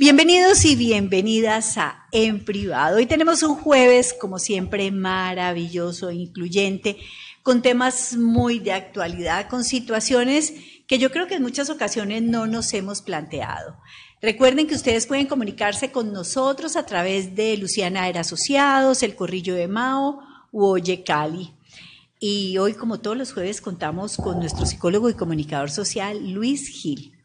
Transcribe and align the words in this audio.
Bienvenidos 0.00 0.64
y 0.64 0.76
bienvenidas 0.76 1.76
a 1.76 2.06
En 2.10 2.42
Privado. 2.42 2.96
Hoy 2.96 3.04
tenemos 3.04 3.42
un 3.42 3.54
jueves, 3.54 4.14
como 4.18 4.38
siempre, 4.38 4.90
maravilloso, 4.90 6.10
incluyente, 6.10 6.96
con 7.42 7.60
temas 7.60 8.16
muy 8.16 8.60
de 8.60 8.72
actualidad, 8.72 9.50
con 9.50 9.62
situaciones 9.62 10.54
que 10.86 10.98
yo 10.98 11.10
creo 11.10 11.26
que 11.26 11.34
en 11.34 11.42
muchas 11.42 11.68
ocasiones 11.68 12.22
no 12.22 12.46
nos 12.46 12.72
hemos 12.72 13.02
planteado. 13.02 13.76
Recuerden 14.22 14.66
que 14.66 14.74
ustedes 14.74 15.06
pueden 15.06 15.26
comunicarse 15.26 15.92
con 15.92 16.14
nosotros 16.14 16.76
a 16.76 16.86
través 16.86 17.36
de 17.36 17.58
Luciana 17.58 18.08
Era 18.08 18.22
Asociados, 18.22 19.02
El 19.02 19.14
Corrillo 19.14 19.54
de 19.54 19.68
Mao 19.68 20.20
u 20.50 20.64
Oye 20.64 21.04
Cali. 21.04 21.52
Y 22.18 22.56
hoy, 22.56 22.72
como 22.72 23.00
todos 23.00 23.18
los 23.18 23.34
jueves, 23.34 23.60
contamos 23.60 24.16
con 24.16 24.38
nuestro 24.38 24.64
psicólogo 24.64 25.10
y 25.10 25.14
comunicador 25.14 25.70
social, 25.70 26.32
Luis 26.32 26.68
Gil. 26.68 27.19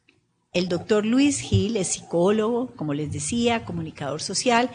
El 0.55 0.69
doctor 0.69 1.05
Luis 1.05 1.41
Gil 1.41 1.75
es 1.75 1.89
psicólogo, 1.89 2.73
como 2.77 2.93
les 2.93 3.11
decía, 3.11 3.65
comunicador 3.65 4.21
social, 4.21 4.69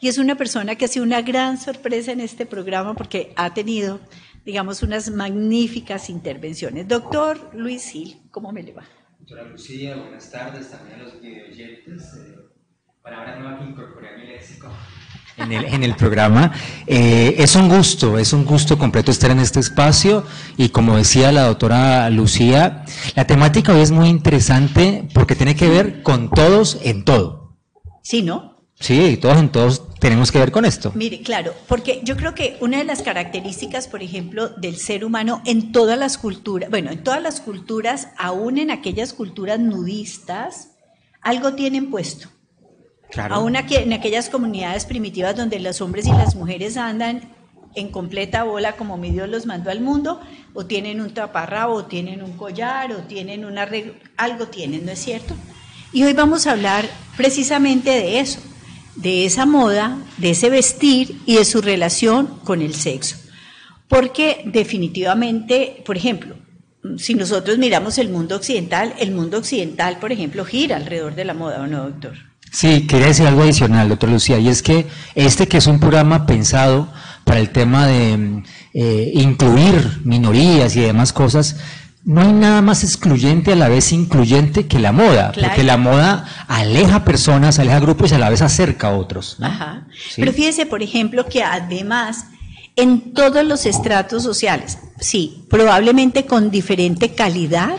y 0.00 0.06
es 0.06 0.16
una 0.16 0.36
persona 0.36 0.76
que 0.76 0.84
ha 0.84 0.88
sido 0.88 1.04
una 1.04 1.22
gran 1.22 1.58
sorpresa 1.58 2.12
en 2.12 2.20
este 2.20 2.46
programa 2.46 2.94
porque 2.94 3.32
ha 3.34 3.52
tenido, 3.52 3.98
digamos, 4.44 4.84
unas 4.84 5.10
magníficas 5.10 6.08
intervenciones. 6.08 6.86
Doctor 6.86 7.50
Luis 7.52 7.90
Gil, 7.90 8.16
¿cómo 8.30 8.52
me 8.52 8.62
le 8.62 8.74
va? 8.74 8.84
Doctora 9.18 9.42
Lucía, 9.42 9.96
buenas 9.96 10.30
tardes 10.30 10.70
también 10.70 11.00
a 11.00 11.02
los 11.02 11.20
videoyentes. 11.20 12.14
Eh, 12.14 12.36
palabra 13.02 13.58
que 13.58 13.64
incorporé 13.64 14.10
a 14.10 14.16
mi 14.16 14.28
léxico 14.28 14.70
en 15.36 15.52
el, 15.52 15.64
en 15.64 15.82
el 15.82 15.94
programa. 15.94 16.52
Eh, 16.86 17.36
es 17.38 17.56
un 17.56 17.68
gusto, 17.68 18.18
es 18.18 18.32
un 18.32 18.44
gusto 18.44 18.78
completo 18.78 19.10
estar 19.10 19.30
en 19.30 19.40
este 19.40 19.60
espacio 19.60 20.24
y 20.56 20.68
como 20.68 20.96
decía 20.96 21.32
la 21.32 21.42
doctora 21.42 22.08
Lucía, 22.10 22.84
la 23.14 23.26
temática 23.26 23.72
hoy 23.72 23.80
es 23.80 23.90
muy 23.90 24.08
interesante 24.08 25.08
porque 25.12 25.34
tiene 25.34 25.56
que 25.56 25.68
ver 25.68 26.02
con 26.02 26.30
todos 26.30 26.78
en 26.82 27.04
todo. 27.04 27.56
Sí, 28.02 28.22
¿no? 28.22 28.54
Sí, 28.78 29.16
todos 29.16 29.38
en 29.38 29.48
todos 29.48 29.82
tenemos 29.98 30.30
que 30.30 30.38
ver 30.38 30.50
con 30.50 30.64
esto. 30.64 30.92
Mire, 30.94 31.22
claro, 31.22 31.54
porque 31.68 32.00
yo 32.04 32.16
creo 32.16 32.34
que 32.34 32.58
una 32.60 32.78
de 32.78 32.84
las 32.84 33.02
características, 33.02 33.88
por 33.88 34.02
ejemplo, 34.02 34.50
del 34.50 34.76
ser 34.76 35.04
humano 35.04 35.40
en 35.46 35.72
todas 35.72 35.98
las 35.98 36.18
culturas, 36.18 36.68
bueno, 36.68 36.90
en 36.90 37.02
todas 37.02 37.22
las 37.22 37.40
culturas, 37.40 38.08
aún 38.18 38.58
en 38.58 38.70
aquellas 38.70 39.14
culturas 39.14 39.58
nudistas, 39.58 40.72
algo 41.22 41.54
tienen 41.54 41.90
puesto. 41.90 42.28
Aún 43.16 43.56
en 43.56 43.92
aquellas 43.92 44.28
comunidades 44.28 44.84
primitivas 44.86 45.36
donde 45.36 45.60
los 45.60 45.80
hombres 45.80 46.06
y 46.06 46.10
las 46.10 46.34
mujeres 46.34 46.76
andan 46.76 47.22
en 47.74 47.90
completa 47.90 48.44
bola 48.44 48.76
como 48.76 48.96
mi 48.96 49.10
Dios 49.10 49.28
los 49.28 49.46
mandó 49.46 49.70
al 49.70 49.80
mundo, 49.80 50.20
o 50.52 50.66
tienen 50.66 51.00
un 51.00 51.12
taparrabo, 51.12 51.74
o 51.74 51.84
tienen 51.86 52.22
un 52.22 52.36
collar, 52.36 52.92
o 52.92 52.98
tienen 52.98 53.44
una 53.44 53.68
algo 54.16 54.46
tienen, 54.46 54.86
¿no 54.86 54.92
es 54.92 55.00
cierto? 55.00 55.34
Y 55.92 56.04
hoy 56.04 56.12
vamos 56.12 56.46
a 56.46 56.52
hablar 56.52 56.88
precisamente 57.16 57.90
de 57.90 58.20
eso, 58.20 58.40
de 58.96 59.24
esa 59.24 59.46
moda, 59.46 59.98
de 60.18 60.30
ese 60.30 60.50
vestir 60.50 61.20
y 61.26 61.36
de 61.36 61.44
su 61.44 61.60
relación 61.60 62.26
con 62.44 62.62
el 62.62 62.74
sexo. 62.74 63.16
Porque 63.88 64.42
definitivamente, 64.46 65.82
por 65.84 65.96
ejemplo, 65.96 66.36
si 66.98 67.14
nosotros 67.14 67.58
miramos 67.58 67.98
el 67.98 68.08
mundo 68.08 68.36
occidental, 68.36 68.94
el 68.98 69.10
mundo 69.10 69.38
occidental, 69.38 69.98
por 69.98 70.12
ejemplo, 70.12 70.44
gira 70.44 70.76
alrededor 70.76 71.14
de 71.14 71.24
la 71.24 71.34
moda, 71.34 71.62
¿o 71.62 71.66
no, 71.66 71.84
doctor? 71.84 72.14
Sí, 72.54 72.86
quería 72.86 73.08
decir 73.08 73.26
algo 73.26 73.42
adicional, 73.42 73.88
doctor 73.88 74.10
Lucía, 74.10 74.38
y 74.38 74.48
es 74.48 74.62
que 74.62 74.86
este 75.16 75.48
que 75.48 75.56
es 75.56 75.66
un 75.66 75.80
programa 75.80 76.24
pensado 76.24 76.88
para 77.24 77.40
el 77.40 77.50
tema 77.50 77.84
de 77.88 78.44
eh, 78.72 79.10
incluir 79.14 80.02
minorías 80.04 80.76
y 80.76 80.80
demás 80.80 81.12
cosas, 81.12 81.56
no 82.04 82.20
hay 82.20 82.32
nada 82.32 82.62
más 82.62 82.84
excluyente 82.84 83.54
a 83.54 83.56
la 83.56 83.68
vez 83.68 83.90
incluyente 83.90 84.68
que 84.68 84.78
la 84.78 84.92
moda, 84.92 85.32
porque 85.32 85.64
la 85.64 85.78
moda 85.78 86.26
aleja 86.46 87.04
personas, 87.04 87.58
aleja 87.58 87.80
grupos 87.80 88.12
y 88.12 88.14
a 88.14 88.18
la 88.18 88.30
vez 88.30 88.40
acerca 88.40 88.88
a 88.88 88.96
otros. 88.98 89.36
Ajá. 89.40 89.88
Pero 90.14 90.32
fíjese, 90.32 90.64
por 90.64 90.80
ejemplo, 90.80 91.26
que 91.26 91.42
además 91.42 92.26
en 92.76 93.14
todos 93.14 93.44
los 93.44 93.66
estratos 93.66 94.22
sociales, 94.22 94.78
sí, 95.00 95.44
probablemente 95.50 96.24
con 96.24 96.52
diferente 96.52 97.16
calidad, 97.16 97.78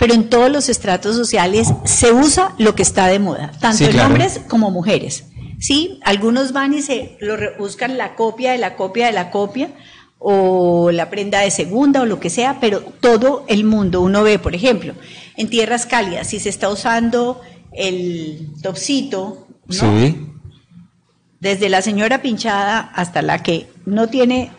pero 0.00 0.14
en 0.14 0.30
todos 0.30 0.50
los 0.50 0.70
estratos 0.70 1.14
sociales 1.14 1.68
se 1.84 2.10
usa 2.10 2.54
lo 2.56 2.74
que 2.74 2.82
está 2.82 3.06
de 3.06 3.18
moda, 3.18 3.52
tanto 3.60 3.84
en 3.84 4.00
hombres 4.00 4.40
como 4.48 4.70
mujeres. 4.70 5.26
¿sí? 5.60 6.00
Algunos 6.02 6.52
van 6.52 6.72
y 6.72 6.80
se 6.80 7.18
lo 7.20 7.36
buscan 7.58 7.98
la 7.98 8.16
copia 8.16 8.52
de 8.52 8.58
la 8.58 8.76
copia 8.76 9.06
de 9.06 9.12
la 9.12 9.30
copia 9.30 9.70
o 10.18 10.90
la 10.90 11.10
prenda 11.10 11.40
de 11.40 11.50
segunda 11.50 12.00
o 12.00 12.06
lo 12.06 12.18
que 12.18 12.30
sea, 12.30 12.60
pero 12.60 12.80
todo 12.80 13.44
el 13.46 13.64
mundo, 13.64 14.00
uno 14.00 14.22
ve, 14.22 14.38
por 14.38 14.54
ejemplo, 14.54 14.94
en 15.36 15.50
tierras 15.50 15.84
cálidas, 15.84 16.28
si 16.28 16.40
se 16.40 16.48
está 16.48 16.70
usando 16.70 17.40
el 17.72 18.48
topsito, 18.62 19.48
sí. 19.68 20.28
desde 21.40 21.68
la 21.68 21.82
señora 21.82 22.22
pinchada 22.22 22.80
hasta 22.94 23.20
la 23.20 23.42
que 23.42 23.68
no 23.84 24.08
tiene 24.08 24.50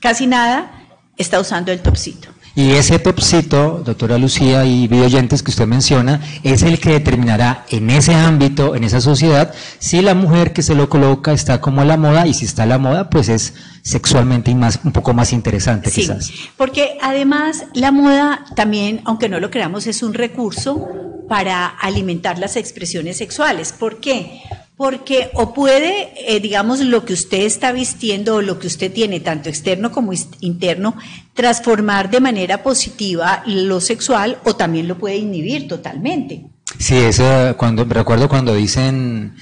casi 0.00 0.26
nada, 0.26 0.72
está 1.18 1.40
usando 1.40 1.72
el 1.72 1.80
topsito. 1.80 2.28
Y 2.58 2.72
ese 2.72 2.98
topsito, 2.98 3.82
doctora 3.84 4.18
Lucía 4.18 4.64
y 4.64 4.88
videoyentes 4.88 5.44
que 5.44 5.52
usted 5.52 5.68
menciona, 5.68 6.20
es 6.42 6.64
el 6.64 6.80
que 6.80 6.90
determinará 6.90 7.64
en 7.68 7.88
ese 7.88 8.16
ámbito, 8.16 8.74
en 8.74 8.82
esa 8.82 9.00
sociedad, 9.00 9.54
si 9.78 10.02
la 10.02 10.16
mujer 10.16 10.52
que 10.52 10.62
se 10.62 10.74
lo 10.74 10.88
coloca 10.88 11.30
está 11.30 11.60
como 11.60 11.82
a 11.82 11.84
la 11.84 11.96
moda 11.96 12.26
y 12.26 12.34
si 12.34 12.46
está 12.46 12.64
a 12.64 12.66
la 12.66 12.78
moda, 12.78 13.10
pues 13.10 13.28
es 13.28 13.54
sexualmente 13.82 14.52
más, 14.56 14.80
un 14.82 14.90
poco 14.90 15.14
más 15.14 15.32
interesante 15.32 15.88
sí, 15.88 16.00
quizás. 16.00 16.32
Porque 16.56 16.98
además 17.00 17.62
la 17.74 17.92
moda 17.92 18.44
también, 18.56 19.02
aunque 19.04 19.28
no 19.28 19.38
lo 19.38 19.52
creamos, 19.52 19.86
es 19.86 20.02
un 20.02 20.12
recurso 20.12 20.88
para 21.28 21.64
alimentar 21.64 22.40
las 22.40 22.56
expresiones 22.56 23.18
sexuales. 23.18 23.70
¿Por 23.70 24.00
qué? 24.00 24.42
Porque 24.78 25.30
o 25.34 25.52
puede, 25.52 26.14
eh, 26.26 26.40
digamos, 26.40 26.80
lo 26.80 27.04
que 27.04 27.12
usted 27.12 27.42
está 27.42 27.72
vistiendo 27.72 28.36
o 28.36 28.42
lo 28.42 28.58
que 28.58 28.68
usted 28.68 28.90
tiene, 28.90 29.20
tanto 29.20 29.50
externo 29.50 29.92
como 29.92 30.12
interno, 30.40 30.96
transformar 31.34 32.10
de 32.10 32.20
manera 32.20 32.62
positiva 32.62 33.42
lo 33.44 33.80
sexual 33.80 34.38
o 34.44 34.56
también 34.56 34.88
lo 34.88 34.96
puede 34.96 35.16
inhibir 35.16 35.68
totalmente. 35.68 36.46
Sí, 36.78 36.96
eso 36.96 37.56
cuando 37.56 37.84
recuerdo 37.84 38.28
cuando 38.28 38.54
dicen 38.54 39.34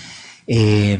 eh, 0.49 0.97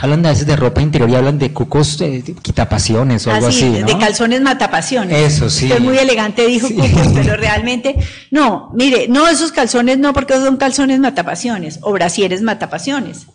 hablan 0.00 0.26
a 0.26 0.30
veces 0.30 0.46
de 0.46 0.54
ropa 0.54 0.82
interior 0.82 1.08
y 1.08 1.14
hablan 1.14 1.38
de 1.38 1.50
cucos 1.50 1.98
eh, 2.02 2.22
quitapasiones 2.42 3.26
o 3.26 3.32
algo 3.32 3.46
ah, 3.46 3.48
así. 3.48 3.70
De 3.70 3.98
calzones 3.98 4.42
matapasiones. 4.42 5.34
Eso 5.34 5.48
sí. 5.48 5.64
Usted 5.64 5.80
muy 5.80 5.96
elegante 5.96 6.46
dijo 6.46 6.68
cucos, 6.68 7.08
pero 7.14 7.36
realmente, 7.38 7.96
no, 8.30 8.70
mire, 8.74 9.08
no 9.08 9.28
esos 9.28 9.50
calzones 9.50 9.98
no, 9.98 10.12
porque 10.12 10.34
son 10.34 10.58
calzones 10.58 11.00
matapasiones 11.00 11.78
o 11.82 11.92
brasieres 11.92 12.42
matapasiones. 12.42 13.26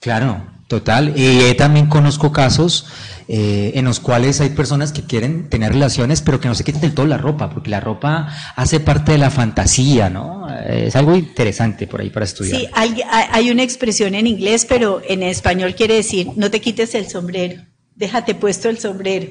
Claro, 0.00 0.46
total. 0.66 1.12
Y 1.16 1.54
también 1.54 1.86
conozco 1.86 2.32
casos 2.32 2.86
eh, 3.28 3.72
en 3.74 3.84
los 3.84 4.00
cuales 4.00 4.40
hay 4.40 4.48
personas 4.50 4.92
que 4.92 5.02
quieren 5.02 5.50
tener 5.50 5.72
relaciones, 5.72 6.22
pero 6.22 6.40
que 6.40 6.48
no 6.48 6.54
se 6.54 6.64
quiten 6.64 6.80
del 6.80 6.94
todo 6.94 7.06
la 7.06 7.18
ropa, 7.18 7.50
porque 7.50 7.70
la 7.70 7.80
ropa 7.80 8.28
hace 8.56 8.80
parte 8.80 9.12
de 9.12 9.18
la 9.18 9.30
fantasía, 9.30 10.08
¿no? 10.08 10.48
Es 10.66 10.96
algo 10.96 11.14
interesante 11.14 11.86
por 11.86 12.00
ahí 12.00 12.08
para 12.10 12.24
estudiar. 12.24 12.60
Sí, 12.60 12.68
hay, 12.72 13.02
hay 13.10 13.50
una 13.50 13.62
expresión 13.62 14.14
en 14.14 14.26
inglés, 14.26 14.66
pero 14.66 15.02
en 15.06 15.22
español 15.22 15.74
quiere 15.74 15.96
decir, 15.96 16.28
no 16.34 16.50
te 16.50 16.60
quites 16.60 16.94
el 16.94 17.08
sombrero 17.08 17.62
déjate 18.00 18.34
puesto 18.34 18.70
el 18.70 18.78
sombrero. 18.78 19.28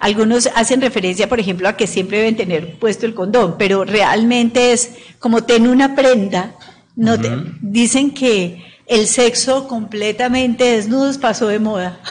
Algunos 0.00 0.48
hacen 0.56 0.80
referencia, 0.80 1.28
por 1.28 1.38
ejemplo, 1.38 1.68
a 1.68 1.76
que 1.76 1.86
siempre 1.86 2.18
deben 2.18 2.36
tener 2.36 2.78
puesto 2.78 3.06
el 3.06 3.14
condón, 3.14 3.54
pero 3.56 3.84
realmente 3.84 4.72
es 4.72 4.90
como 5.20 5.44
ten 5.44 5.68
una 5.68 5.94
prenda. 5.94 6.56
No 6.96 7.16
dicen 7.62 8.10
que 8.10 8.64
el 8.88 9.06
sexo 9.06 9.68
completamente 9.68 10.64
desnudos 10.64 11.18
pasó 11.18 11.48
de 11.48 11.58
moda. 11.58 12.00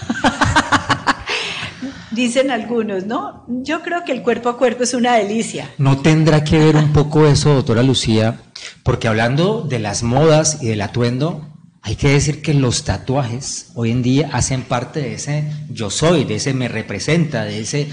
Dicen 2.11 2.49
algunos, 2.49 3.05
¿no? 3.05 3.45
Yo 3.47 3.83
creo 3.83 4.03
que 4.03 4.11
el 4.11 4.23
cuerpo 4.23 4.49
a 4.49 4.57
cuerpo 4.57 4.83
es 4.83 4.93
una 4.93 5.15
delicia. 5.15 5.69
¿No 5.77 5.99
tendrá 5.99 6.43
que 6.43 6.57
ver 6.57 6.75
un 6.75 6.93
poco 6.93 7.27
eso, 7.27 7.53
doctora 7.53 7.83
Lucía? 7.83 8.39
Porque 8.83 9.07
hablando 9.07 9.61
de 9.61 9.79
las 9.79 10.03
modas 10.03 10.59
y 10.61 10.67
del 10.67 10.81
atuendo, 10.81 11.47
hay 11.81 11.95
que 11.95 12.09
decir 12.09 12.41
que 12.41 12.53
los 12.53 12.83
tatuajes 12.83 13.71
hoy 13.75 13.91
en 13.91 14.01
día 14.01 14.29
hacen 14.33 14.63
parte 14.63 14.99
de 14.99 15.13
ese 15.13 15.45
yo 15.69 15.89
soy, 15.89 16.25
de 16.25 16.35
ese 16.35 16.53
me 16.53 16.67
representa, 16.67 17.45
de 17.45 17.61
ese 17.61 17.87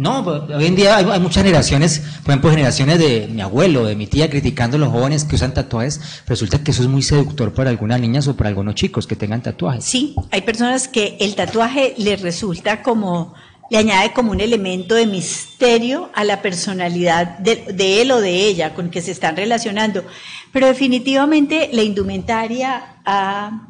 no, 0.00 0.20
hoy 0.20 0.64
en 0.64 0.76
día 0.76 0.96
hay, 0.96 1.20
muchas 1.20 1.42
generaciones, 1.42 1.98
por 2.22 2.30
ejemplo, 2.30 2.50
generaciones 2.50 2.98
de 2.98 3.28
mi 3.30 3.42
abuelo, 3.42 3.84
de 3.84 3.94
mi 3.94 4.06
tía, 4.06 4.30
criticando 4.30 4.78
a 4.78 4.80
los 4.80 4.88
jóvenes 4.88 5.24
que 5.24 5.34
usan 5.34 5.52
tatuajes. 5.52 6.22
Resulta 6.26 6.64
que 6.64 6.70
eso 6.70 6.80
es 6.80 6.88
muy 6.88 7.02
seductor 7.02 7.52
para 7.52 7.68
algunas 7.68 8.00
niñas 8.00 8.26
o 8.26 8.34
para 8.34 8.48
algunos 8.48 8.76
chicos 8.76 9.06
que 9.06 9.14
tengan 9.14 9.42
tatuajes. 9.42 9.84
Sí, 9.84 10.16
hay 10.30 10.40
personas 10.40 10.88
que 10.88 11.18
el 11.20 11.34
tatuaje 11.34 11.92
les 11.98 12.22
resulta 12.22 12.82
como, 12.82 13.34
le 13.68 13.76
añade 13.76 14.14
como 14.14 14.30
un 14.32 14.40
elemento 14.40 14.94
de 14.94 15.06
misterio 15.06 16.08
a 16.14 16.24
la 16.24 16.40
personalidad 16.40 17.38
de, 17.38 17.56
de 17.70 18.00
él 18.00 18.10
o 18.12 18.22
de 18.22 18.46
ella 18.46 18.72
con 18.72 18.88
que 18.88 19.02
se 19.02 19.10
están 19.10 19.36
relacionando. 19.36 20.02
Pero 20.50 20.66
definitivamente 20.66 21.68
la 21.74 21.82
indumentaria 21.82 22.96
ha 23.04 23.69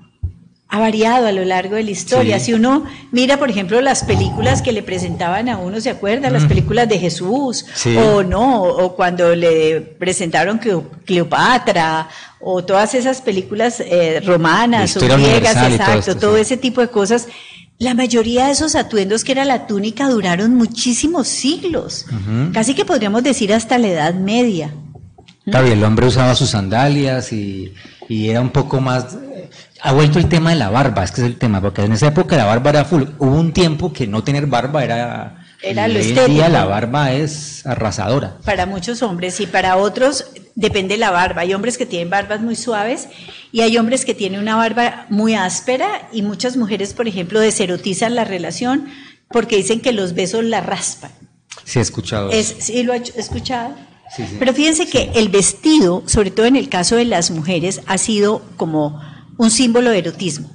ha 0.72 0.78
variado 0.78 1.26
a 1.26 1.32
lo 1.32 1.44
largo 1.44 1.74
de 1.74 1.82
la 1.82 1.90
historia. 1.90 2.38
Sí. 2.38 2.46
Si 2.46 2.52
uno 2.54 2.84
mira, 3.10 3.38
por 3.38 3.50
ejemplo, 3.50 3.80
las 3.80 4.04
películas 4.04 4.62
que 4.62 4.70
le 4.72 4.82
presentaban 4.84 5.48
a 5.48 5.56
uno, 5.58 5.80
¿se 5.80 5.90
acuerda? 5.90 6.30
Las 6.30 6.44
Mm. 6.44 6.48
películas 6.48 6.88
de 6.88 6.98
Jesús, 6.98 7.66
Sí. 7.74 7.96
o 7.96 8.22
no, 8.22 8.62
o 8.62 8.94
cuando 8.94 9.34
le 9.34 9.80
presentaron 9.80 10.58
Cleo- 10.58 10.88
Cleopatra, 11.04 12.08
o 12.40 12.64
todas 12.64 12.94
esas 12.94 13.20
películas 13.20 13.80
eh, 13.80 14.20
romanas 14.24 14.96
o 14.96 15.00
griegas, 15.00 15.54
todo 15.54 15.66
exacto, 15.66 15.98
esto, 15.98 16.16
todo 16.16 16.34
sí. 16.36 16.42
ese 16.42 16.56
tipo 16.56 16.80
de 16.80 16.88
cosas. 16.88 17.26
La 17.78 17.94
mayoría 17.94 18.46
de 18.46 18.52
esos 18.52 18.74
atuendos 18.76 19.24
que 19.24 19.32
era 19.32 19.44
la 19.44 19.66
túnica 19.66 20.08
duraron 20.08 20.54
muchísimos 20.54 21.28
siglos, 21.28 22.06
casi 22.52 22.74
que 22.74 22.84
podríamos 22.84 23.22
decir 23.22 23.52
hasta 23.54 23.78
la 23.78 23.88
Edad 23.88 24.14
Media. 24.14 24.72
Claro, 25.46 25.66
el 25.66 25.82
hombre 25.82 26.06
usaba 26.06 26.34
sus 26.34 26.50
sandalias 26.50 27.32
y, 27.32 27.72
y 28.08 28.28
era 28.28 28.40
un 28.40 28.50
poco 28.50 28.80
más... 28.80 29.16
Ha 29.82 29.92
vuelto 29.92 30.18
el 30.18 30.28
tema 30.28 30.50
de 30.50 30.56
la 30.56 30.68
barba, 30.70 31.04
es 31.04 31.10
que 31.12 31.20
es 31.22 31.26
el 31.26 31.36
tema, 31.38 31.60
porque 31.60 31.82
en 31.82 31.92
esa 31.92 32.08
época 32.08 32.36
la 32.36 32.44
barba 32.44 32.70
era 32.70 32.84
full. 32.84 33.04
Hubo 33.18 33.34
un 33.34 33.52
tiempo 33.52 33.92
que 33.92 34.06
no 34.06 34.22
tener 34.22 34.46
barba 34.46 34.84
era... 34.84 35.36
Era 35.62 35.88
lo 35.88 35.98
hoy 36.00 36.14
día 36.30 36.48
la 36.48 36.64
barba 36.64 37.12
es 37.12 37.66
arrasadora. 37.66 38.38
Para 38.46 38.64
muchos 38.64 39.02
hombres 39.02 39.40
y 39.40 39.46
para 39.46 39.76
otros 39.76 40.24
depende 40.54 40.96
la 40.96 41.10
barba. 41.10 41.42
Hay 41.42 41.52
hombres 41.52 41.76
que 41.76 41.84
tienen 41.84 42.08
barbas 42.08 42.40
muy 42.40 42.56
suaves 42.56 43.08
y 43.52 43.60
hay 43.60 43.76
hombres 43.76 44.06
que 44.06 44.14
tienen 44.14 44.40
una 44.40 44.56
barba 44.56 45.04
muy 45.10 45.34
áspera 45.34 46.08
y 46.12 46.22
muchas 46.22 46.56
mujeres, 46.56 46.94
por 46.94 47.08
ejemplo, 47.08 47.40
deserotizan 47.40 48.14
la 48.14 48.24
relación 48.24 48.86
porque 49.28 49.56
dicen 49.56 49.80
que 49.82 49.92
los 49.92 50.14
besos 50.14 50.44
la 50.44 50.62
raspan. 50.62 51.10
Sí, 51.64 51.78
he 51.78 51.82
escuchado. 51.82 52.30
Es, 52.30 52.56
¿Sí 52.60 52.82
lo 52.82 52.94
hecho- 52.94 53.12
escuchado? 53.16 53.74
Sí, 54.16 54.24
sí. 54.26 54.36
Pero 54.38 54.54
fíjense 54.54 54.88
que 54.88 55.10
el 55.14 55.28
vestido, 55.28 56.02
sobre 56.06 56.30
todo 56.30 56.46
en 56.46 56.56
el 56.56 56.70
caso 56.70 56.96
de 56.96 57.04
las 57.04 57.30
mujeres, 57.30 57.82
ha 57.86 57.98
sido 57.98 58.40
como 58.56 58.98
un 59.40 59.50
símbolo 59.50 59.90
de 59.90 60.00
erotismo. 60.00 60.50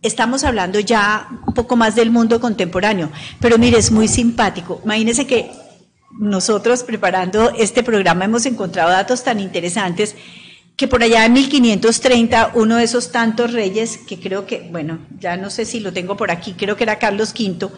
Estamos 0.00 0.44
hablando 0.44 0.80
ya 0.80 1.28
un 1.46 1.52
poco 1.52 1.76
más 1.76 1.94
del 1.94 2.10
mundo 2.10 2.40
contemporáneo, 2.40 3.10
pero 3.38 3.58
mire, 3.58 3.76
es 3.76 3.90
muy 3.90 4.08
simpático. 4.08 4.80
Imagínense 4.82 5.26
que 5.26 5.50
nosotros 6.18 6.82
preparando 6.82 7.50
este 7.50 7.82
programa 7.82 8.24
hemos 8.24 8.46
encontrado 8.46 8.88
datos 8.88 9.24
tan 9.24 9.40
interesantes 9.40 10.16
que 10.74 10.88
por 10.88 11.02
allá 11.02 11.26
en 11.26 11.34
1530 11.34 12.52
uno 12.54 12.76
de 12.76 12.84
esos 12.84 13.12
tantos 13.12 13.52
reyes, 13.52 13.98
que 13.98 14.18
creo 14.18 14.46
que, 14.46 14.66
bueno, 14.72 15.00
ya 15.18 15.36
no 15.36 15.50
sé 15.50 15.66
si 15.66 15.78
lo 15.78 15.92
tengo 15.92 16.16
por 16.16 16.30
aquí, 16.30 16.54
creo 16.54 16.76
que 16.76 16.84
era 16.84 16.98
Carlos 16.98 17.34
V, 17.38 17.66
eh, 17.66 17.70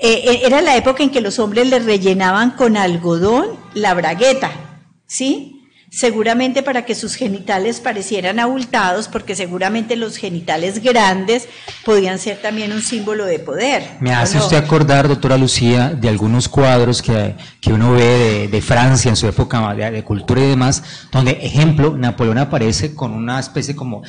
eh, 0.00 0.40
era 0.44 0.62
la 0.62 0.76
época 0.76 1.02
en 1.02 1.10
que 1.10 1.20
los 1.20 1.40
hombres 1.40 1.68
le 1.68 1.80
rellenaban 1.80 2.52
con 2.52 2.76
algodón 2.76 3.48
la 3.74 3.94
bragueta, 3.94 4.52
¿sí? 5.08 5.61
Seguramente 5.94 6.62
para 6.62 6.86
que 6.86 6.94
sus 6.94 7.16
genitales 7.16 7.78
parecieran 7.78 8.40
abultados, 8.40 9.08
porque 9.08 9.34
seguramente 9.34 9.94
los 9.94 10.16
genitales 10.16 10.82
grandes 10.82 11.50
podían 11.84 12.18
ser 12.18 12.40
también 12.40 12.72
un 12.72 12.80
símbolo 12.80 13.26
de 13.26 13.38
poder. 13.38 13.98
Me 14.00 14.10
¿o 14.10 14.16
hace 14.16 14.38
no? 14.38 14.44
usted 14.44 14.56
acordar, 14.56 15.06
doctora 15.06 15.36
Lucía, 15.36 15.90
de 15.90 16.08
algunos 16.08 16.48
cuadros 16.48 17.02
que, 17.02 17.36
que 17.60 17.74
uno 17.74 17.92
ve 17.92 18.04
de, 18.04 18.48
de 18.48 18.62
Francia 18.62 19.10
en 19.10 19.16
su 19.16 19.26
época 19.26 19.74
de, 19.74 19.90
de 19.90 20.02
cultura 20.02 20.40
y 20.40 20.46
demás, 20.46 20.82
donde, 21.12 21.32
ejemplo, 21.32 21.94
Napoleón 21.94 22.38
aparece 22.38 22.94
con 22.94 23.12
una 23.12 23.38
especie 23.38 23.76
como, 23.76 24.02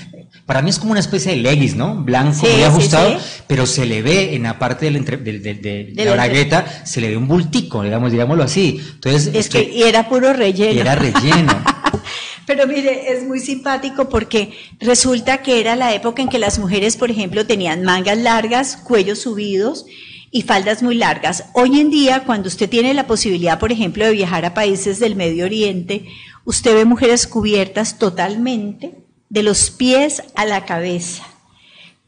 para 0.45 0.61
mí 0.61 0.69
es 0.69 0.79
como 0.79 0.91
una 0.91 0.99
especie 0.99 1.31
de 1.31 1.37
leggings, 1.37 1.75
¿no? 1.75 1.95
Blanco, 2.03 2.45
Sí, 2.45 2.47
muy 2.53 2.63
ajustado, 2.63 3.19
sí. 3.19 3.25
pero 3.47 3.65
se 3.65 3.85
le 3.85 4.01
ve 4.01 4.35
en 4.35 4.43
la 4.43 4.59
parte 4.59 4.85
del 4.85 4.97
entre- 4.97 5.17
del- 5.17 5.41
del- 5.41 5.61
de, 5.61 5.83
Del 5.93 6.05
la 6.05 6.11
bragueta, 6.13 6.83
se 6.85 6.99
le 7.01 7.09
ve 7.09 7.17
un 7.17 7.27
bultico, 7.27 7.81
digamos, 7.83 8.11
digámoslo 8.11 8.43
así. 8.43 8.81
Entonces, 8.95 9.27
Es 9.33 9.49
que, 9.49 9.59
este, 9.59 9.71
y 9.73 9.83
era 9.83 10.09
puro 10.09 10.33
relleno. 10.33 10.73
y 10.73 10.79
era 10.79 10.95
relleno. 10.95 11.53
Pero 12.45 12.67
mire, 12.67 13.13
es 13.13 13.23
muy 13.25 13.39
simpático 13.39 14.09
porque 14.09 14.51
resulta 14.81 15.37
que 15.37 15.61
era 15.61 15.77
la 15.77 15.93
época 15.93 16.21
en 16.21 16.27
que 16.27 16.39
las 16.39 16.59
mujeres, 16.59 16.97
por 16.97 17.09
ejemplo, 17.09 17.45
tenían 17.45 17.83
mangas 17.83 18.17
largas, 18.17 18.75
cuellos 18.75 19.19
subidos 19.19 19.85
y 20.29 20.41
faldas 20.41 20.83
muy 20.83 20.95
largas. 20.95 21.45
Hoy 21.53 21.79
en 21.79 21.89
día, 21.89 22.23
cuando 22.25 22.49
usted 22.49 22.69
tiene 22.69 22.93
la 22.93 23.07
posibilidad, 23.07 23.59
por 23.59 23.71
ejemplo, 23.71 24.03
de 24.05 24.11
viajar 24.11 24.43
a 24.43 24.53
países 24.53 24.99
del 24.99 25.15
Medio 25.15 25.45
Oriente, 25.45 26.05
usted 26.43 26.73
ve 26.75 26.83
mujeres 26.83 27.27
cubiertas 27.27 27.97
totalmente 27.97 29.02
de 29.33 29.41
los 29.41 29.71
pies 29.71 30.21
a 30.35 30.45
la 30.45 30.63
cabeza 30.63 31.23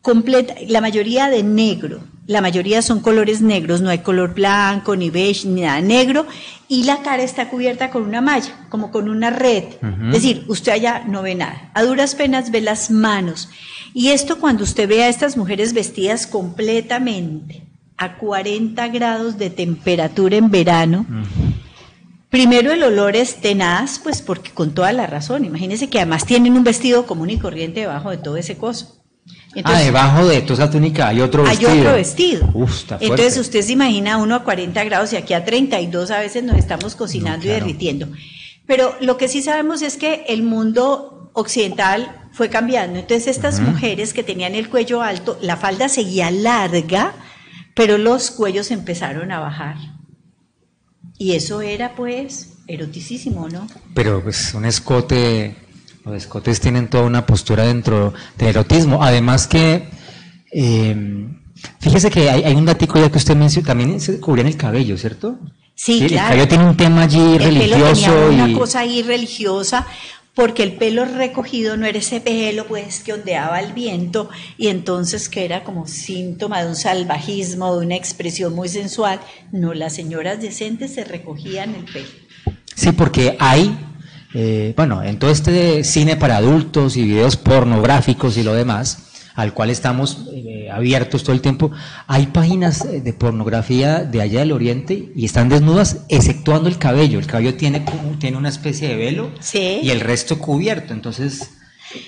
completa, 0.03 0.53
la 0.67 0.79
mayoría 0.79 1.27
de 1.27 1.41
negro, 1.41 2.01
la 2.27 2.39
mayoría 2.39 2.83
son 2.83 2.99
colores 2.99 3.41
negros, 3.41 3.81
no 3.81 3.89
hay 3.89 3.99
color 3.99 4.35
blanco, 4.35 4.95
ni 4.95 5.09
beige, 5.09 5.47
ni 5.47 5.61
nada 5.61 5.81
negro, 5.81 6.27
y 6.67 6.83
la 6.83 7.01
cara 7.01 7.23
está 7.23 7.49
cubierta 7.49 7.89
con 7.89 8.03
una 8.03 8.21
malla, 8.21 8.67
como 8.69 8.91
con 8.91 9.09
una 9.09 9.31
red. 9.31 9.63
Es 10.07 10.13
decir, 10.13 10.45
usted 10.47 10.73
allá 10.73 11.03
no 11.07 11.23
ve 11.23 11.33
nada, 11.33 11.71
a 11.73 11.81
duras 11.81 12.13
penas 12.13 12.51
ve 12.51 12.61
las 12.61 12.91
manos. 12.91 13.49
Y 13.95 14.09
esto 14.09 14.39
cuando 14.39 14.63
usted 14.63 14.87
ve 14.87 15.03
a 15.03 15.09
estas 15.09 15.35
mujeres 15.35 15.73
vestidas 15.73 16.27
completamente 16.27 17.63
a 17.97 18.17
40 18.17 18.87
grados 18.89 19.39
de 19.39 19.49
temperatura 19.49 20.37
en 20.37 20.51
verano, 20.51 21.07
Primero 22.35 22.73
el 22.73 22.83
olor 22.83 23.15
es 23.15 23.35
tenaz, 23.37 23.97
pues 23.97 24.21
porque 24.21 24.51
con 24.51 24.73
toda 24.73 24.91
la 24.91 25.07
razón. 25.07 25.45
Imagínense 25.45 25.89
que 25.89 25.99
además 25.99 26.25
tienen 26.25 26.57
un 26.57 26.65
vestido 26.65 27.07
común 27.07 27.29
y 27.29 27.39
corriente 27.39 27.79
debajo 27.79 28.09
de 28.09 28.17
todo 28.17 28.35
ese 28.35 28.57
coso. 28.57 29.01
ah, 29.63 29.79
debajo 29.79 30.27
de 30.27 30.41
toda 30.41 30.65
esa 30.65 30.69
túnica 30.69 31.07
hay 31.07 31.21
otro 31.21 31.43
hay 31.45 31.55
vestido. 31.55 31.79
otro 31.79 31.93
vestido. 31.93 32.49
Uf, 32.53 32.79
está. 32.79 32.97
Entonces 32.99 33.37
usted 33.37 33.61
se 33.61 33.71
imagina 33.71 34.17
uno 34.17 34.35
a 34.35 34.43
40 34.43 34.83
grados 34.83 35.13
y 35.13 35.15
aquí 35.15 35.33
a 35.33 35.45
32 35.45 36.11
a 36.11 36.19
veces 36.19 36.43
nos 36.43 36.57
estamos 36.57 36.95
cocinando 36.95 37.37
No, 37.37 37.43
claro. 37.43 37.55
y 37.55 37.59
derritiendo. 37.61 38.07
Pero 38.65 38.97
lo 38.99 39.15
que 39.15 39.29
sí 39.29 39.41
sabemos 39.41 39.81
es 39.81 39.95
que 39.95 40.25
el 40.27 40.43
mundo 40.43 41.31
occidental 41.31 42.27
fue 42.33 42.49
cambiando. 42.49 42.99
Entonces 42.99 43.27
estas 43.33 43.61
mujeres 43.61 44.13
que 44.13 44.23
tenían 44.23 44.55
el 44.55 44.67
cuello 44.67 45.01
alto, 45.01 45.39
la 45.41 45.55
falda 45.55 45.87
seguía 45.87 46.31
larga, 46.31 47.13
pero 47.75 47.97
los 47.97 48.29
cuellos 48.29 48.71
empezaron 48.71 49.31
a 49.31 49.39
bajar. 49.39 49.94
Y 51.17 51.33
eso 51.33 51.61
era 51.61 51.95
pues 51.95 52.53
eroticísimo, 52.67 53.47
¿no? 53.49 53.67
Pero 53.93 54.21
pues 54.23 54.53
un 54.53 54.65
escote, 54.65 55.55
los 56.03 56.15
escotes 56.15 56.59
tienen 56.59 56.89
toda 56.89 57.03
una 57.03 57.25
postura 57.25 57.63
dentro 57.65 58.13
del 58.37 58.49
erotismo. 58.49 59.03
Además 59.03 59.47
que, 59.47 59.89
eh, 60.51 61.27
fíjese 61.79 62.09
que 62.09 62.29
hay, 62.29 62.43
hay 62.43 62.55
un 62.55 62.65
datico 62.65 62.99
ya 62.99 63.09
que 63.09 63.17
usted 63.17 63.35
mencionó, 63.35 63.67
también 63.67 63.99
se 64.01 64.19
cubrían 64.19 64.47
el 64.47 64.57
cabello, 64.57 64.97
¿cierto? 64.97 65.37
Sí, 65.75 66.01
El 66.03 66.07
claro. 66.07 66.29
cabello 66.29 66.47
tiene 66.47 66.69
un 66.69 66.77
tema 66.77 67.01
allí 67.01 67.19
El 67.19 67.37
pelo 67.37 67.59
religioso 67.59 68.11
tenía 68.11 68.43
una 68.43 68.49
y... 68.49 68.53
cosa 68.53 68.79
ahí 68.79 69.03
religiosa, 69.03 69.85
porque 70.35 70.63
el 70.63 70.73
pelo 70.73 71.05
recogido 71.05 71.77
no 71.77 71.85
era 71.85 71.97
ese 71.97 72.19
pelo 72.19 72.67
pues 72.67 72.99
que 72.99 73.13
ondeaba 73.13 73.59
el 73.61 73.71
viento 73.73 74.29
y 74.57 74.67
entonces 74.67 75.29
que 75.29 75.45
era 75.45 75.63
como 75.63 75.87
síntoma 75.87 76.61
de 76.61 76.69
un 76.69 76.75
salvajismo, 76.75 77.77
de 77.79 77.85
una 77.85 77.95
expresión 77.95 78.53
muy 78.53 78.67
sensual. 78.67 79.21
No, 79.51 79.73
las 79.73 79.93
señoras 79.93 80.41
decentes 80.41 80.93
se 80.93 81.05
recogían 81.05 81.73
el 81.73 81.85
pelo. 81.85 82.07
Sí, 82.75 82.91
porque 82.91 83.37
hay, 83.39 83.77
eh, 84.33 84.73
bueno, 84.75 85.01
en 85.01 85.17
todo 85.17 85.31
este 85.31 85.85
cine 85.85 86.17
para 86.17 86.37
adultos 86.37 86.97
y 86.97 87.03
videos 87.03 87.37
pornográficos 87.37 88.35
y 88.37 88.43
lo 88.43 88.53
demás, 88.53 89.29
al 89.35 89.53
cual 89.53 89.69
estamos 89.69 90.27
eh, 90.33 90.54
abiertos 90.75 91.23
todo 91.23 91.33
el 91.33 91.41
tiempo, 91.41 91.71
hay 92.07 92.27
páginas 92.27 92.85
eh, 92.85 93.01
de 93.01 93.13
pornografía 93.13 94.03
de 94.03 94.21
allá 94.21 94.39
del 94.41 94.51
oriente 94.51 95.11
y 95.15 95.25
están 95.25 95.49
desnudas, 95.49 96.05
exceptuando 96.09 96.69
el 96.69 96.77
cabello. 96.77 97.17
El 97.19 97.27
cabello 97.27 97.55
tiene, 97.55 97.83
tiene 98.19 98.37
una 98.37 98.49
especie 98.49 98.89
de 98.89 98.95
velo 98.95 99.31
Sí. 99.39 99.79
y 99.81 99.89
el 99.89 99.99
resto 100.01 100.37
cubierto. 100.39 100.93
Entonces, 100.93 101.51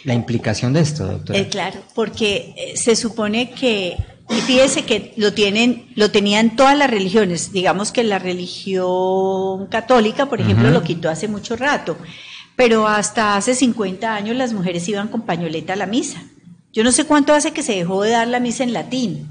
la 0.04 0.14
implicación 0.14 0.74
de 0.74 0.82
esto, 0.82 1.06
doctora. 1.08 1.40
Eh, 1.40 1.48
claro, 1.50 1.80
porque 1.96 2.54
eh, 2.58 2.78
se 2.78 2.96
supone 2.96 3.52
que, 3.52 3.96
y 4.30 4.42
fíjese 4.42 4.84
que 4.84 5.14
lo 5.18 5.34
tienen, 5.34 5.88
lo 5.96 6.12
tenían 6.12 6.56
todas 6.56 6.78
las 6.78 6.90
religiones, 6.90 7.52
digamos 7.54 7.92
que 7.92 8.04
la 8.04 8.20
religión 8.20 9.68
católica, 9.68 10.26
por 10.28 10.42
ejemplo, 10.42 10.70
lo 10.72 10.84
quitó 10.84 11.10
hace 11.10 11.28
mucho 11.28 11.56
rato, 11.56 11.98
pero 12.56 12.88
hasta 12.88 13.38
hace 13.38 13.54
50 13.56 14.14
años 14.14 14.36
las 14.36 14.52
mujeres 14.54 14.88
iban 14.90 15.08
con 15.08 15.22
pañoleta 15.22 15.74
a 15.74 15.76
la 15.78 15.86
misa. 15.86 16.24
Yo 16.78 16.84
no 16.84 16.92
sé 16.92 17.06
cuánto 17.06 17.34
hace 17.34 17.54
que 17.54 17.64
se 17.64 17.74
dejó 17.74 18.04
de 18.04 18.12
dar 18.12 18.28
la 18.28 18.40
misa 18.40 18.64
en 18.64 18.72
latín, 18.72 19.28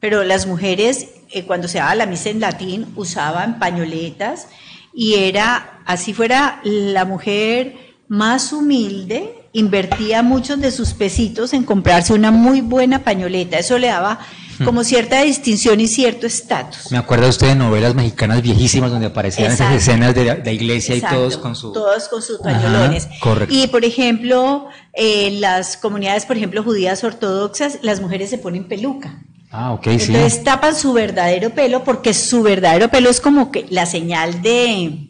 pero 0.00 0.24
las 0.24 0.46
mujeres 0.46 1.08
eh, 1.28 1.44
cuando 1.44 1.68
se 1.68 1.76
daba 1.76 1.94
la 1.94 2.06
misa 2.06 2.30
en 2.30 2.40
latín 2.40 2.86
usaban 2.96 3.58
pañoletas 3.58 4.48
y 4.94 5.16
era, 5.16 5.82
así 5.84 6.14
fuera 6.14 6.62
la 6.64 7.04
mujer 7.04 7.76
más 8.08 8.54
humilde, 8.54 9.34
invertía 9.52 10.22
muchos 10.22 10.62
de 10.62 10.70
sus 10.70 10.94
pesitos 10.94 11.52
en 11.52 11.64
comprarse 11.64 12.14
una 12.14 12.30
muy 12.30 12.62
buena 12.62 13.00
pañoleta. 13.00 13.58
Eso 13.58 13.78
le 13.78 13.88
daba 13.88 14.20
como 14.64 14.84
cierta 14.84 15.22
distinción 15.22 15.80
y 15.80 15.88
cierto 15.88 16.26
estatus. 16.26 16.90
Me 16.90 16.98
acuerda 16.98 17.28
usted 17.28 17.48
de 17.48 17.54
novelas 17.54 17.94
mexicanas 17.94 18.42
viejísimas 18.42 18.90
donde 18.90 19.06
aparecían 19.06 19.52
esas 19.52 19.74
escenas 19.74 20.14
de 20.14 20.24
la, 20.24 20.34
de 20.36 20.44
la 20.44 20.52
iglesia 20.52 20.94
Exacto, 20.94 21.16
y 21.16 21.18
todos 21.18 21.38
con 21.38 21.56
su... 21.56 21.72
todos 21.72 22.08
con 22.08 22.22
sus 22.22 22.40
Ajá, 22.40 22.60
pañolones. 22.60 23.08
correcto. 23.20 23.54
Y 23.54 23.66
por 23.68 23.84
ejemplo, 23.84 24.68
en 24.92 25.40
las 25.40 25.76
comunidades, 25.76 26.26
por 26.26 26.36
ejemplo, 26.36 26.62
judías 26.62 27.04
ortodoxas, 27.04 27.78
las 27.82 28.00
mujeres 28.00 28.30
se 28.30 28.38
ponen 28.38 28.68
peluca. 28.68 29.22
Ah, 29.50 29.72
ok, 29.72 29.84
sí. 29.98 30.14
Entonces 30.14 30.44
tapan 30.44 30.74
su 30.74 30.92
verdadero 30.92 31.50
pelo 31.50 31.82
porque 31.82 32.12
su 32.12 32.42
verdadero 32.42 32.88
pelo 32.88 33.08
es 33.08 33.20
como 33.20 33.50
que 33.50 33.66
la 33.70 33.86
señal 33.86 34.42
de, 34.42 35.07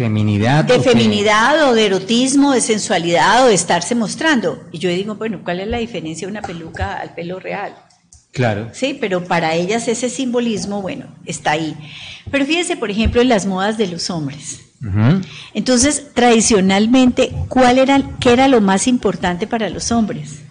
Feminidad. 0.00 0.64
De 0.64 0.80
feminidad 0.80 1.68
o 1.68 1.74
de 1.74 1.84
erotismo, 1.84 2.52
de 2.52 2.62
sensualidad 2.62 3.44
o 3.44 3.48
de 3.48 3.54
estarse 3.54 3.94
mostrando. 3.94 4.64
Y 4.72 4.78
yo 4.78 4.88
digo, 4.88 5.16
bueno, 5.16 5.42
¿cuál 5.44 5.60
es 5.60 5.68
la 5.68 5.76
diferencia 5.76 6.26
de 6.26 6.30
una 6.30 6.40
peluca 6.40 6.96
al 6.96 7.12
pelo 7.12 7.38
real? 7.38 7.74
Claro. 8.32 8.70
Sí, 8.72 8.96
pero 8.98 9.24
para 9.24 9.54
ellas 9.54 9.88
ese 9.88 10.08
simbolismo, 10.08 10.80
bueno, 10.80 11.04
está 11.26 11.50
ahí. 11.50 11.76
Pero 12.30 12.46
fíjense, 12.46 12.78
por 12.78 12.90
ejemplo, 12.90 13.20
en 13.20 13.28
las 13.28 13.44
modas 13.44 13.76
de 13.76 13.88
los 13.88 14.08
hombres. 14.08 14.62
Entonces, 15.52 16.14
tradicionalmente, 16.14 17.32
¿cuál 17.50 17.76
era, 17.76 18.02
qué 18.20 18.32
era 18.32 18.48
lo 18.48 18.62
más 18.62 18.86
importante 18.86 19.46
para 19.46 19.68
los 19.68 19.92
hombres? 19.92 20.44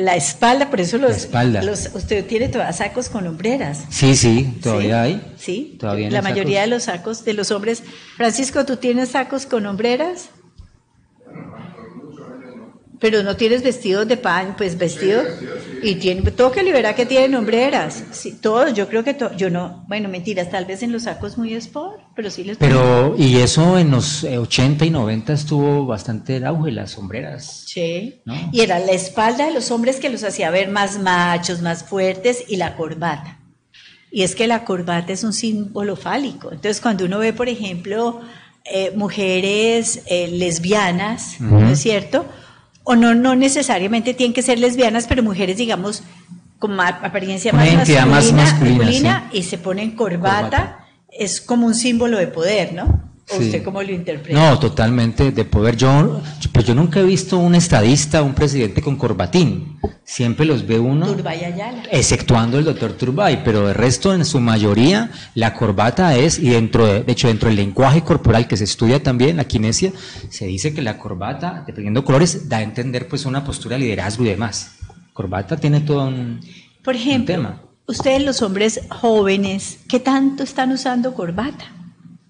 La 0.00 0.14
espalda, 0.14 0.70
por 0.70 0.80
eso 0.80 0.96
los, 0.96 1.10
La 1.10 1.16
espalda. 1.16 1.62
los- 1.62 1.90
usted 1.92 2.24
tiene 2.24 2.48
todavía 2.48 2.72
sacos 2.72 3.08
con 3.08 3.26
hombreras. 3.26 3.80
Sí, 3.90 4.14
sí, 4.14 4.56
todavía 4.62 5.04
¿sí? 5.04 5.10
hay. 5.12 5.34
Sí, 5.36 5.76
Todavía 5.80 6.08
la 6.08 6.22
mayoría 6.22 6.60
sacos. 6.60 6.62
de 6.62 6.74
los 6.76 6.82
sacos 6.84 7.24
de 7.24 7.32
los 7.34 7.50
hombres. 7.50 7.82
Francisco, 8.16 8.64
¿tú 8.64 8.76
tienes 8.76 9.08
sacos 9.08 9.44
con 9.46 9.66
hombreras? 9.66 10.28
Pero 13.00 13.24
no 13.24 13.36
tienes 13.36 13.64
vestidos 13.64 14.06
de 14.06 14.16
pan, 14.16 14.54
pues 14.56 14.78
vestidos. 14.78 15.26
Y 15.82 15.94
tiene, 15.96 16.22
todo 16.32 16.50
que 16.52 16.62
verá 16.72 16.94
que 16.94 17.06
tienen 17.06 17.34
hombreras. 17.34 18.02
Sí, 18.10 18.32
todos, 18.40 18.74
yo 18.74 18.88
creo 18.88 19.04
que 19.04 19.14
to- 19.14 19.34
yo 19.36 19.48
no, 19.50 19.84
bueno, 19.88 20.08
mentiras, 20.08 20.50
tal 20.50 20.64
vez 20.64 20.82
en 20.82 20.92
los 20.92 21.04
sacos 21.04 21.38
muy 21.38 21.54
sport, 21.54 22.00
pero 22.16 22.30
sí 22.30 22.44
les 22.44 22.56
Pero, 22.58 23.14
y 23.16 23.36
eso 23.36 23.78
en 23.78 23.90
los 23.90 24.24
eh, 24.24 24.38
80 24.38 24.84
y 24.84 24.90
90 24.90 25.32
estuvo 25.32 25.86
bastante 25.86 26.36
en 26.36 26.46
auge, 26.46 26.72
las 26.72 26.90
sombreras. 26.92 27.64
Sí. 27.66 28.20
¿No? 28.24 28.34
Y 28.52 28.60
era 28.60 28.78
la 28.78 28.92
espalda 28.92 29.46
de 29.46 29.52
los 29.52 29.70
hombres 29.70 29.96
que 30.00 30.08
los 30.08 30.24
hacía 30.24 30.50
ver 30.50 30.68
más 30.68 30.98
machos, 30.98 31.62
más 31.62 31.84
fuertes, 31.84 32.44
y 32.48 32.56
la 32.56 32.74
corbata. 32.76 33.38
Y 34.10 34.22
es 34.22 34.34
que 34.34 34.46
la 34.46 34.64
corbata 34.64 35.12
es 35.12 35.22
un 35.22 35.32
símbolo 35.32 35.94
fálico. 35.94 36.48
Entonces, 36.50 36.80
cuando 36.80 37.04
uno 37.04 37.18
ve, 37.18 37.32
por 37.34 37.48
ejemplo, 37.48 38.20
eh, 38.64 38.92
mujeres 38.96 40.02
eh, 40.06 40.28
lesbianas, 40.28 41.40
¿no 41.40 41.58
Ujú. 41.58 41.66
es 41.72 41.78
cierto? 41.80 42.24
O 42.90 42.96
no, 42.96 43.14
no 43.14 43.34
necesariamente 43.34 44.14
tienen 44.14 44.32
que 44.32 44.40
ser 44.40 44.58
lesbianas, 44.58 45.06
pero 45.06 45.22
mujeres, 45.22 45.58
digamos, 45.58 46.02
con 46.58 46.80
apariencia 46.80 47.52
más 47.52 47.68
identidad 47.68 48.06
más 48.06 48.32
masculina, 48.32 48.78
masculina, 48.80 49.30
y 49.30 49.42
se 49.42 49.58
ponen 49.58 49.90
corbata, 49.90 50.40
Corbata. 50.40 50.86
es 51.10 51.42
como 51.42 51.66
un 51.66 51.74
símbolo 51.74 52.16
de 52.16 52.28
poder, 52.28 52.72
¿no? 52.72 53.07
¿O 53.30 53.36
Sí. 53.36 53.44
usted 53.44 53.62
cómo 53.62 53.82
lo 53.82 53.92
interpreta? 53.92 54.38
No, 54.38 54.58
totalmente 54.58 55.32
de 55.32 55.44
poder. 55.44 55.76
Yo, 55.76 56.20
pues 56.52 56.64
yo 56.66 56.74
nunca 56.74 57.00
he 57.00 57.04
visto 57.04 57.36
un 57.38 57.54
estadista, 57.54 58.22
un 58.22 58.34
presidente 58.34 58.80
con 58.80 58.96
corbatín. 58.96 59.78
Siempre 60.02 60.46
los 60.46 60.66
ve 60.66 60.78
uno, 60.78 61.06
Turbay 61.06 61.44
Ayala. 61.44 61.82
exceptuando 61.90 62.58
el 62.58 62.64
doctor 62.64 62.92
Turbay, 62.94 63.44
pero 63.44 63.66
de 63.66 63.74
resto, 63.74 64.14
en 64.14 64.24
su 64.24 64.40
mayoría, 64.40 65.10
la 65.34 65.52
corbata 65.52 66.16
es, 66.16 66.38
y 66.38 66.48
dentro 66.50 66.86
de, 66.86 67.02
de 67.02 67.12
hecho, 67.12 67.28
dentro 67.28 67.48
del 67.48 67.56
lenguaje 67.56 68.02
corporal 68.02 68.46
que 68.48 68.56
se 68.56 68.64
estudia 68.64 69.02
también, 69.02 69.36
la 69.36 69.44
kinesia, 69.44 69.92
se 70.30 70.46
dice 70.46 70.72
que 70.72 70.80
la 70.80 70.96
corbata, 70.98 71.64
dependiendo 71.66 72.00
de 72.00 72.06
colores, 72.06 72.48
da 72.48 72.56
a 72.58 72.62
entender 72.62 73.08
pues 73.08 73.26
una 73.26 73.44
postura 73.44 73.76
de 73.76 73.82
liderazgo 73.82 74.24
y 74.24 74.28
demás. 74.28 74.76
Corbata 75.12 75.56
tiene 75.58 75.80
todo 75.80 76.06
un... 76.08 76.40
Por 76.82 76.96
ejemplo, 76.96 77.34
tema. 77.34 77.60
ustedes 77.86 78.22
los 78.24 78.40
hombres 78.40 78.80
jóvenes, 78.88 79.80
¿qué 79.88 80.00
tanto 80.00 80.42
están 80.44 80.72
usando 80.72 81.12
corbata? 81.12 81.66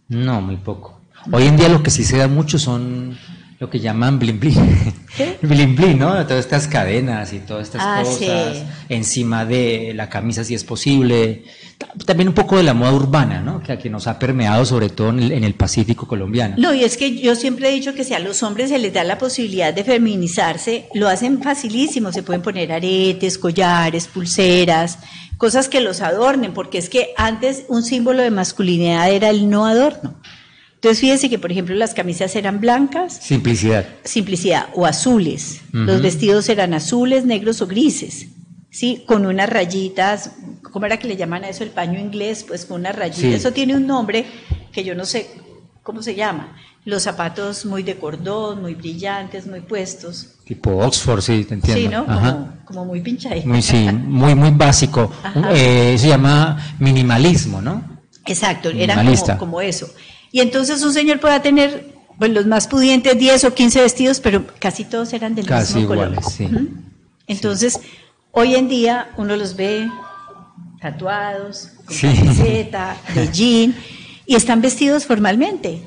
No, 0.09 0.41
muy 0.41 0.57
poco. 0.57 1.01
Hoy 1.33 1.45
en 1.45 1.57
día 1.57 1.69
lo 1.69 1.83
que 1.83 1.91
sí 1.91 2.05
se 2.05 2.17
da 2.17 2.29
mucho 2.29 2.59
son 2.59 3.17
lo 3.61 3.69
que 3.69 3.81
llaman 3.81 4.19
blin 4.21 4.39
blin. 4.39 4.55
¿Qué? 5.17 5.37
blin 5.43 5.75
blin, 5.75 5.99
¿no? 5.99 6.13
Todas 6.27 6.45
estas 6.45 6.69
cadenas 6.69 7.33
y 7.33 7.41
todas 7.41 7.65
estas 7.65 7.83
Ah, 7.85 8.03
cosas 8.05 8.19
sí. 8.57 8.63
encima 8.89 9.45
de 9.45 9.93
la 9.95 10.09
camisa 10.09 10.45
si 10.45 10.55
es 10.55 10.63
posible. 10.65 11.43
Ta- 11.77 11.89
También 12.07 12.29
un 12.29 12.35
poco 12.35 12.57
de 12.57 12.63
la 12.63 12.73
moda 12.75 12.93
urbana, 12.93 13.41
¿no? 13.41 13.61
Que 13.61 13.91
nos 13.91 14.07
ha 14.07 14.19
permeado 14.19 14.65
sobre 14.65 14.89
todo 14.91 15.11
en 15.11 15.19
el, 15.21 15.33
en 15.33 15.43
el 15.45 15.55
Pacífico 15.55 16.07
colombiano. 16.07 16.55
No, 16.59 16.73
y 16.73 16.85
es 16.85 16.97
que 16.97 17.19
yo 17.19 17.35
siempre 17.35 17.69
he 17.69 17.73
dicho 17.73 17.95
que 17.95 18.05
si 18.05 18.15
a 18.15 18.21
los 18.21 18.43
hombres 18.45 18.71
se 18.71 18.79
les 18.79 18.93
da 18.93 19.03
la 19.03 19.19
posibilidad 19.19 19.75
de 19.75 19.83
feminizarse, 19.85 20.87
lo 20.95 21.09
hacen 21.09 21.43
facilísimo. 21.43 22.13
Se 22.13 22.23
pueden 22.23 22.43
poner 22.43 22.71
aretes, 22.73 23.39
collares, 23.39 24.07
pulseras, 24.07 24.99
cosas 25.37 25.69
que 25.69 25.81
los 25.81 26.01
adornen, 26.01 26.53
porque 26.55 26.79
es 26.79 26.89
que 26.89 27.09
antes 27.17 27.65
un 27.69 27.83
símbolo 27.83 28.23
de 28.23 28.31
masculinidad 28.31 29.11
era 29.11 29.31
el 29.31 29.51
no 29.51 29.67
adorno. 29.67 30.15
Entonces 30.79 31.01
fíjense 31.01 31.29
que, 31.29 31.41
por 31.41 31.51
ejemplo, 31.51 31.75
las 31.75 31.93
camisas 31.93 32.37
eran 32.37 32.61
blancas, 32.61 33.19
Simplicidad. 33.21 33.85
simplicidad, 34.05 34.69
o 34.75 34.87
azules. 34.87 35.63
Ujú. 35.71 35.79
Los 35.83 36.03
vestidos 36.03 36.49
eran 36.49 36.73
azules, 36.73 37.25
negros 37.25 37.61
o 37.63 37.67
grises, 37.67 38.29
¿sí? 38.71 39.03
Con 39.09 39.27
unas 39.27 39.51
rayitas, 39.51 40.31
¿cómo 40.71 40.87
era 40.87 40.97
que 40.99 41.09
le 41.09 41.17
llaman 41.17 41.43
a 41.43 41.49
eso? 41.49 41.65
El 41.65 41.71
paño 41.71 41.99
inglés, 41.99 42.45
pues 42.47 42.65
con 42.65 42.81
unas 42.81 42.95
rayitas. 42.95 43.21
Sí. 43.23 43.35
Eso 43.35 43.51
tiene 43.53 43.75
un 43.75 43.89
nombre 43.89 44.25
que 44.71 44.85
yo 44.85 44.95
no 44.95 45.05
sé 45.05 45.29
cómo 45.83 46.01
se 46.01 46.15
llama. 46.15 46.57
Los 46.85 47.03
zapatos 47.03 47.67
muy 47.67 47.83
de 47.83 47.97
cordón, 47.97 48.63
muy 48.63 48.75
brillantes, 48.77 49.49
muy 49.49 49.61
puestos. 49.63 50.37
Tipo 50.45 50.77
Oxford, 50.77 51.21
sí, 51.23 51.45
te 51.45 51.55
entiendo. 51.55 51.83
Sí, 51.83 51.89
¿no? 51.89 52.07
Como, 52.07 52.53
como 52.65 52.85
muy 52.85 53.01
pinchaditos. 53.01 53.47
Muy, 53.47 53.63
sí, 53.63 53.89
muy, 53.93 54.37
muy 54.37 54.53
básico. 54.53 55.11
Eh, 55.53 55.97
se 55.99 56.07
llama 56.07 56.77
minimalismo, 56.79 57.61
¿no? 57.61 57.99
Exacto, 58.25 58.71
Minimalista. 58.73 59.37
como, 59.39 59.53
como 59.53 59.61
eso. 59.61 59.89
Y 60.33 60.41
entonces 60.41 60.83
un 60.83 60.93
señor 60.93 61.21
podía 61.21 61.41
tener, 61.43 61.95
pues 62.19 62.31
los 62.33 62.47
más 62.47 62.67
pudientes, 62.69 63.19
10 63.19 63.45
o 63.45 63.55
15 63.55 63.81
vestidos, 63.83 64.21
pero 64.21 64.45
casi 64.59 64.85
todos 64.85 65.13
eran 65.13 65.35
del 65.35 65.47
Casi 65.47 65.75
mismo 65.75 65.89
color. 65.89 66.09
iguales, 66.13 66.33
sí. 66.35 66.45
Ujú. 66.45 66.69
Entonces, 67.27 67.81
hoy 68.33 68.55
en 68.55 68.69
día 68.69 69.11
uno 69.17 69.37
los 69.37 69.57
ve 69.57 69.89
tatuados, 70.81 71.71
con 71.87 71.95
Sí. 71.95 72.07
camiseta, 72.15 72.97
de 73.15 73.29
jean, 73.33 73.75
y 74.27 74.35
están 74.35 74.61
vestidos 74.61 75.07
formalmente. 75.07 75.81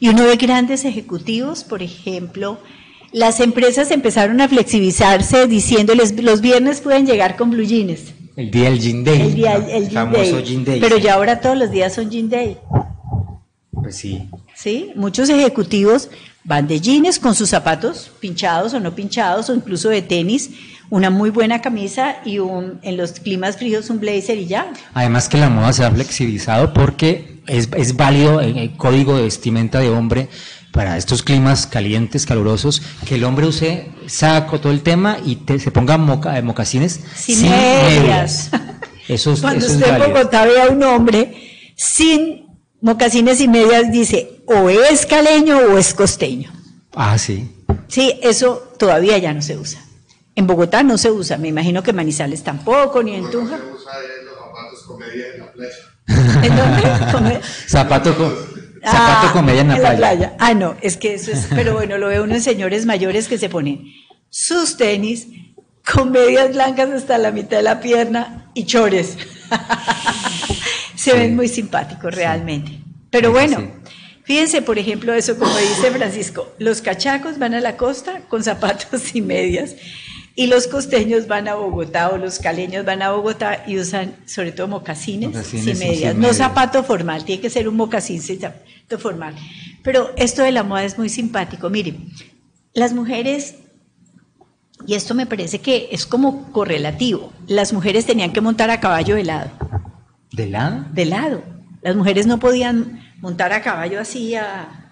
Y 0.00 0.08
uno 0.08 0.24
ve 0.24 0.36
grandes 0.36 0.84
ejecutivos, 0.84 1.62
por 1.62 1.82
ejemplo, 1.82 2.58
las 3.12 3.40
empresas 3.40 3.90
empezaron 3.90 4.40
a 4.40 4.48
flexibilizarse 4.48 5.46
diciéndoles 5.46 6.20
los 6.22 6.40
viernes 6.40 6.80
pueden 6.80 7.06
llegar 7.06 7.36
con 7.36 7.50
blue 7.50 7.62
jeans. 7.64 8.12
El 8.36 8.50
día 8.50 8.64
del 8.70 8.80
Jean 8.80 9.04
Day. 9.04 9.20
El 9.22 9.34
día, 9.34 9.54
el 9.54 9.88
jean 9.88 10.12
famoso 10.12 10.36
day. 10.36 10.44
Jean 10.44 10.64
Day. 10.64 10.80
Pero 10.80 10.96
sí. 10.96 11.02
ya 11.02 11.14
ahora 11.14 11.40
todos 11.40 11.56
los 11.56 11.70
días 11.70 11.94
son 11.94 12.10
jean 12.10 12.28
day. 12.28 12.58
Pues 13.82 13.96
sí. 13.96 14.28
¿sí? 14.54 14.92
Muchos 14.96 15.28
ejecutivos 15.28 16.08
van 16.44 16.66
de 16.66 16.80
jeans 16.80 17.18
con 17.18 17.34
sus 17.34 17.50
zapatos 17.50 18.10
pinchados 18.20 18.72
o 18.74 18.80
no 18.80 18.94
pinchados 18.94 19.50
o 19.50 19.54
incluso 19.54 19.88
de 19.88 20.02
tenis, 20.02 20.50
una 20.90 21.10
muy 21.10 21.30
buena 21.30 21.60
camisa 21.60 22.16
y 22.24 22.38
un, 22.38 22.78
en 22.82 22.96
los 22.96 23.12
climas 23.12 23.56
fríos 23.56 23.90
un 23.90 23.98
blazer 24.00 24.38
y 24.38 24.46
ya. 24.46 24.72
Además 24.94 25.28
que 25.28 25.36
la 25.38 25.50
moda 25.50 25.72
se 25.72 25.84
ha 25.84 25.90
flexibilizado 25.90 26.72
porque 26.72 27.40
es, 27.46 27.68
es 27.76 27.96
válido 27.96 28.40
en 28.40 28.56
el 28.56 28.76
código 28.76 29.16
de 29.16 29.24
vestimenta 29.24 29.80
de 29.80 29.90
hombre 29.90 30.28
para 30.72 30.96
estos 30.96 31.22
climas 31.22 31.66
calientes, 31.66 32.26
calurosos, 32.26 32.82
que 33.06 33.14
el 33.16 33.24
hombre 33.24 33.46
use 33.46 33.86
saco, 34.06 34.60
todo 34.60 34.72
el 34.72 34.82
tema 34.82 35.18
y 35.24 35.36
te- 35.36 35.58
se 35.58 35.70
ponga 35.70 35.96
moca- 35.98 36.38
eh, 36.38 36.42
mocasines 36.42 37.00
Sin 37.16 37.42
medias. 37.48 38.50
Eso 39.08 39.32
es, 39.32 39.40
Cuando 39.42 39.64
eso 39.66 39.74
es 39.74 39.80
usted 39.80 39.94
en. 40.02 40.12
Bogotá 40.12 40.44
ve 40.44 40.60
a 40.62 40.66
un 40.68 40.82
hombre 40.82 41.72
sin 41.76 42.45
mocasines 42.86 43.40
y 43.40 43.48
medias, 43.48 43.90
dice 43.90 44.42
o 44.46 44.70
es 44.70 45.04
caleño 45.06 45.58
o 45.58 45.76
es 45.76 45.92
costeño. 45.92 46.52
Ah, 46.94 47.18
sí. 47.18 47.50
Sí, 47.88 48.14
eso 48.22 48.72
todavía 48.78 49.18
ya 49.18 49.34
no 49.34 49.42
se 49.42 49.56
usa. 49.58 49.80
En 50.36 50.46
Bogotá 50.46 50.82
no 50.84 50.96
se 50.96 51.10
usa, 51.10 51.36
me 51.36 51.48
imagino 51.48 51.82
que 51.82 51.92
Manizales 51.92 52.42
tampoco, 52.44 53.02
ni 53.02 53.14
en 53.16 53.28
Tunja. 53.30 53.56
Se 53.58 53.62
usa 53.64 53.92
los 54.24 54.36
zapatos 54.38 54.82
con 54.86 54.98
media 54.98 55.24
en 55.34 55.40
la 55.40 55.52
playa. 55.52 55.74
¿En 56.46 56.56
dónde? 56.56 57.12
Come- 57.12 57.40
Zapato 57.68 58.16
con, 58.16 58.30
zapato 58.84 59.26
Ah, 59.28 59.30
con 59.32 59.44
media 59.44 59.62
en 59.62 59.68
la 59.82 59.96
playa. 59.96 60.36
Ah, 60.38 60.54
no, 60.54 60.76
es 60.80 60.96
que 60.96 61.14
eso 61.14 61.32
es, 61.32 61.48
pero 61.50 61.74
bueno, 61.74 61.98
lo 61.98 62.06
ve 62.08 62.20
uno 62.20 62.34
en 62.36 62.40
señores 62.42 62.86
mayores 62.86 63.26
que 63.26 63.36
se 63.38 63.48
ponen 63.48 63.84
sus 64.30 64.76
tenis 64.76 65.26
con 65.92 66.12
medias 66.12 66.52
blancas 66.52 66.90
hasta 66.90 67.18
la 67.18 67.32
mitad 67.32 67.56
de 67.56 67.62
la 67.64 67.80
pierna 67.80 68.50
y 68.54 68.64
chores. 68.64 69.16
se 70.96 71.12
Sí. 71.12 71.16
ven 71.16 71.36
muy 71.36 71.46
simpáticos 71.48 72.12
realmente. 72.14 72.80
Pero 73.10 73.30
bueno, 73.30 73.70
fíjense, 74.24 74.62
por 74.62 74.78
ejemplo, 74.78 75.14
eso 75.14 75.38
como 75.38 75.56
dice 75.56 75.90
Francisco, 75.92 76.52
los 76.58 76.82
cachacos 76.82 77.38
van 77.38 77.54
a 77.54 77.60
la 77.60 77.76
costa 77.76 78.22
con 78.28 78.42
zapatos 78.42 79.14
y 79.14 79.20
medias. 79.22 79.76
Y 80.38 80.48
los 80.48 80.66
costeños 80.66 81.28
van 81.28 81.48
a 81.48 81.54
Bogotá 81.54 82.10
o 82.10 82.18
los 82.18 82.38
caleños 82.40 82.84
van 82.84 83.00
a 83.00 83.10
Bogotá 83.12 83.64
y 83.66 83.78
usan 83.78 84.16
sobre 84.26 84.52
todo 84.52 84.68
mocasines, 84.68 85.28
Mocasines 85.30 85.64
sin 85.64 85.76
y 85.76 85.78
medias. 85.88 86.12
sin 86.12 86.20
no 86.20 86.34
zapato 86.34 86.84
formal, 86.84 87.24
tiene 87.24 87.40
que 87.40 87.48
ser 87.48 87.66
un 87.68 87.76
mocasín 87.76 88.20
sin 88.20 88.38
zapato 88.40 88.98
formal. 88.98 89.34
Pero 89.82 90.12
esto 90.16 90.42
de 90.42 90.52
la 90.52 90.62
moda 90.62 90.84
es 90.84 90.98
muy 90.98 91.08
simpático. 91.08 91.70
Miren, 91.70 92.10
las 92.74 92.92
mujeres, 92.92 93.54
y 94.86 94.92
esto 94.94 95.14
me 95.14 95.24
parece 95.24 95.60
que 95.60 95.88
es 95.90 96.04
como 96.04 96.52
correlativo, 96.52 97.32
las 97.46 97.72
mujeres 97.72 98.04
tenían 98.04 98.34
que 98.34 98.42
montar 98.42 98.68
a 98.70 98.78
caballo 98.78 99.14
de 99.16 99.24
lado, 99.24 99.50
¿De 100.36 100.46
lado? 100.46 100.84
de 100.92 101.04
lado. 101.06 101.42
Las 101.82 101.96
mujeres 101.96 102.26
no 102.26 102.38
podían 102.38 103.00
montar 103.20 103.52
a 103.52 103.62
caballo 103.62 104.00
así 104.00 104.34
a, 104.34 104.90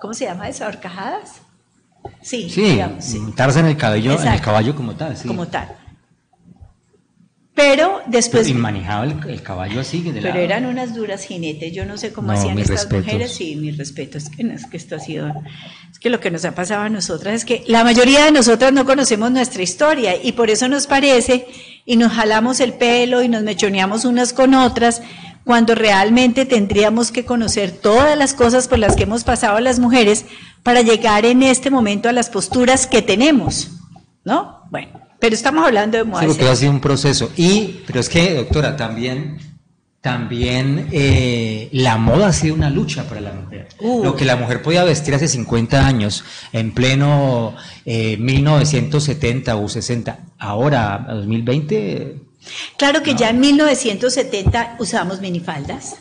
¿cómo 0.00 0.12
se 0.14 0.24
llama 0.24 0.48
eso? 0.48 0.66
¿Horcajadas? 0.66 1.40
Sí, 2.20 2.50
Sí, 2.50 2.62
digamos, 2.62 3.04
sí. 3.04 3.18
montarse 3.18 3.60
en 3.60 3.66
el 3.66 3.76
cabello, 3.76 4.20
en 4.20 4.28
el 4.28 4.40
caballo 4.40 4.74
como 4.74 4.94
tal, 4.94 5.16
sí. 5.16 5.26
como 5.28 5.46
tal. 5.48 5.68
Pero 7.54 8.00
después... 8.08 8.48
Y 8.48 8.54
manejaba 8.54 9.04
el, 9.04 9.16
el 9.28 9.40
caballo 9.42 9.80
así. 9.80 10.02
De 10.02 10.14
pero 10.14 10.30
lado. 10.30 10.40
eran 10.40 10.66
unas 10.66 10.92
duras 10.94 11.22
jinetes, 11.24 11.72
yo 11.72 11.86
no 11.86 11.96
sé 11.96 12.12
cómo 12.12 12.32
No, 12.32 12.32
hacían 12.38 12.56
mis 12.56 12.64
estas 12.64 12.80
respetos. 12.82 13.04
mujeres, 13.06 13.32
sí, 13.32 13.54
mi 13.54 13.70
respeto, 13.70 14.18
es 14.18 14.28
que, 14.28 14.42
no, 14.42 14.54
es 14.54 14.66
que 14.66 14.76
esto 14.76 14.96
ha 14.96 14.98
sido, 14.98 15.28
es 15.92 15.98
que 16.00 16.10
lo 16.10 16.18
que 16.18 16.32
nos 16.32 16.44
ha 16.44 16.52
pasado 16.54 16.82
a 16.82 16.88
nosotras 16.88 17.32
es 17.34 17.44
que 17.44 17.62
la 17.68 17.84
mayoría 17.84 18.24
de 18.24 18.32
nosotras 18.32 18.72
no 18.72 18.84
conocemos 18.84 19.30
nuestra 19.30 19.62
historia 19.62 20.20
y 20.20 20.32
por 20.32 20.50
eso 20.50 20.66
nos 20.68 20.88
parece 20.88 21.46
y 21.84 21.96
nos 21.96 22.12
jalamos 22.12 22.60
el 22.60 22.74
pelo 22.74 23.22
y 23.22 23.28
nos 23.28 23.42
mechoneamos 23.42 24.04
unas 24.04 24.32
con 24.32 24.54
otras 24.54 25.02
cuando 25.44 25.74
realmente 25.74 26.46
tendríamos 26.46 27.12
que 27.12 27.24
conocer 27.24 27.70
todas 27.70 28.16
las 28.16 28.32
cosas 28.32 28.66
por 28.66 28.78
las 28.78 28.96
que 28.96 29.02
hemos 29.02 29.24
pasado 29.24 29.60
las 29.60 29.78
mujeres 29.78 30.24
para 30.62 30.80
llegar 30.80 31.26
en 31.26 31.42
este 31.42 31.70
momento 31.70 32.08
a 32.08 32.12
las 32.12 32.30
posturas 32.30 32.86
que 32.86 33.02
tenemos, 33.02 33.72
¿no? 34.24 34.62
Bueno, 34.70 35.00
pero 35.20 35.34
estamos 35.34 35.66
hablando 35.66 35.98
de. 35.98 36.04
Sí, 36.04 36.26
porque 36.26 36.48
ha 36.48 36.56
sido 36.56 36.72
un 36.72 36.80
proceso. 36.80 37.30
Y, 37.36 37.82
pero 37.86 38.00
es 38.00 38.08
que, 38.08 38.34
doctora, 38.34 38.76
también, 38.76 39.38
también 40.04 40.90
eh, 40.92 41.70
la 41.72 41.96
moda 41.96 42.26
ha 42.26 42.32
sido 42.34 42.54
una 42.54 42.68
lucha 42.68 43.08
para 43.08 43.22
la 43.22 43.32
mujer. 43.32 43.68
Uh. 43.80 44.04
Lo 44.04 44.14
que 44.14 44.26
la 44.26 44.36
mujer 44.36 44.60
podía 44.60 44.84
vestir 44.84 45.14
hace 45.14 45.28
50 45.28 45.86
años, 45.86 46.24
en 46.52 46.74
pleno 46.74 47.56
eh, 47.86 48.18
1970 48.18 49.56
o 49.56 49.66
60, 49.66 50.18
ahora, 50.38 51.06
2020, 51.08 52.16
Claro 52.76 53.02
que 53.02 53.14
ya 53.14 53.30
en 53.30 53.40
1970 53.40 54.76
usábamos 54.78 55.22
minifaldas. 55.22 55.96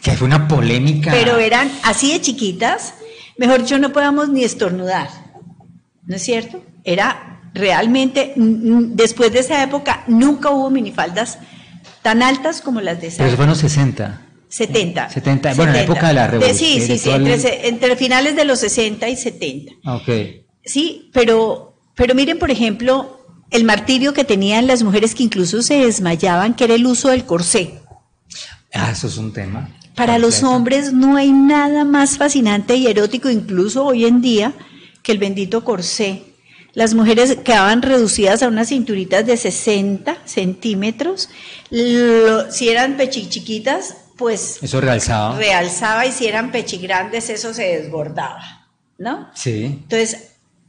que 0.00 0.12
fue 0.12 0.26
una 0.26 0.48
polémica. 0.48 1.10
pero 1.10 1.36
eran 1.36 1.70
así 1.82 2.10
de 2.10 2.22
chiquitas, 2.22 2.94
mejor 3.36 3.60
dicho, 3.60 3.78
no 3.78 3.92
podíamos 3.92 4.30
ni 4.30 4.44
estornudar, 4.44 5.10
¿no 6.06 6.16
es 6.16 6.22
cierto? 6.22 6.64
Era 6.84 7.42
realmente, 7.52 8.32
después 8.34 9.30
de 9.30 9.40
esa 9.40 9.62
época, 9.62 10.04
nunca 10.06 10.48
hubo 10.48 10.70
minifaldas 10.70 11.38
tan 12.02 12.22
altas 12.22 12.60
como 12.60 12.80
las 12.80 13.00
de 13.00 13.08
Pero 13.10 13.12
eso 13.12 13.16
fue 13.18 13.28
época. 13.28 13.42
en 13.44 13.48
los 13.50 13.58
60. 13.58 14.20
70. 14.48 15.08
70, 15.08 15.54
bueno, 15.54 15.70
en 15.72 15.76
la 15.78 15.82
época 15.84 16.08
de 16.08 16.14
la 16.14 16.26
revolución, 16.26 16.58
sí, 16.58 16.80
sí, 16.82 16.98
sí, 16.98 17.10
entre, 17.10 17.96
finales 17.96 18.36
de 18.36 18.44
los 18.44 18.58
60 18.60 19.08
y 19.08 19.16
70. 19.16 19.72
Ah, 19.84 19.96
Ok. 19.96 20.08
Sí, 20.64 21.10
pero, 21.12 21.74
pero 21.96 22.14
miren, 22.14 22.38
por 22.38 22.50
ejemplo, 22.50 23.26
el 23.50 23.64
martirio 23.64 24.12
que 24.12 24.24
tenían 24.24 24.66
las 24.66 24.82
mujeres 24.82 25.14
que 25.14 25.22
incluso 25.22 25.62
se 25.62 25.74
desmayaban, 25.74 26.54
que 26.54 26.64
era 26.64 26.74
el 26.74 26.86
uso 26.86 27.08
del 27.08 27.24
corsé. 27.24 27.80
Ah, 28.74 28.90
eso 28.92 29.06
es 29.06 29.16
un 29.16 29.32
tema. 29.32 29.70
Para 29.94 30.18
los 30.18 30.42
hombres 30.42 30.92
no 30.92 31.16
hay 31.16 31.32
nada 31.32 31.84
más 31.84 32.16
fascinante 32.16 32.76
y 32.76 32.86
erótico, 32.86 33.28
incluso 33.28 33.84
hoy 33.84 34.06
en 34.06 34.22
día, 34.22 34.52
que 35.02 35.12
el 35.12 35.18
bendito 35.18 35.64
corsé. 35.64 36.31
Las 36.74 36.94
mujeres 36.94 37.36
quedaban 37.44 37.82
reducidas 37.82 38.42
a 38.42 38.48
unas 38.48 38.68
cinturitas 38.68 39.26
de 39.26 39.36
60 39.36 40.16
centímetros. 40.24 41.28
Lo- 41.70 42.50
si 42.50 42.68
eran 42.70 42.96
pechichiquitas, 42.96 43.96
pues 44.16 44.58
Eso 44.62 44.80
realzaba. 44.80 45.36
realzaba 45.36 46.06
y 46.06 46.12
si 46.12 46.26
eran 46.26 46.50
pechigrandes, 46.52 47.28
eso 47.30 47.52
se 47.52 47.64
desbordaba, 47.78 48.68
¿no? 48.98 49.28
sí. 49.34 49.64
Entonces, 49.82 50.28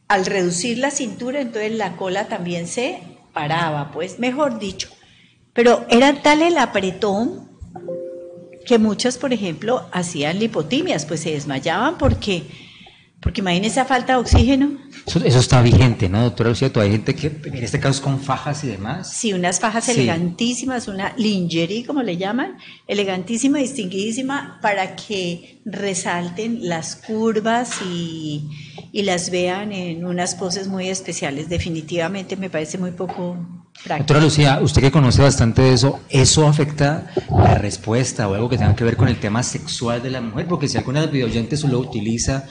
al 0.10 0.26
reducir 0.26 0.78
la 0.78 0.92
cintura, 0.92 1.40
entonces 1.42 1.72
la 1.72 1.96
cola 1.96 2.28
también 2.28 2.68
se 2.68 3.00
paraba, 3.34 3.92
pues, 3.92 4.20
mejor 4.20 4.60
dicho. 4.60 4.90
Pero 5.54 5.86
era 5.90 6.22
tal 6.22 6.42
el 6.42 6.58
apretón 6.58 7.50
que 8.66 8.78
muchas, 8.78 9.18
por 9.18 9.34
ejemplo, 9.34 9.88
hacían 9.92 10.40
lipotimias, 10.40 11.06
pues 11.06 11.22
se 11.22 11.32
desmayaban 11.32 11.98
porque, 11.98 12.44
porque 13.24 13.42
imagínense 13.42 13.80
esa 13.80 13.86
falta 13.86 14.14
de 14.14 14.20
oxígeno. 14.20 14.78
Eso, 15.08 15.20
eso 15.24 15.40
está 15.40 15.62
vigente, 15.62 16.10
¿no, 16.10 16.22
doctora 16.24 16.50
Lucía? 16.50 16.72
Hay 16.76 16.92
gente 16.92 17.16
que, 17.16 17.28
en 17.44 17.64
este 17.64 17.80
caso, 17.80 17.96
es 17.96 18.02
con 18.02 18.20
fajas 18.20 18.64
y 18.64 18.68
demás. 18.68 19.12
Sí, 19.12 19.34
unas 19.34 19.60
fajas 19.60 19.86
Sí. 19.86 19.92
elegantísimas, 19.92 20.88
una 20.88 21.14
lingerie, 21.18 21.86
como 21.86 22.04
le 22.04 22.18
llaman, 22.18 22.58
elegantísima, 22.88 23.58
distinguidísima, 23.60 24.60
para 24.62 24.96
que 24.96 25.62
resalten 25.66 26.68
las 26.68 26.96
curvas 26.98 27.82
y, 27.90 28.50
y 28.92 29.04
las 29.04 29.30
vean 29.30 29.72
en 29.72 30.06
unas 30.06 30.36
poses 30.36 30.68
muy 30.68 30.90
especiales. 30.90 31.48
Definitivamente 31.50 32.36
me 32.36 32.50
parece 32.50 32.78
muy 32.78 32.92
poco 32.92 33.38
práctico. 33.84 33.98
Doctora 34.00 34.20
Lucía, 34.22 34.60
usted 34.62 34.82
que 34.82 34.92
conoce 34.92 35.22
bastante 35.22 35.62
de 35.62 35.74
eso, 35.74 36.00
¿eso 36.10 36.48
afecta 36.48 37.08
la 37.30 37.56
respuesta 37.56 38.28
o 38.28 38.34
algo 38.36 38.50
que 38.50 38.58
tenga 38.58 38.76
que 38.76 38.84
ver 38.84 38.98
con 38.98 39.08
el 39.08 39.20
tema 39.20 39.44
sexual 39.44 40.04
de 40.04 40.12
la 40.12 40.22
mujer? 40.22 40.48
Porque 40.48 40.68
si 40.68 40.78
alguna 40.78 41.00
de 41.00 41.06
los 41.08 41.14
videoyentes 41.14 41.64
lo 41.64 41.80
utiliza, 41.80 42.46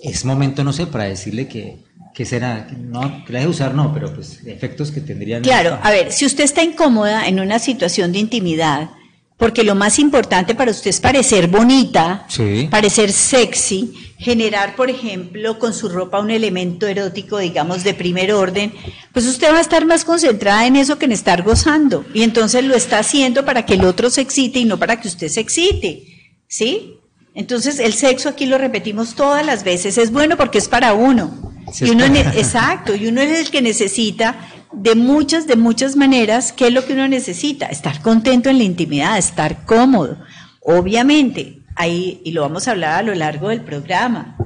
es 0.00 0.24
momento, 0.24 0.64
no 0.64 0.72
sé, 0.72 0.86
para 0.86 1.04
decirle 1.04 1.48
que, 1.48 1.78
que 2.14 2.24
será, 2.24 2.68
no, 2.78 3.24
que 3.24 3.32
la 3.32 3.40
deje 3.40 3.50
usar, 3.50 3.74
no, 3.74 3.92
pero 3.92 4.14
pues 4.14 4.40
efectos 4.46 4.90
que 4.90 5.00
tendrían. 5.00 5.42
Claro, 5.42 5.78
a 5.82 5.90
ver, 5.90 6.12
si 6.12 6.26
usted 6.26 6.44
está 6.44 6.62
incómoda 6.62 7.26
en 7.26 7.40
una 7.40 7.58
situación 7.58 8.12
de 8.12 8.18
intimidad, 8.18 8.90
porque 9.36 9.64
lo 9.64 9.74
más 9.74 9.98
importante 9.98 10.54
para 10.54 10.70
usted 10.70 10.90
es 10.90 11.00
parecer 11.00 11.48
bonita, 11.48 12.24
Sí. 12.28 12.68
parecer 12.70 13.10
sexy, 13.12 13.92
generar, 14.16 14.76
por 14.76 14.90
ejemplo, 14.90 15.58
con 15.58 15.74
su 15.74 15.88
ropa 15.88 16.20
un 16.20 16.30
elemento 16.30 16.86
erótico, 16.86 17.38
digamos, 17.38 17.82
de 17.82 17.94
primer 17.94 18.32
orden, 18.32 18.72
pues 19.12 19.26
usted 19.26 19.52
va 19.52 19.58
a 19.58 19.60
estar 19.60 19.84
más 19.86 20.04
concentrada 20.04 20.66
en 20.66 20.76
eso 20.76 20.98
que 20.98 21.06
en 21.06 21.12
estar 21.12 21.42
gozando. 21.42 22.04
Y 22.14 22.22
entonces 22.22 22.64
lo 22.64 22.76
está 22.76 23.00
haciendo 23.00 23.44
para 23.44 23.66
que 23.66 23.74
el 23.74 23.84
otro 23.84 24.08
se 24.08 24.20
excite 24.20 24.60
y 24.60 24.64
no 24.64 24.78
para 24.78 25.00
que 25.00 25.08
usted 25.08 25.28
se 25.28 25.40
excite. 25.40 26.04
¿Sí? 26.46 26.94
Entonces 27.34 27.80
el 27.80 27.92
sexo 27.92 28.28
aquí 28.28 28.46
lo 28.46 28.58
repetimos 28.58 29.14
todas 29.14 29.44
las 29.44 29.64
veces, 29.64 29.98
es 29.98 30.12
bueno 30.12 30.36
porque 30.36 30.58
es 30.58 30.68
para 30.68 30.94
uno. 30.94 31.52
Sí, 31.72 31.84
y 31.84 31.88
es 31.88 31.94
uno 31.94 32.04
exacto, 32.04 32.94
y 32.94 33.08
uno 33.08 33.20
es 33.20 33.38
el 33.38 33.50
que 33.50 33.60
necesita 33.60 34.36
de 34.72 34.94
muchas, 34.94 35.46
de 35.46 35.56
muchas 35.56 35.96
maneras, 35.96 36.52
¿qué 36.52 36.68
es 36.68 36.72
lo 36.72 36.84
que 36.84 36.92
uno 36.92 37.08
necesita? 37.08 37.66
Estar 37.66 38.02
contento 38.02 38.50
en 38.50 38.58
la 38.58 38.64
intimidad, 38.64 39.18
estar 39.18 39.64
cómodo. 39.64 40.18
Obviamente, 40.60 41.60
ahí, 41.76 42.20
y 42.24 42.32
lo 42.32 42.42
vamos 42.42 42.68
a 42.68 42.72
hablar 42.72 43.00
a 43.00 43.02
lo 43.02 43.14
largo 43.14 43.48
del 43.48 43.62
programa, 43.62 44.36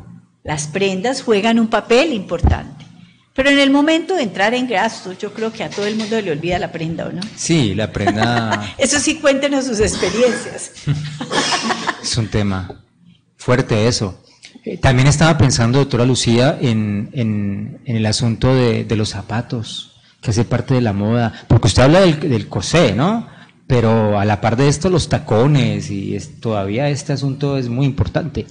las 0.45 0.67
prendas 0.67 1.23
juegan 1.23 1.59
un 1.59 1.69
papel 1.69 2.13
importante. 2.13 2.87
Pero 3.35 3.51
en 3.51 3.61
el 3.61 3.71
momento 3.71 4.15
de 4.15 4.23
entrar 4.23 4.53
en 4.55 4.67
gastos, 4.67 5.17
yo 5.19 5.33
creo 5.33 5.53
que 5.53 5.63
a 5.63 5.71
todo 5.71 5.87
el 5.87 5.95
mundo 5.95 6.21
le 6.21 6.33
olvida 6.33 6.59
la 6.59 6.73
prenda, 6.73 7.07
¿o 7.07 7.13
no? 7.13 7.21
Sí, 7.37 7.75
la 7.75 7.93
prenda 7.93 8.75
Eso 8.79 8.99
sí, 8.99 9.17
cuéntenos 9.17 9.67
sus 9.67 9.79
experiencias. 9.79 10.73
es 12.13 12.19
un 12.19 12.29
tema 12.29 12.85
fuerte 13.37 13.87
eso. 13.89 14.23
También 14.81 15.09
estaba 15.09 15.39
pensando, 15.39 15.79
doctora 15.79 16.05
Lucía, 16.05 16.59
en, 16.61 17.11
en, 17.13 17.81
en 17.85 17.97
el 17.97 18.07
asunto 18.07 18.55
de, 18.55 18.85
de 18.85 18.97
los 18.97 19.11
zapatos, 19.11 20.01
que 20.21 20.31
hace 20.31 20.45
parte 20.45 20.75
de 20.75 20.81
la 20.81 20.93
moda, 20.93 21.33
porque 21.49 21.69
usted 21.69 21.83
habla 21.85 22.01
del, 22.01 22.19
del 22.21 22.49
corsé, 22.49 22.93
¿no? 22.93 23.29
Pero 23.67 24.19
a 24.19 24.25
la 24.25 24.41
par 24.41 24.57
de 24.57 24.69
esto, 24.69 24.91
los 24.91 25.09
tacones, 25.09 25.91
y 25.91 26.17
es, 26.17 26.41
todavía 26.41 26.89
este 26.89 27.13
asunto 27.13 27.57
es 27.59 27.69
muy 27.69 27.87
importante. 27.87 28.47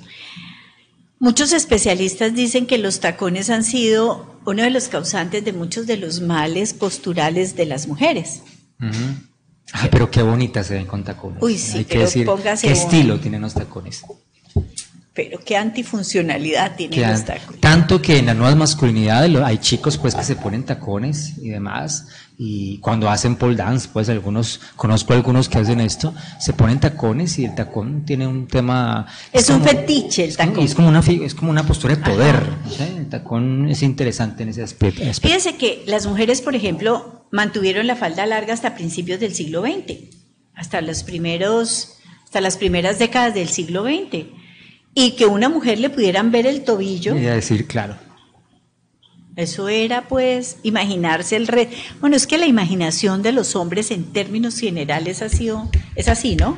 Muchos 1.19 1.51
especialistas 1.51 2.35
dicen 2.35 2.67
que 2.67 2.77
los 2.77 2.99
tacones 2.99 3.49
han 3.49 3.63
sido 3.63 4.39
uno 4.45 4.63
de 4.63 4.69
los 4.69 4.87
causantes 4.87 5.43
de 5.43 5.51
muchos 5.53 5.87
de 5.87 5.97
los 5.97 6.21
males 6.21 6.73
posturales 6.73 7.55
de 7.55 7.65
las 7.65 7.87
mujeres. 7.87 8.43
Ay, 9.73 9.89
pero 9.91 10.09
qué 10.09 10.21
bonitas 10.21 10.67
se 10.67 10.75
ven 10.75 10.85
con 10.85 11.03
tacones. 11.03 11.41
Uy, 11.41 11.57
sí, 11.57 11.79
Hay 11.79 11.85
que 11.85 11.99
decir, 11.99 12.25
póngase 12.25 12.67
qué 12.67 12.73
estilo 12.73 13.19
tienen 13.19 13.41
los 13.41 13.53
tacones. 13.53 14.03
Pero 15.17 15.39
qué 15.43 15.57
antifuncionalidad 15.57 16.75
tienen 16.75 17.09
los 17.11 17.25
tacones. 17.25 17.59
tanto 17.59 17.99
que 18.01 18.19
en 18.19 18.27
las 18.27 18.35
nuevas 18.35 18.55
masculinidades 18.55 19.35
hay 19.43 19.57
chicos 19.57 19.97
pues 19.97 20.13
que 20.13 20.23
se 20.23 20.35
ponen 20.35 20.63
tacones 20.63 21.33
y 21.39 21.49
demás 21.49 22.05
y 22.37 22.77
cuando 22.77 23.09
hacen 23.09 23.35
pole 23.35 23.55
dance 23.55 23.89
pues 23.91 24.09
algunos 24.09 24.61
conozco 24.75 25.13
algunos 25.13 25.49
que 25.49 25.57
hacen 25.57 25.81
esto 25.81 26.13
se 26.39 26.53
ponen 26.53 26.79
tacones 26.79 27.39
y 27.39 27.45
el 27.45 27.55
tacón 27.55 28.05
tiene 28.05 28.27
un 28.27 28.45
tema 28.47 29.07
Es 29.33 29.49
un 29.49 29.57
como- 29.59 29.69
fetiche 29.71 30.25
el 30.25 30.37
tacón. 30.37 30.59
es 30.63 30.75
como 30.75 30.87
una 30.87 30.99
es 30.99 31.33
como 31.33 31.49
una 31.49 31.63
postura 31.65 31.95
de 31.95 32.03
poder 32.03 32.43
el 32.95 33.09
tacón 33.09 33.67
es 33.69 33.81
interesante 33.81 34.43
en 34.43 34.49
ese 34.49 34.61
aspecto. 34.61 35.01
Fíjense 35.21 35.55
que 35.55 35.83
las 35.87 36.05
mujeres, 36.05 36.41
por 36.41 36.53
ejemplo, 36.55 37.25
mantuvieron 37.31 37.87
la 37.87 37.95
falda 37.95 38.25
larga 38.27 38.53
hasta 38.53 38.75
principios 38.75 39.19
del 39.19 39.33
siglo 39.33 39.63
XX, 39.63 39.95
hasta 40.53 40.81
los 40.81 41.01
primeros, 41.03 41.93
hasta 42.25 42.39
las 42.41 42.57
primeras 42.57 42.99
décadas 42.99 43.33
del 43.33 43.47
siglo 43.49 43.83
XX, 43.83 44.25
y 44.99 45.11
que 45.11 45.27
una 45.27 45.47
mujer 45.47 45.77
le 45.77 45.91
pudieran 45.91 46.31
ver 46.31 46.47
el 46.47 46.63
tobillo. 46.63 47.13
A 47.13 47.17
decir 47.17 47.67
claro 47.67 47.97
Eso 49.35 49.69
era, 49.69 50.07
pues, 50.07 50.57
imaginarse 50.63 51.35
el 51.35 51.45
re... 51.45 51.69
Bueno, 52.01 52.15
es 52.15 52.25
que 52.25 52.39
la 52.39 52.47
imaginación 52.47 53.21
de 53.21 53.31
los 53.31 53.55
hombres 53.55 53.91
en 53.91 54.11
términos 54.11 54.57
generales 54.57 55.21
ha 55.21 55.29
sido, 55.29 55.69
es 55.93 56.07
así, 56.07 56.35
¿no? 56.35 56.57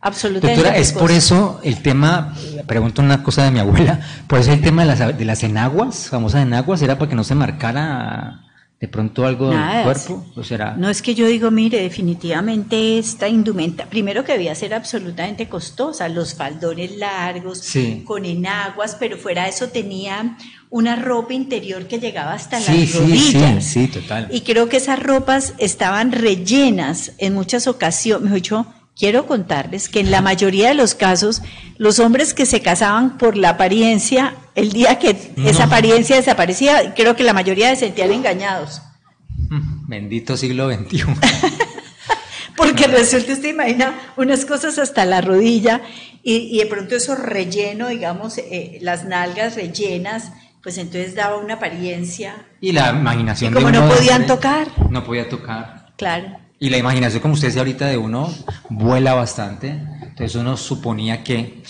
Absolutamente. 0.00 0.62
Doctora, 0.62 0.78
es 0.78 0.92
por 0.92 1.10
eso 1.10 1.60
el 1.64 1.82
tema, 1.82 2.36
pregunto 2.68 3.02
una 3.02 3.24
cosa 3.24 3.42
de 3.42 3.50
mi 3.50 3.58
abuela, 3.58 3.98
por 4.28 4.38
eso 4.38 4.52
el 4.52 4.60
tema 4.60 4.82
de 4.82 4.94
las, 4.94 5.18
de 5.18 5.24
las 5.24 5.42
enaguas, 5.42 6.10
famosas 6.10 6.42
enaguas, 6.42 6.80
era 6.80 6.96
para 6.96 7.08
que 7.08 7.16
no 7.16 7.24
se 7.24 7.34
marcara 7.34 8.43
de 8.84 8.88
pronto 8.88 9.24
algo 9.24 9.50
Nada, 9.50 9.76
del 9.76 9.84
cuerpo, 9.84 10.26
o 10.36 10.44
será... 10.44 10.76
No 10.76 10.90
es 10.90 11.00
que 11.00 11.14
yo 11.14 11.26
digo, 11.26 11.50
mire, 11.50 11.80
definitivamente 11.80 12.98
esta 12.98 13.28
indumenta, 13.28 13.86
primero 13.86 14.24
que 14.24 14.32
debía 14.32 14.54
ser 14.54 14.74
absolutamente 14.74 15.48
costosa, 15.48 16.06
los 16.10 16.34
faldones 16.34 16.98
largos, 16.98 17.60
Sí. 17.60 18.02
con 18.04 18.26
enaguas, 18.26 18.96
pero 19.00 19.16
fuera 19.16 19.44
de 19.44 19.48
eso 19.50 19.68
tenía 19.70 20.36
una 20.68 20.96
ropa 20.96 21.32
interior 21.32 21.86
que 21.86 21.98
llegaba 21.98 22.34
hasta 22.34 22.60
Sí, 22.60 22.72
las 22.80 22.90
sí, 22.90 22.98
rodillas. 22.98 23.64
sí, 23.64 23.86
sí, 23.86 23.88
total. 23.88 24.28
Y 24.30 24.42
creo 24.42 24.68
que 24.68 24.76
esas 24.76 25.02
ropas 25.02 25.54
estaban 25.56 26.12
rellenas 26.12 27.12
en 27.16 27.32
muchas 27.34 27.66
ocasiones. 27.66 28.24
Mejor 28.24 28.34
dicho, 28.36 28.66
quiero 28.96 29.26
contarles 29.26 29.88
que 29.88 30.00
en 30.00 30.10
la 30.10 30.20
mayoría 30.20 30.68
de 30.68 30.74
los 30.74 30.94
casos, 30.94 31.42
los 31.78 31.98
hombres 31.98 32.34
que 32.34 32.46
se 32.46 32.60
casaban 32.60 33.18
por 33.18 33.36
la 33.36 33.50
apariencia, 33.50 34.34
el 34.54 34.72
día 34.72 34.98
que 34.98 35.32
esa 35.44 35.64
apariencia 35.64 36.16
desaparecía, 36.16 36.94
creo 36.94 37.16
que 37.16 37.24
la 37.24 37.32
mayoría 37.32 37.70
se 37.70 37.76
sentían 37.86 38.12
engañados. 38.12 38.82
Bendito 39.88 40.36
siglo 40.36 40.72
XXI. 40.72 41.04
Porque 42.56 42.86
resulta, 42.86 43.32
usted 43.32 43.48
imagina 43.48 43.98
unas 44.16 44.44
cosas 44.44 44.78
hasta 44.78 45.04
la 45.04 45.20
rodilla 45.20 45.80
y, 46.22 46.56
y 46.56 46.58
de 46.58 46.66
pronto 46.66 46.94
eso 46.94 47.16
relleno, 47.16 47.88
digamos, 47.88 48.38
eh, 48.38 48.78
las 48.80 49.04
nalgas 49.04 49.56
rellenas, 49.56 50.30
pues 50.62 50.78
entonces 50.78 51.16
daba 51.16 51.36
una 51.36 51.54
apariencia. 51.54 52.46
Y 52.60 52.72
la 52.72 52.90
imaginación 52.90 53.50
Y 53.50 53.54
como 53.54 53.66
de 53.66 53.78
no 53.78 53.88
podían 53.88 54.26
tocar. 54.26 54.68
No 54.88 55.04
podía 55.04 55.28
tocar. 55.28 55.92
Claro. 55.96 56.43
Y 56.64 56.70
la 56.70 56.78
imaginación, 56.78 57.20
como 57.20 57.34
usted 57.34 57.48
decía 57.48 57.60
ahorita, 57.60 57.88
de 57.88 57.98
uno 57.98 58.32
vuela 58.70 59.12
bastante. 59.12 59.68
Entonces 60.00 60.34
uno 60.34 60.56
suponía 60.56 61.22
que, 61.22 61.62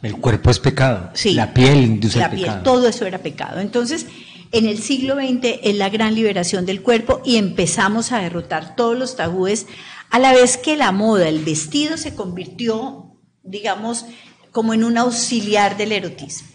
El 0.00 0.16
cuerpo 0.16 0.50
es 0.50 0.58
pecado. 0.58 1.10
Sí. 1.14 1.34
La 1.34 1.52
piel 1.54 1.76
induce 1.84 2.18
la 2.18 2.24
el 2.26 2.30
piel, 2.32 2.44
pecado. 2.46 2.62
todo 2.62 2.88
eso 2.88 3.06
era 3.06 3.18
pecado. 3.18 3.60
Entonces, 3.60 4.06
en 4.52 4.66
el 4.66 4.78
siglo 4.78 5.16
XX 5.16 5.60
es 5.62 5.74
la 5.74 5.88
gran 5.88 6.14
liberación 6.14 6.66
del 6.66 6.82
cuerpo 6.82 7.22
y 7.24 7.36
empezamos 7.36 8.12
a 8.12 8.18
derrotar 8.18 8.76
todos 8.76 8.96
los 8.96 9.16
tabúes, 9.16 9.66
a 10.10 10.18
la 10.18 10.32
vez 10.32 10.58
que 10.58 10.76
la 10.76 10.92
moda, 10.92 11.28
el 11.28 11.42
vestido 11.42 11.96
se 11.96 12.14
convirtió, 12.14 13.16
digamos, 13.42 14.04
como 14.50 14.74
en 14.74 14.84
un 14.84 14.98
auxiliar 14.98 15.78
del 15.78 15.92
erotismo. 15.92 16.48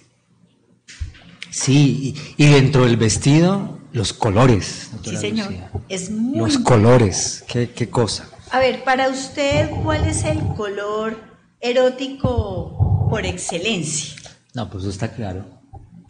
Sí, 1.49 2.15
y, 2.37 2.43
y 2.43 2.47
dentro 2.51 2.85
del 2.85 2.97
vestido, 2.97 3.79
los 3.93 4.13
colores. 4.13 4.91
Sí, 5.03 5.17
señor. 5.17 5.47
Lucía. 5.47 5.71
Es 5.89 6.11
muy... 6.11 6.37
Los 6.37 6.59
colores, 6.59 7.43
qué, 7.47 7.71
qué 7.71 7.89
cosa. 7.89 8.29
A 8.51 8.59
ver, 8.59 8.83
para 8.83 9.09
usted, 9.09 9.71
¿cuál 9.83 10.05
es 10.07 10.23
el 10.23 10.37
color 10.55 11.19
erótico 11.59 13.07
por 13.09 13.25
excelencia? 13.25 14.15
No, 14.53 14.69
pues 14.69 14.83
eso 14.83 14.91
está 14.91 15.11
claro. 15.11 15.45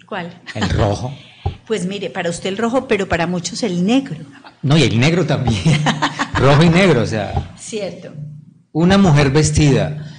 ¿Cuál? 0.05 0.41
El 0.53 0.69
rojo. 0.69 1.13
Pues 1.65 1.85
mire, 1.85 2.09
para 2.09 2.29
usted 2.29 2.49
el 2.49 2.57
rojo, 2.57 2.87
pero 2.87 3.07
para 3.07 3.27
muchos 3.27 3.63
el 3.63 3.85
negro. 3.85 4.17
No, 4.61 4.77
y 4.77 4.83
el 4.83 4.99
negro 4.99 5.25
también. 5.25 5.61
rojo 6.35 6.63
y 6.63 6.69
negro, 6.69 7.01
o 7.01 7.05
sea, 7.05 7.53
Cierto. 7.57 8.13
una 8.71 8.97
mujer 8.97 9.31
vestida 9.31 10.13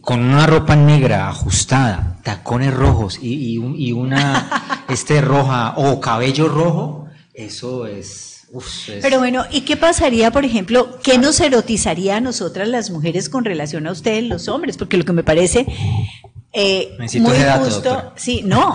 con 0.00 0.20
una 0.20 0.46
ropa 0.46 0.74
negra 0.74 1.28
ajustada, 1.28 2.18
tacones 2.24 2.72
rojos 2.74 3.18
y, 3.22 3.52
y 3.52 3.58
un- 3.58 3.76
y 3.78 3.92
una 3.92 4.84
este 4.88 5.20
roja 5.20 5.74
o 5.76 6.00
cabello 6.00 6.48
rojo, 6.48 7.06
eso 7.34 7.86
es, 7.86 8.46
uf, 8.52 8.88
es- 8.88 9.02
Pero 9.02 9.18
bueno, 9.18 9.44
¿y 9.50 9.60
qué 9.60 9.76
pasaría, 9.76 10.30
por 10.32 10.44
ejemplo, 10.44 10.98
qué 11.04 11.18
nos 11.18 11.38
erotizaría 11.40 12.16
a 12.16 12.20
nosotras 12.20 12.66
las 12.68 12.90
mujeres 12.90 13.28
con 13.28 13.44
relación 13.44 13.86
a 13.86 13.92
ustedes 13.92 14.24
los 14.24 14.48
hombres? 14.48 14.76
Porque 14.76 14.96
lo 14.96 15.04
que 15.04 15.12
me 15.12 15.22
parece 15.22 15.66
eh, 16.52 16.96
muy 17.20 17.36
dato, 17.38 17.64
justo, 17.66 17.82
doctora. 17.90 18.12
sí, 18.16 18.42
no. 18.44 18.74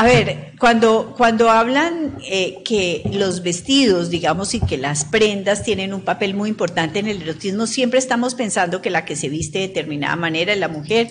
A 0.00 0.04
ver, 0.04 0.54
cuando, 0.58 1.12
cuando 1.14 1.50
hablan 1.50 2.16
eh, 2.26 2.62
que 2.64 3.02
los 3.12 3.42
vestidos, 3.42 4.08
digamos, 4.08 4.54
y 4.54 4.60
que 4.60 4.78
las 4.78 5.04
prendas 5.04 5.62
tienen 5.62 5.92
un 5.92 6.00
papel 6.00 6.32
muy 6.32 6.48
importante 6.48 7.00
en 7.00 7.06
el 7.06 7.20
erotismo, 7.20 7.66
siempre 7.66 7.98
estamos 7.98 8.34
pensando 8.34 8.80
que 8.80 8.88
la 8.88 9.04
que 9.04 9.14
se 9.14 9.28
viste 9.28 9.58
de 9.58 9.68
determinada 9.68 10.16
manera 10.16 10.54
es 10.54 10.58
la 10.58 10.68
mujer, 10.68 11.10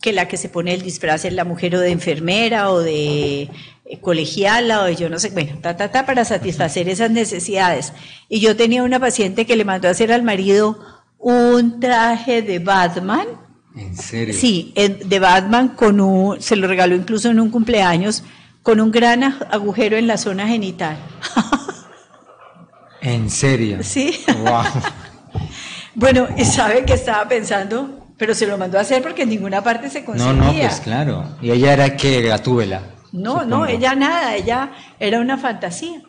que 0.00 0.14
la 0.14 0.26
que 0.26 0.38
se 0.38 0.48
pone 0.48 0.72
el 0.72 0.80
disfraz 0.80 1.26
es 1.26 1.34
la 1.34 1.44
mujer 1.44 1.76
o 1.76 1.80
de 1.80 1.90
enfermera 1.90 2.70
o 2.70 2.78
de 2.78 3.42
eh, 3.42 4.00
colegiala 4.00 4.84
o 4.84 4.88
yo 4.88 5.10
no 5.10 5.18
sé, 5.18 5.28
bueno, 5.28 5.58
ta, 5.60 5.76
ta, 5.76 5.90
ta, 5.90 6.06
para 6.06 6.24
satisfacer 6.24 6.88
esas 6.88 7.10
necesidades. 7.10 7.92
Y 8.30 8.40
yo 8.40 8.56
tenía 8.56 8.82
una 8.82 8.98
paciente 8.98 9.44
que 9.44 9.56
le 9.56 9.66
mandó 9.66 9.88
a 9.88 9.90
hacer 9.90 10.12
al 10.12 10.22
marido 10.22 10.78
un 11.18 11.78
traje 11.78 12.40
de 12.40 12.58
Batman, 12.58 13.26
en 13.76 13.96
serio. 13.96 14.34
Sí, 14.34 14.72
de 14.74 15.18
Batman 15.18 15.68
con 15.68 16.00
un, 16.00 16.40
se 16.40 16.56
lo 16.56 16.66
regaló 16.66 16.94
incluso 16.96 17.30
en 17.30 17.40
un 17.40 17.50
cumpleaños, 17.50 18.22
con 18.62 18.80
un 18.80 18.90
gran 18.90 19.22
agujero 19.50 19.96
en 19.96 20.06
la 20.06 20.16
zona 20.18 20.46
genital. 20.48 20.96
En 23.02 23.30
serio. 23.30 23.78
Sí. 23.82 24.20
Wow. 24.44 24.62
Bueno, 25.94 26.28
y 26.36 26.44
sabe 26.44 26.84
que 26.84 26.92
estaba 26.92 27.26
pensando, 27.28 28.06
pero 28.16 28.32
se 28.34 28.46
lo 28.46 28.56
mandó 28.56 28.78
a 28.78 28.82
hacer 28.82 29.02
porque 29.02 29.22
en 29.22 29.30
ninguna 29.30 29.60
parte 29.62 29.90
se 29.90 30.00
No, 30.00 30.06
conseguía. 30.06 30.34
no, 30.34 30.52
pues 30.52 30.80
claro. 30.80 31.24
Y 31.42 31.50
ella 31.50 31.72
era 31.72 31.96
que 31.96 32.22
gatúbela. 32.22 32.82
No, 33.12 33.44
no, 33.44 33.66
ella 33.66 33.94
nada, 33.96 34.36
ella 34.36 34.70
era 35.00 35.18
una 35.20 35.36
fantasía. 35.36 36.00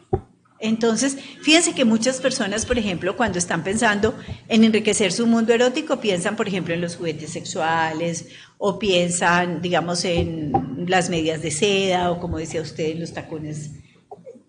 Entonces, 0.61 1.17
fíjense 1.41 1.73
que 1.73 1.85
muchas 1.85 2.21
personas, 2.21 2.65
por 2.65 2.77
ejemplo, 2.77 3.17
cuando 3.17 3.39
están 3.39 3.63
pensando 3.63 4.15
en 4.47 4.63
enriquecer 4.63 5.11
su 5.11 5.25
mundo 5.25 5.53
erótico, 5.53 5.99
piensan, 5.99 6.35
por 6.35 6.47
ejemplo, 6.47 6.73
en 6.73 6.81
los 6.81 6.95
juguetes 6.95 7.31
sexuales 7.31 8.27
o 8.59 8.77
piensan, 8.77 9.61
digamos, 9.61 10.05
en 10.05 10.53
las 10.87 11.09
medias 11.09 11.41
de 11.41 11.49
seda 11.49 12.11
o, 12.11 12.19
como 12.19 12.37
decía 12.37 12.61
usted, 12.61 12.91
en 12.91 12.99
los 12.99 13.11
tacones 13.11 13.71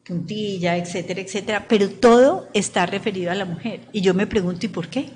puntilla, 0.05 0.77
etcétera, 0.77 1.21
etcétera. 1.23 1.67
Pero 1.67 1.89
todo 1.89 2.49
está 2.53 2.85
referido 2.85 3.31
a 3.31 3.35
la 3.35 3.47
mujer. 3.47 3.81
Y 3.93 4.03
yo 4.03 4.13
me 4.13 4.27
pregunto, 4.27 4.67
¿y 4.67 4.69
por 4.69 4.89
qué? 4.89 5.09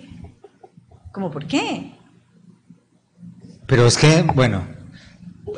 ¿Cómo 1.12 1.30
por 1.30 1.46
qué? 1.46 1.92
Pero 3.66 3.86
es 3.86 3.98
que, 3.98 4.22
bueno, 4.34 4.66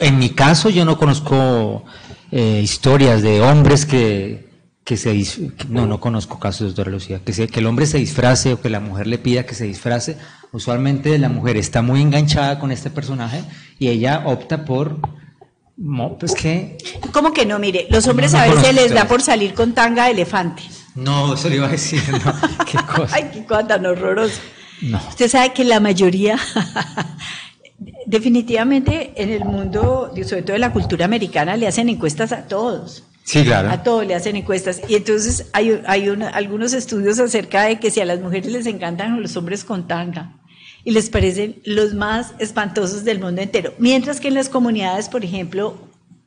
en 0.00 0.18
mi 0.18 0.30
caso 0.30 0.68
yo 0.68 0.84
no 0.84 0.98
conozco 0.98 1.84
eh, 2.32 2.60
historias 2.62 3.22
de 3.22 3.40
hombres 3.40 3.86
que, 3.86 4.47
que 4.88 4.96
se 4.96 5.12
no, 5.68 5.86
no 5.86 6.00
conozco 6.00 6.38
casos, 6.38 6.68
doctora 6.68 6.90
Lucía, 6.90 7.20
que, 7.22 7.34
se- 7.34 7.46
que 7.46 7.60
el 7.60 7.66
hombre 7.66 7.84
se 7.84 7.98
disfrace 7.98 8.54
o 8.54 8.60
que 8.62 8.70
la 8.70 8.80
mujer 8.80 9.06
le 9.06 9.18
pida 9.18 9.44
que 9.44 9.54
se 9.54 9.64
disfrace. 9.66 10.16
Usualmente 10.50 11.18
la 11.18 11.28
mujer 11.28 11.58
está 11.58 11.82
muy 11.82 12.00
enganchada 12.00 12.58
con 12.58 12.72
este 12.72 12.88
personaje 12.88 13.42
y 13.78 13.88
ella 13.88 14.22
opta 14.24 14.64
por, 14.64 14.98
mo- 15.76 16.16
pues 16.16 16.34
que, 16.34 16.78
¿Cómo 17.12 17.34
que 17.34 17.44
no? 17.44 17.58
Mire, 17.58 17.86
los 17.90 18.06
hombres 18.06 18.32
No, 18.32 18.38
no 18.38 18.44
a 18.44 18.54
veces 18.54 18.74
les 18.74 18.94
da 18.94 19.06
por 19.06 19.20
salir 19.20 19.52
con 19.52 19.74
tanga 19.74 20.06
de 20.06 20.12
elefante. 20.12 20.62
no, 20.94 21.34
eso 21.34 21.50
le 21.50 21.56
iba 21.56 21.66
a 21.66 21.70
decir, 21.70 22.02
no, 22.24 22.32
qué 22.64 22.78
cosa. 22.96 23.14
Ay, 23.14 23.28
qué 23.30 23.44
cosa 23.44 23.66
tan 23.66 23.84
horrorosa. 23.84 24.40
No. 24.80 24.98
Usted 25.10 25.28
sabe 25.28 25.52
que 25.52 25.64
la 25.64 25.80
mayoría, 25.80 26.38
definitivamente 28.06 29.12
en 29.16 29.30
el 29.30 29.44
mundo, 29.44 30.12
sobre 30.26 30.40
todo 30.42 30.54
en 30.56 30.62
la 30.62 30.72
cultura 30.72 31.04
americana, 31.04 31.56
le 31.58 31.66
hacen 31.66 31.90
encuestas 31.90 32.32
a 32.32 32.46
todos. 32.48 33.02
Sí, 33.30 33.44
claro. 33.44 33.68
A 33.70 33.82
todos 33.82 34.06
le 34.06 34.14
hacen 34.14 34.36
encuestas. 34.36 34.80
Y 34.88 34.94
entonces 34.94 35.46
hay, 35.52 35.82
hay 35.86 36.08
una- 36.08 36.30
algunos 36.30 36.72
estudios 36.72 37.18
acerca 37.18 37.64
de 37.64 37.78
que 37.78 37.90
si 37.90 38.00
a 38.00 38.06
las 38.06 38.20
mujeres 38.20 38.50
les 38.50 38.66
encantan 38.66 39.20
los 39.20 39.36
hombres 39.36 39.64
con 39.64 39.86
tanga 39.86 40.32
y 40.82 40.92
les 40.92 41.10
parecen 41.10 41.60
los 41.64 41.92
más 41.92 42.32
espantosos 42.38 43.04
del 43.04 43.20
mundo 43.20 43.42
entero. 43.42 43.74
Mientras 43.78 44.18
que 44.20 44.28
en 44.28 44.34
las 44.34 44.48
comunidades, 44.48 45.10
por 45.10 45.24
ejemplo, 45.24 45.76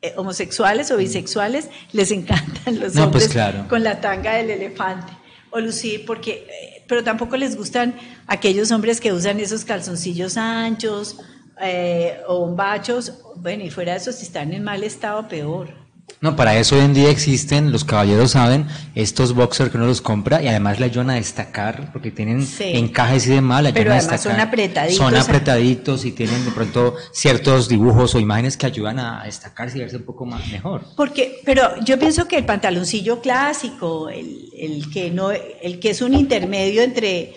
eh, 0.04 0.14
homosexuales 0.16 0.92
o 0.92 0.98
bisexuales 0.98 1.70
les 1.92 2.12
encantan 2.12 2.80
los 2.80 2.94
No, 2.94 3.10
pues 3.10 3.24
hombres 3.24 3.28
claro. 3.30 3.66
con 3.68 3.84
la 3.84 4.00
tanga 4.00 4.34
del 4.36 4.52
elefante 4.52 5.12
o 5.50 5.60
lucir 5.60 6.06
porque 6.06 6.32
eh, 6.48 6.84
pero 6.88 7.04
tampoco 7.04 7.36
les 7.36 7.56
gustan 7.58 7.96
aquellos 8.28 8.72
hombres 8.72 9.00
que 9.02 9.12
usan 9.12 9.40
esos 9.40 9.66
calzoncillos 9.66 10.38
anchos 10.38 11.18
eh, 11.62 12.18
o 12.28 12.40
bombachos 12.46 13.14
bueno 13.38 13.64
y 13.64 13.70
fuera 13.70 13.94
de 13.94 13.98
eso 14.00 14.12
si 14.12 14.24
están 14.24 14.54
en 14.54 14.64
mal 14.64 14.84
estado 14.84 15.28
peor 15.28 15.70
No, 16.20 16.36
para 16.36 16.58
eso 16.58 16.76
hoy 16.76 16.82
en 16.82 16.94
día 16.94 17.10
existen, 17.10 17.72
los 17.72 17.84
caballeros 17.84 18.32
saben, 18.32 18.68
estos 18.94 19.34
boxers 19.34 19.72
que 19.72 19.78
uno 19.78 19.88
los 19.88 20.02
compra 20.02 20.42
y 20.42 20.48
además 20.48 20.80
le 20.80 20.86
ayudan 20.86 21.10
a 21.12 21.16
destacar 21.16 21.92
porque 21.92 22.12
tienen 22.12 22.46
Sí. 22.46 22.66
encajes 22.74 23.26
y 23.28 23.32
demás, 23.32 23.64
le 23.64 23.70
ayudan 23.70 23.92
a 23.94 23.96
destacar. 23.96 24.20
son 24.20 24.40
apretaditos. 24.40 24.98
Son 24.98 25.16
apretaditos 25.16 26.06
y 26.06 26.12
tienen 26.12 26.46
de 26.46 26.52
pronto 26.52 26.96
ciertos 27.12 27.70
dibujos 27.70 28.14
o 28.14 28.20
imágenes 28.20 28.56
que 28.58 28.66
ayudan 28.68 29.00
a 29.00 29.24
destacarse 29.24 29.78
y 29.78 29.82
verse 29.82 29.98
un 29.98 30.04
poco 30.04 30.26
más 30.26 30.48
mejor. 30.50 30.86
Porque, 30.96 31.40
pero 31.46 31.80
yo 31.84 31.98
pienso 31.98 32.28
que 32.28 32.38
el 32.38 32.46
pantaloncillo 32.46 33.20
clásico, 33.22 34.10
el, 34.10 34.50
el 34.60 34.92
que 34.92 35.10
no, 35.10 35.32
el 35.32 35.80
que 35.80 35.90
es 35.90 36.02
un 36.02 36.14
intermedio 36.14 36.84
entre 36.84 37.34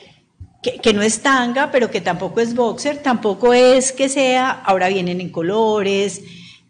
que, 0.62 0.78
que 0.78 0.92
no 0.92 1.02
es 1.02 1.20
tanga, 1.20 1.70
pero 1.70 1.90
que 1.90 2.00
tampoco 2.00 2.40
es 2.40 2.54
boxer, 2.54 2.98
tampoco 2.98 3.52
es 3.54 3.92
que 3.92 4.08
sea, 4.08 4.50
ahora 4.50 4.88
vienen 4.88 5.20
en 5.20 5.30
colores, 5.30 6.22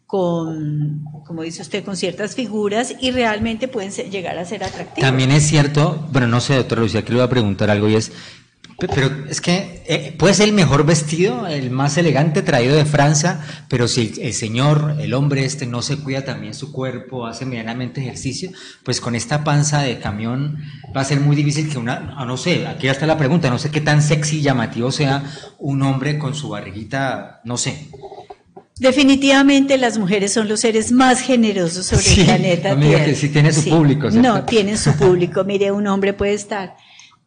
con, 0.06 1.04
como 1.26 1.42
dice 1.42 1.62
usted, 1.62 1.84
con 1.84 1.96
ciertas 1.96 2.34
figuras 2.34 2.94
y 3.00 3.10
realmente 3.10 3.68
pueden 3.68 3.90
llegar 3.90 4.38
a 4.38 4.44
ser 4.44 4.62
atractivos. 4.64 5.00
También 5.00 5.30
es 5.30 5.46
cierto, 5.46 6.06
bueno, 6.12 6.26
no 6.28 6.40
sé, 6.40 6.54
doctora 6.56 6.82
Lucía, 6.82 7.02
que 7.02 7.10
le 7.10 7.16
voy 7.18 7.26
a 7.26 7.30
preguntar 7.30 7.70
algo 7.70 7.88
y 7.88 7.96
es, 7.96 8.12
pe- 8.78 8.88
pero 8.94 9.10
es 9.28 9.40
que 9.40 9.82
eh, 9.86 10.14
puede 10.18 10.34
ser 10.34 10.48
el 10.48 10.54
mejor 10.54 10.84
vestido, 10.86 11.46
el 11.46 11.70
más 11.70 11.96
elegante 11.96 12.42
traído 12.42 12.76
de 12.76 12.84
Francia, 12.84 13.40
pero 13.68 13.88
si 13.88 14.12
el, 14.18 14.20
el 14.26 14.34
señor, 14.34 14.96
el 15.00 15.14
hombre 15.14 15.44
este, 15.44 15.66
no 15.66 15.80
se 15.82 15.96
cuida 15.98 16.24
también 16.24 16.54
su 16.54 16.70
cuerpo, 16.70 17.26
hace 17.26 17.44
medianamente 17.46 18.00
ejercicio, 18.02 18.50
pues 18.84 19.00
con 19.00 19.14
esta 19.14 19.42
panza 19.42 19.80
de 19.80 19.98
camión 19.98 20.58
va 20.96 21.00
a 21.00 21.04
ser 21.04 21.20
muy 21.20 21.34
difícil 21.34 21.68
que 21.70 21.78
una, 21.78 22.14
ah, 22.16 22.24
no 22.24 22.36
sé, 22.36 22.66
aquí 22.66 22.88
está 22.88 23.06
la 23.06 23.18
pregunta, 23.18 23.48
no 23.50 23.58
sé 23.58 23.70
qué 23.70 23.80
tan 23.80 24.00
sexy 24.02 24.38
y 24.38 24.42
llamativo 24.42 24.92
sea 24.92 25.24
un 25.58 25.82
hombre 25.82 26.18
con 26.18 26.34
su 26.34 26.50
barriguita, 26.50 27.40
no 27.44 27.56
sé. 27.56 27.88
Definitivamente 28.78 29.78
las 29.78 29.98
mujeres 29.98 30.32
son 30.32 30.48
los 30.48 30.60
seres 30.60 30.90
más 30.90 31.20
generosos 31.20 31.87
sobre 31.87 32.02
Sí, 32.02 32.20
el 32.20 32.26
planeta 32.26 32.76
Tierra. 32.78 33.04
que 33.04 33.14
sí 33.14 33.28
tiene 33.28 33.52
su 33.52 33.68
público, 33.68 34.10
¿cierto? 34.10 34.28
No, 34.28 34.44
tienen 34.44 34.76
su 34.76 34.92
público. 34.96 35.44
Mire, 35.44 35.70
un 35.70 35.87
hombre 35.87 36.12
puede 36.12 36.34
estar 36.34 36.76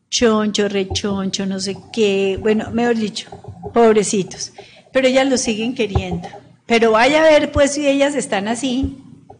choncho, 0.09 0.67
rechoncho, 0.67 1.45
no 1.45 1.59
sé 1.59 1.77
qué. 1.93 2.37
Bueno, 2.41 2.69
mejor 2.71 2.97
dicho, 2.97 3.29
pobrecitos. 3.73 4.51
Pero 4.91 5.07
ellas 5.07 5.27
lo 5.27 5.37
siguen 5.37 5.73
queriendo. 5.73 6.27
Pero 6.65 6.91
vaya 6.91 7.19
a 7.19 7.23
ver, 7.23 7.51
pues, 7.53 7.73
si 7.73 7.87
ellas 7.87 8.13
están 8.15 8.49
así 8.49 8.97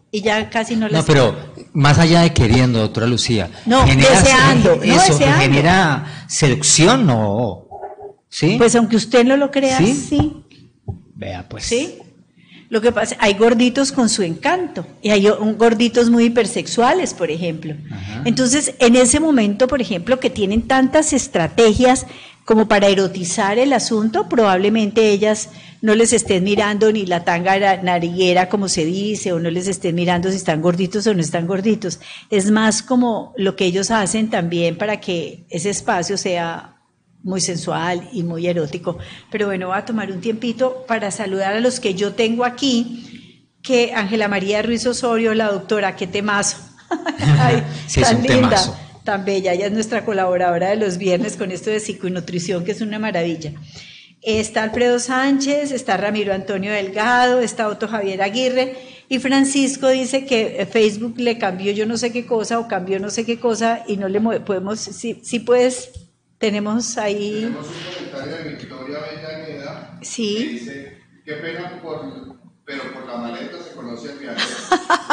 y 0.10 0.22
ya 0.22 0.50
casi 0.50 0.78
no 0.78 0.88
las... 0.88 1.02
No, 1.02 1.06
pero 1.06 1.36
más 1.74 2.00
allá 2.00 2.22
de 2.22 2.32
queriendo, 2.32 2.80
doctora 2.80 3.06
Lucía. 3.06 3.50
No, 3.66 3.86
deseando, 3.86 4.78
no 4.78 4.84
eso, 4.84 5.12
deseando. 5.14 5.42
genera 5.42 6.26
seducción, 6.30 7.06
no. 7.06 7.66
¿Sí? 8.30 8.56
Pues 8.58 8.76
aunque 8.76 8.96
usted 8.96 9.26
no 9.26 9.36
lo 9.36 9.52
crea, 9.52 9.78
¿Sí? 9.78 9.94
sí. 9.94 10.34
Vea, 11.18 11.48
pues. 11.50 11.64
¿Sí? 11.66 11.96
Lo 12.70 12.82
que 12.82 12.92
pasa, 12.92 13.16
hay 13.20 13.34
gorditos 13.36 13.92
con 13.94 14.10
su 14.10 14.24
encanto 14.24 14.86
y 15.02 15.10
hay 15.12 15.26
gorditos 15.58 16.10
muy 16.10 16.26
hipersexuales, 16.26 17.14
por 17.14 17.32
ejemplo. 17.32 17.76
Ajá. 17.90 18.24
Entonces, 18.26 18.74
en 18.80 18.98
ese 18.98 19.22
momento, 19.22 19.68
por 19.68 19.82
ejemplo, 19.82 20.20
que 20.20 20.30
tienen 20.30 20.64
tantas 20.64 21.14
estrategias 21.14 22.06
como 22.44 22.68
para 22.68 22.88
erotizar 22.88 23.58
el 23.58 23.72
asunto, 23.72 24.28
probablemente 24.28 25.10
ellas 25.12 25.50
no 25.82 25.96
les 25.96 26.12
estén 26.12 26.44
mirando 26.44 26.92
ni 26.92 27.06
la 27.06 27.24
tanga 27.24 27.58
na- 27.58 27.82
nariguera, 27.82 28.50
como 28.50 28.68
se 28.68 28.84
dice, 28.86 29.32
o 29.32 29.40
no 29.40 29.50
les 29.50 29.68
estén 29.70 29.96
mirando 29.96 30.30
si 30.30 30.36
están 30.38 30.62
gorditos 30.62 31.08
o 31.08 31.14
no 31.14 31.22
están 31.22 31.48
gorditos. 31.48 32.00
Es 32.30 32.52
más 32.52 32.82
como 32.84 33.34
lo 33.38 33.56
que 33.56 33.66
ellos 33.66 33.92
hacen 33.92 34.30
también 34.30 34.78
para 34.78 35.00
que 35.00 35.46
ese 35.50 35.70
espacio 35.70 36.18
sea 36.18 36.77
muy 37.28 37.42
sensual 37.42 38.10
y 38.12 38.24
muy 38.24 38.48
erótico. 38.48 38.98
Pero 39.30 39.48
bueno, 39.48 39.68
voy 39.68 39.78
a 39.78 39.86
tomar 39.86 40.12
un 40.12 40.22
tiempito 40.22 40.86
para 40.88 41.12
saludar 41.12 41.54
a 41.56 41.60
los 41.60 41.80
que 41.80 41.94
yo 41.94 42.14
tengo 42.14 42.46
aquí, 42.46 43.52
que 43.62 43.94
Ángela 43.94 44.28
María 44.28 44.62
Ruiz 44.62 44.86
Osorio, 44.88 45.34
la 45.34 45.52
doctora, 45.52 45.96
qué 45.96 46.08
temazo. 46.08 46.58
Ay, 47.40 47.64
Sí, 47.86 48.00
es 48.00 48.08
tan 48.08 48.18
un 48.18 48.24
linda, 48.24 48.50
temazo. 48.50 48.78
tan 49.04 49.26
bella. 49.26 49.54
Ella 49.54 49.66
es 49.68 49.74
nuestra 49.74 50.06
colaboradora 50.06 50.70
de 50.70 50.78
los 50.78 50.98
viernes 50.98 51.36
con 51.36 51.52
esto 51.52 51.70
de 51.70 51.82
psiconutrición, 51.82 52.64
que 52.64 52.72
es 52.72 52.82
una 52.82 52.98
maravilla. 52.98 53.54
Está 54.22 54.64
Alfredo 54.64 54.98
Sánchez, 55.00 55.72
está 55.72 55.96
Ramiro 55.98 56.34
Antonio 56.34 56.72
Delgado, 56.72 57.40
está 57.42 57.68
Otto 57.68 57.88
Javier 57.88 58.22
Aguirre 58.22 58.76
y 59.10 59.20
Francisco 59.20 59.90
dice 59.90 60.26
que 60.26 60.62
eh, 60.62 60.66
Facebook 60.66 61.16
le 61.18 61.38
cambió 61.38 61.72
yo 61.72 61.86
no 61.86 61.98
sé 61.98 62.12
qué 62.12 62.26
cosa 62.26 62.60
o 62.60 62.68
cambió 62.68 63.00
no 63.00 63.10
sé 63.10 63.26
qué 63.26 63.40
cosa 63.40 63.84
y 63.88 63.96
no 63.98 64.10
le 64.10 64.20
podemos, 64.42 64.80
sí, 64.80 65.22
sí 65.24 65.40
puedes, 65.40 65.92
tenemos 66.38 66.98
ahí, 66.98 67.42
Tenemos 67.42 67.68
un 67.68 67.94
comentario 68.12 68.36
de 68.38 68.50
Victoria 68.56 68.98
Avellaneda 68.98 69.98
que 70.00 70.06
sí, 70.06 70.44
dice, 70.54 70.98
qué 71.26 71.34
pena 71.34 71.80
por, 71.82 72.38
pero 72.66 72.84
por 72.94 73.08
la 73.08 73.18
maleta 73.18 73.58
se 73.64 73.76
conoce 73.76 74.12
el 74.12 74.20
viajero. 74.20 74.46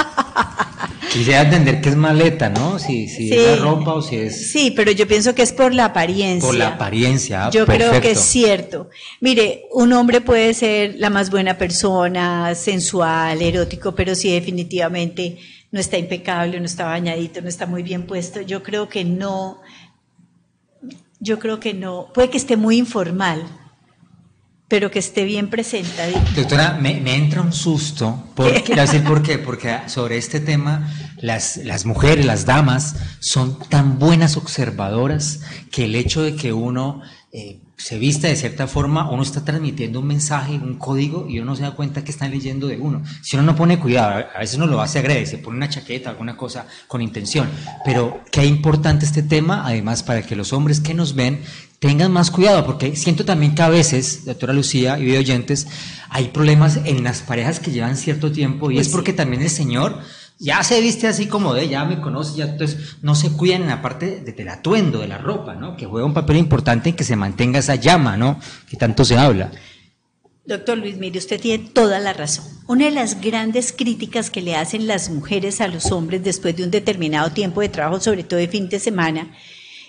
Quisiera 1.13 1.43
entender 1.43 1.81
qué 1.81 1.91
es 1.91 1.97
maleta, 1.97 2.49
¿no? 2.49 2.81
Si, 2.81 3.07
si 3.09 3.29
Sí. 3.29 3.35
es 3.35 3.59
la 3.61 3.65
ropa 3.65 3.95
o 3.95 4.03
si 4.03 4.17
es 4.17 4.51
sí, 4.51 4.73
pero 4.75 4.91
yo 4.91 5.07
pienso 5.07 5.33
que 5.33 5.43
es 5.43 5.53
por 5.53 5.73
la 5.73 5.85
apariencia. 5.87 6.49
por 6.49 6.57
la 6.57 6.69
apariencia. 6.71 7.47
Ah, 7.47 7.51
Yo 7.51 7.67
creo 7.67 8.01
que 8.01 8.11
es 8.13 8.21
cierto. 8.21 8.91
Mire, 9.21 9.67
un 9.73 9.93
hombre 9.93 10.21
puede 10.21 10.53
ser 10.55 10.97
la 10.99 11.11
más 11.11 11.31
buena 11.31 11.57
persona, 11.57 12.53
sensual, 12.57 13.41
erótico, 13.43 13.95
pero 13.95 14.17
si 14.17 14.33
definitivamente 14.33 15.39
no 15.71 15.79
está 15.79 15.99
impecable, 15.99 16.59
no 16.59 16.67
está 16.67 16.85
bañadito, 16.87 17.41
no 17.41 17.49
está 17.49 17.67
muy 17.67 17.85
bien 17.85 18.07
puesto, 18.07 18.41
yo 18.41 18.65
creo 18.65 18.89
que 18.89 19.05
no, 19.05 19.61
yo 21.25 21.39
creo 21.39 21.59
que 21.59 21.73
no, 21.73 22.11
puede 22.13 22.29
que 22.29 22.37
esté 22.37 22.57
muy 22.57 22.77
informal, 22.77 23.43
pero 24.69 24.91
que 24.91 24.99
esté 24.99 25.25
bien 25.25 25.49
presentadito. 25.49 26.21
Doctora, 26.37 26.79
me, 26.81 27.01
me 27.01 27.17
entra 27.17 27.41
un 27.41 27.53
susto. 27.53 28.25
Por, 28.35 28.63
quiero 28.63 28.83
decir 28.83 29.03
por 29.05 29.23
qué. 29.23 29.39
Porque 29.39 29.81
sobre 29.87 30.19
este 30.19 30.39
tema, 30.41 30.93
las, 31.19 31.57
las 31.59 31.87
mujeres, 31.87 32.27
las 32.27 32.45
damas, 32.45 32.97
son 33.21 33.59
tan 33.71 33.99
buenas 33.99 34.37
observadoras 34.37 35.41
que 35.71 35.87
el 35.87 35.95
hecho 35.95 36.23
de 36.23 36.37
que 36.37 36.53
uno 36.53 37.01
eh, 37.33 37.63
se 37.77 37.99
vista 37.99 38.29
de 38.29 38.37
cierta 38.37 38.67
forma, 38.67 39.11
uno 39.11 39.23
está 39.23 39.45
transmitiendo 39.45 40.01
un 40.01 40.07
mensaje, 40.07 40.55
un 40.55 40.79
código, 40.79 41.27
y 41.29 41.41
uno 41.41 41.57
se 41.57 41.63
da 41.63 41.73
cuenta 41.73 42.05
que 42.05 42.13
están 42.13 42.31
leyendo 42.31 42.69
de 42.69 42.77
uno. 42.77 43.03
Si 43.21 43.37
uno 43.37 43.45
no 43.45 43.57
pone 43.57 43.79
cuidado, 43.79 44.25
a 44.35 44.39
veces 44.39 44.57
uno 44.57 44.67
lo 44.67 44.81
hace 44.81 45.01
agrede, 45.01 45.27
se 45.27 45.39
pone 45.39 45.57
una 45.57 45.69
chaqueta, 45.69 46.11
alguna 46.11 46.37
cosa 46.37 46.67
con 46.87 47.03
intención. 47.03 47.49
Pero 47.85 48.21
qué 48.31 48.47
importante 48.47 49.05
este 49.05 49.23
tema, 49.23 49.67
además, 49.67 50.03
para 50.03 50.23
que 50.23 50.37
los 50.37 50.53
hombres 50.53 50.81
que 50.81 50.95
nos 50.95 51.15
ven 51.15 51.43
tengan 51.81 52.13
más 52.13 52.31
cuidado, 52.31 52.65
porque 52.65 52.97
siento 52.97 53.25
también 53.25 53.55
que 53.55 53.63
a 53.63 53.69
veces, 53.69 54.25
doctora 54.25 54.53
Lucía 54.53 54.99
y 54.99 55.05
video 55.05 55.21
oyentes, 55.21 55.67
hay 56.09 56.29
problemas 56.29 56.79
en 56.85 57.03
las 57.03 57.23
parejas 57.23 57.61
que 57.61 57.73
llevan 57.73 57.97
cierto 57.97 58.31
tiempo 58.31 58.71
y 58.71 58.77
Uy, 58.77 58.81
es 58.81 58.87
sí. 58.87 58.93
porque 58.93 59.13
también 59.13 59.43
el 59.43 59.51
señor 59.51 60.01
ya 60.39 60.63
se 60.63 60.81
viste 60.81 61.07
así 61.07 61.27
como 61.27 61.55
de, 61.55 61.69
ya 61.69 61.85
me 61.85 62.01
conoce, 62.01 62.37
ya 62.37 62.45
entonces 62.47 62.97
no 63.03 63.15
se 63.15 63.31
cuidan 63.33 63.63
en 63.63 63.69
la 63.69 63.83
parte 63.83 64.21
de- 64.21 64.33
del 64.33 64.49
atuendo, 64.49 64.99
de 64.99 65.09
la 65.09 65.19
ropa, 65.19 65.55
¿no? 65.55 65.77
Que 65.77 65.87
juega 65.87 66.07
un 66.07 66.15
papel 66.15 66.37
importante 66.39 66.89
en 66.91 66.97
que 66.97 67.05
se 67.05 67.17
mantenga 67.17 67.59
esa 67.61 67.77
llama, 67.77 68.17
¿no? 68.17 68.39
Que 68.69 68.77
tanto 68.77 69.05
se 69.05 69.17
habla. 69.17 69.51
Doctor 70.47 70.77
Luis, 70.77 70.99
mire, 70.99 71.19
usted 71.19 71.41
tiene 71.41 71.71
toda 71.73 72.01
la 72.01 72.13
razón. 72.13 72.45
Una 72.67 72.85
de 72.87 72.91
las 72.91 73.21
grandes 73.21 73.73
críticas 73.73 74.29
que 74.31 74.43
le 74.43 74.57
hacen 74.57 74.87
las 74.87 75.09
mujeres 75.09 75.63
a 75.63 75.69
los 75.69 75.91
hombres 75.91 76.23
después 76.23 76.55
de 76.55 76.65
un 76.65 76.71
determinado 76.71 77.31
tiempo 77.31 77.63
de 77.63 77.71
trabajo, 77.71 77.99
sobre 78.01 78.25
todo 78.25 78.39
de 78.39 78.49
fin 78.49 78.69
de 78.69 78.79
semana, 78.79 79.33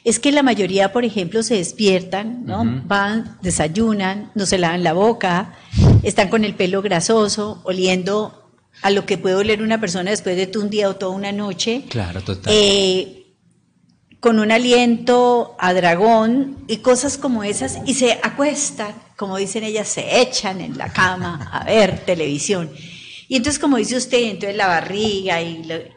es 0.06 0.20
que 0.20 0.32
la 0.32 0.44
mayoría, 0.44 0.94
por 0.94 1.04
ejemplo, 1.04 1.44
se 1.44 1.56
despiertan, 1.56 2.46
¿no? 2.46 2.64
Van, 2.86 3.38
desayunan, 3.42 4.32
no 4.36 4.46
se 4.46 4.58
lavan 4.60 4.84
la 4.84 4.94
boca, 4.94 5.56
están 6.04 6.30
con 6.30 6.46
el 6.46 6.54
pelo 6.54 6.82
grasoso, 6.82 7.60
oliendo 7.66 8.45
a 8.82 8.90
lo 8.92 9.06
que 9.06 9.18
puede 9.18 9.36
oler 9.36 9.62
una 9.62 9.80
persona 9.80 10.12
después 10.12 10.36
de 10.36 10.58
un 10.60 10.70
día 10.70 10.90
o 10.90 10.96
toda 10.96 11.12
una 11.16 11.32
noche. 11.32 11.84
Claro, 11.90 12.22
total. 12.22 12.54
Eh, 12.56 13.22
con 14.20 14.40
un 14.40 14.52
aliento 14.52 15.56
a 15.60 15.74
dragón 15.74 16.58
y 16.68 16.78
cosas 16.78 17.18
como 17.18 17.44
esas, 17.44 17.80
y 17.86 17.94
se 17.94 18.14
acuestan, 18.24 18.94
como 19.18 19.38
dicen 19.38 19.64
ellas, 19.64 19.88
se 19.88 20.22
echan 20.22 20.62
en 20.62 20.78
la 20.78 20.92
cama 20.92 21.50
a 21.52 21.64
ver 21.66 22.00
televisión. 22.06 22.72
Y 23.28 23.38
entonces, 23.38 23.60
como 23.60 23.78
dice 23.78 23.98
usted, 23.98 24.20
entonces 24.24 24.56
la 24.56 24.68
barriga 24.68 25.42
y... 25.42 25.64
lo- 25.64 25.96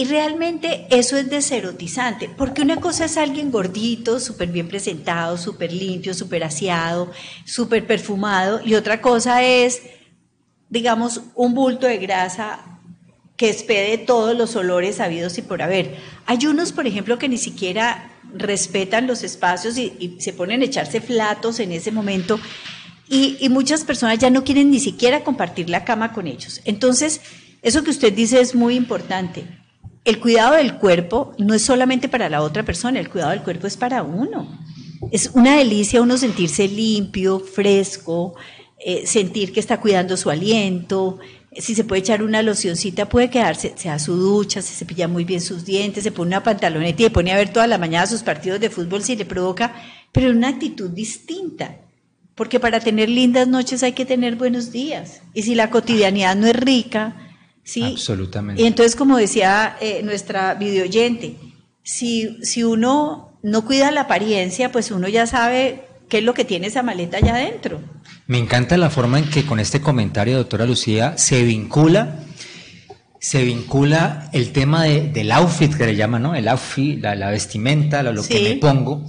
y 0.00 0.04
realmente 0.04 0.86
eso 0.90 1.16
es 1.16 1.28
deserotizante, 1.28 2.28
porque 2.38 2.62
una 2.62 2.76
cosa 2.76 3.06
es 3.06 3.16
alguien 3.16 3.50
gordito, 3.50 4.20
súper 4.20 4.48
bien 4.48 4.68
presentado, 4.68 5.36
súper 5.36 5.72
limpio, 5.72 6.14
súper 6.14 6.44
aseado, 6.44 7.10
súper 7.44 7.84
perfumado, 7.84 8.60
y 8.64 8.76
otra 8.76 9.00
cosa 9.00 9.42
es, 9.42 9.82
digamos, 10.70 11.22
un 11.34 11.54
bulto 11.54 11.86
de 11.86 11.98
grasa 11.98 12.80
que 13.36 13.50
expede 13.50 13.98
todos 13.98 14.36
los 14.36 14.56
olores 14.56 15.00
habidos 15.00 15.38
y 15.38 15.42
por 15.42 15.62
haber. 15.62 15.96
Hay 16.26 16.46
unos, 16.46 16.72
por 16.72 16.86
ejemplo, 16.86 17.18
que 17.18 17.28
ni 17.28 17.38
siquiera 17.38 18.10
respetan 18.34 19.06
los 19.06 19.22
espacios 19.22 19.78
y, 19.78 20.16
se 20.18 20.32
ponen 20.32 20.62
a 20.62 20.64
echarse 20.64 21.00
flatos 21.00 21.60
en 21.60 21.72
ese 21.72 21.92
momento 21.92 22.38
y 23.10 23.48
muchas 23.48 23.84
personas 23.84 24.18
ya 24.18 24.28
no 24.28 24.44
quieren 24.44 24.70
ni 24.70 24.80
siquiera 24.80 25.24
compartir 25.24 25.70
la 25.70 25.84
cama 25.84 26.12
con 26.12 26.26
ellos. 26.26 26.60
Entonces, 26.66 27.22
eso 27.62 27.82
que 27.82 27.90
usted 27.90 28.12
dice 28.12 28.40
es 28.40 28.54
muy 28.54 28.76
importante. 28.76 29.44
El 30.04 30.20
cuidado 30.20 30.54
del 30.54 30.76
cuerpo 30.76 31.34
no 31.38 31.54
es 31.54 31.62
solamente 31.62 32.08
para 32.08 32.28
la 32.28 32.42
otra 32.42 32.62
persona, 32.62 33.00
el 33.00 33.10
cuidado 33.10 33.32
del 33.32 33.42
cuerpo 33.42 33.66
es 33.66 33.76
para 33.76 34.02
uno. 34.02 34.48
Es 35.12 35.30
una 35.34 35.56
delicia 35.56 36.02
uno 36.02 36.16
sentirse 36.16 36.68
limpio, 36.68 37.40
fresco, 37.40 38.34
eh, 38.80 39.06
sentir 39.06 39.52
que 39.52 39.60
está 39.60 39.80
cuidando 39.80 40.16
su 40.16 40.30
aliento. 40.30 41.18
Si 41.52 41.74
se 41.74 41.82
puede 41.82 42.00
echar 42.00 42.22
una 42.22 42.42
locioncita, 42.42 43.08
puede 43.08 43.28
quedarse, 43.28 43.72
se 43.76 43.88
da 43.88 43.98
su 43.98 44.14
ducha, 44.14 44.62
se 44.62 44.72
cepilla 44.72 45.08
muy 45.08 45.24
bien 45.24 45.40
sus 45.40 45.64
dientes, 45.64 46.04
se 46.04 46.12
pone 46.12 46.28
una 46.28 46.44
pantaloneta 46.44 47.02
y 47.02 47.06
se 47.06 47.10
pone 47.10 47.32
a 47.32 47.36
ver 47.36 47.52
toda 47.52 47.66
la 47.66 47.78
mañana 47.78 48.06
sus 48.06 48.22
partidos 48.22 48.60
de 48.60 48.70
fútbol 48.70 49.02
si 49.02 49.16
le 49.16 49.24
provoca, 49.24 49.74
pero 50.12 50.30
en 50.30 50.36
una 50.36 50.48
actitud 50.48 50.90
distinta. 50.90 51.76
Porque 52.36 52.60
para 52.60 52.78
tener 52.78 53.08
lindas 53.08 53.48
noches 53.48 53.82
hay 53.82 53.92
que 53.92 54.04
tener 54.04 54.36
buenos 54.36 54.70
días. 54.70 55.22
Y 55.34 55.42
si 55.42 55.56
la 55.56 55.70
cotidianidad 55.70 56.36
no 56.36 56.46
es 56.46 56.54
rica, 56.54 57.16
¿sí? 57.64 57.82
Absolutamente. 57.82 58.62
Y 58.62 58.66
entonces, 58.66 58.94
como 58.94 59.16
decía 59.16 59.76
eh, 59.80 60.02
nuestra 60.04 60.54
videoyente, 60.54 61.34
si, 61.82 62.38
si 62.44 62.62
uno 62.62 63.36
no 63.42 63.64
cuida 63.64 63.90
la 63.90 64.02
apariencia, 64.02 64.70
pues 64.70 64.92
uno 64.92 65.08
ya 65.08 65.26
sabe 65.26 65.87
qué 66.08 66.18
es 66.18 66.24
lo 66.24 66.34
que 66.34 66.44
tiene 66.44 66.66
esa 66.66 66.82
maleta 66.82 67.18
allá 67.18 67.34
adentro. 67.34 67.80
Me 68.26 68.38
encanta 68.38 68.76
la 68.76 68.90
forma 68.90 69.18
en 69.18 69.28
que 69.28 69.44
con 69.44 69.60
este 69.60 69.80
comentario, 69.80 70.36
doctora 70.36 70.66
Lucía, 70.66 71.16
se 71.16 71.42
vincula, 71.44 72.20
se 73.20 73.44
vincula 73.44 74.30
el 74.32 74.52
tema 74.52 74.84
de, 74.84 75.08
del 75.08 75.32
outfit 75.32 75.74
que 75.74 75.86
le 75.86 75.96
llaman, 75.96 76.22
¿no? 76.22 76.34
El 76.34 76.48
outfit, 76.48 77.00
la, 77.00 77.14
la 77.14 77.30
vestimenta, 77.30 78.02
lo, 78.02 78.12
lo 78.12 78.22
que 78.22 78.40
me 78.42 78.56
pongo, 78.56 79.04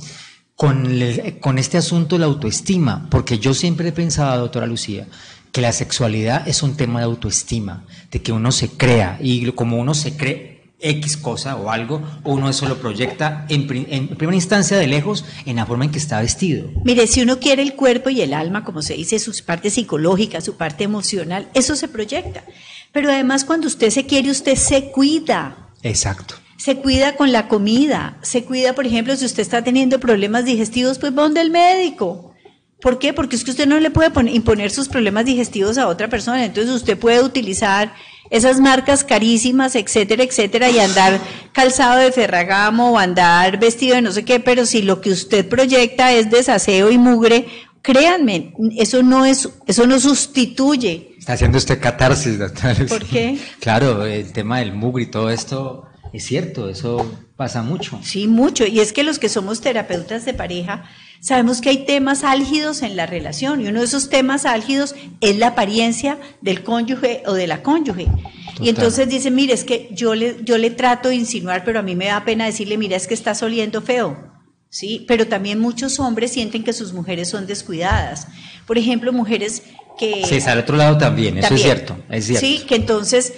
con, 0.56 1.00
con 1.40 1.58
este 1.58 1.78
asunto 1.78 2.16
de 2.16 2.20
la 2.20 2.26
autoestima, 2.26 3.08
porque 3.10 3.40
yo 3.40 3.54
siempre 3.54 3.90
he 3.90 3.94
pensado, 3.94 4.42
doctora 4.42 4.66
Lucía, 4.66 5.08
que 5.52 5.62
la 5.62 5.72
sexualidad 5.72 6.48
es 6.48 6.64
un 6.64 6.76
tema 6.76 7.00
de 7.00 7.06
autoestima, 7.06 7.86
de 8.12 8.22
que 8.22 8.32
uno 8.32 8.52
se 8.52 8.70
crea, 8.70 9.18
y 9.22 9.52
como 9.54 9.78
uno 9.78 9.94
se 9.94 10.16
cree 10.16 10.49
X 10.82 11.18
cosa 11.18 11.56
o 11.58 11.70
algo, 11.70 12.02
uno 12.24 12.50
eso 12.50 12.68
lo 12.68 12.78
proyecta 12.78 13.46
en, 13.50 13.68
en 13.90 14.08
primera 14.10 14.36
instancia 14.36 14.78
de 14.78 14.88
lejos 14.88 15.26
en 15.46 15.58
la 15.58 15.66
forma 15.66 15.86
en 15.86 15.92
que 15.92 15.98
está 15.98 16.22
vestido. 16.22 16.70
Mire, 16.86 17.06
si 17.08 17.22
uno 17.22 17.40
quiere 17.40 17.62
el 17.62 17.74
cuerpo 17.76 18.10
y 18.10 18.22
el 18.22 18.34
alma, 18.34 18.64
como 18.64 18.82
se 18.82 18.94
dice, 18.94 19.20
su 19.20 19.34
parte 19.46 19.70
psicológica, 19.70 20.40
su 20.42 20.56
parte 20.56 20.86
emocional, 20.86 21.50
eso 21.54 21.76
se 21.76 21.88
proyecta. 21.88 22.44
Pero 22.92 23.12
además 23.12 23.44
cuando 23.46 23.68
usted 23.68 23.90
se 23.90 24.06
quiere, 24.06 24.32
usted 24.32 24.56
se 24.56 24.92
cuida. 24.92 25.70
Exacto. 25.84 26.36
Se 26.58 26.76
cuida 26.78 27.16
con 27.16 27.32
la 27.32 27.48
comida, 27.48 28.18
se 28.22 28.44
cuida, 28.44 28.74
por 28.74 28.86
ejemplo, 28.86 29.16
si 29.16 29.26
usted 29.26 29.42
está 29.44 29.64
teniendo 29.64 30.00
problemas 30.00 30.44
digestivos, 30.46 30.98
pues 31.00 31.12
va 31.18 31.24
donde 31.24 31.42
el 31.42 31.52
médico. 31.52 32.34
¿Por 32.82 32.98
qué? 33.00 33.14
Porque 33.14 33.36
es 33.36 33.44
que 33.44 33.52
usted 33.52 33.68
no 33.68 33.80
le 33.80 33.92
puede 33.92 34.10
poner- 34.10 34.34
imponer 34.34 34.72
sus 34.72 34.88
problemas 34.88 35.26
digestivos 35.26 35.78
a 35.78 35.88
otra 35.88 36.08
persona. 36.10 36.44
Entonces 36.46 36.74
usted 36.74 36.98
puede 36.98 37.22
utilizar 37.22 37.94
esas 38.30 38.60
marcas 38.60 39.04
carísimas, 39.04 39.76
etcétera, 39.76 40.24
etcétera, 40.24 40.70
y 40.70 40.80
andar 40.80 41.20
calzado 41.52 42.00
de 42.00 42.12
Ferragamo 42.12 42.92
o 42.92 42.98
andar 42.98 43.60
vestido 43.60 43.96
de 43.96 44.02
no 44.02 44.12
sé 44.12 44.24
qué, 44.26 44.40
pero 44.40 44.66
si 44.66 44.82
lo 44.82 45.02
que 45.02 45.12
usted 45.12 45.48
proyecta 45.48 46.14
es 46.14 46.30
desaseo 46.30 46.92
y 46.92 46.98
mugre, 46.98 47.48
créanme, 47.82 48.54
eso 48.78 49.04
no 49.04 49.26
es, 49.26 49.50
eso 49.68 49.88
no 49.88 50.00
sustituye. 50.00 51.16
Está 51.18 51.34
haciendo 51.34 51.58
usted 51.58 51.80
catarsis, 51.80 52.40
doctora. 52.40 52.76
¿Por 52.88 53.06
qué? 53.06 53.38
Claro, 53.60 54.06
el 54.06 54.32
tema 54.32 54.60
del 54.60 54.74
mugre 54.74 55.04
y 55.04 55.08
todo 55.08 55.30
esto 55.30 55.86
es 56.14 56.26
cierto, 56.26 56.70
eso 56.70 57.12
pasa 57.36 57.62
mucho. 57.62 58.00
Sí, 58.04 58.28
mucho. 58.28 58.66
Y 58.66 58.80
es 58.80 58.94
que 58.94 59.04
los 59.04 59.20
que 59.20 59.30
somos 59.30 59.62
terapeutas 59.62 60.26
de 60.26 60.34
pareja 60.34 60.86
sabemos 61.22 61.62
que 61.62 61.70
hay 61.70 61.86
temas 61.86 62.24
álgidos 62.24 62.82
en 62.82 62.96
la 62.96 63.06
relación 63.06 63.62
y 63.62 63.68
uno 63.68 63.80
de 63.80 63.86
esos 63.86 64.10
temas 64.10 64.46
álgidos 64.46 64.96
es 65.22 65.38
la 65.38 65.48
apariencia 65.48 66.18
del 66.42 66.64
cónyuge 66.64 67.24
o 67.26 67.34
de 67.34 67.48
la 67.48 67.62
cónyuge. 67.62 68.06
Total. 68.06 68.66
Y 68.66 68.70
entonces 68.70 69.10
dice, 69.10 69.32
mire, 69.32 69.54
es 69.54 69.64
que 69.64 69.90
yo 69.92 70.16
le, 70.16 70.38
yo 70.44 70.58
le 70.58 70.72
trato 70.72 71.10
de 71.10 71.16
insinuar, 71.16 71.64
pero 71.64 71.80
a 71.80 71.82
mí 71.82 71.96
me 71.96 72.08
da 72.08 72.26
pena 72.26 72.46
decirle, 72.46 72.78
mira, 72.78 72.98
es 72.98 73.08
que 73.08 73.14
estás 73.14 73.42
oliendo 73.44 73.82
feo. 73.82 74.30
Sí, 74.70 75.06
pero 75.08 75.28
también 75.28 75.60
muchos 75.60 76.00
hombres 76.00 76.32
sienten 76.32 76.64
que 76.64 76.74
sus 76.74 76.94
mujeres 76.94 77.28
son 77.28 77.48
descuidadas. 77.48 78.28
Por 78.68 78.78
ejemplo, 78.78 79.12
mujeres 79.12 79.64
que... 79.98 80.24
Sí, 80.26 80.36
está 80.36 80.52
al 80.52 80.60
otro 80.60 80.78
lado 80.78 80.98
también, 80.98 81.38
eso 81.38 81.56
es 81.56 81.62
cierto, 81.62 81.98
es 82.10 82.26
cierto. 82.26 82.46
Sí, 82.46 82.66
que 82.68 82.76
entonces 82.76 83.34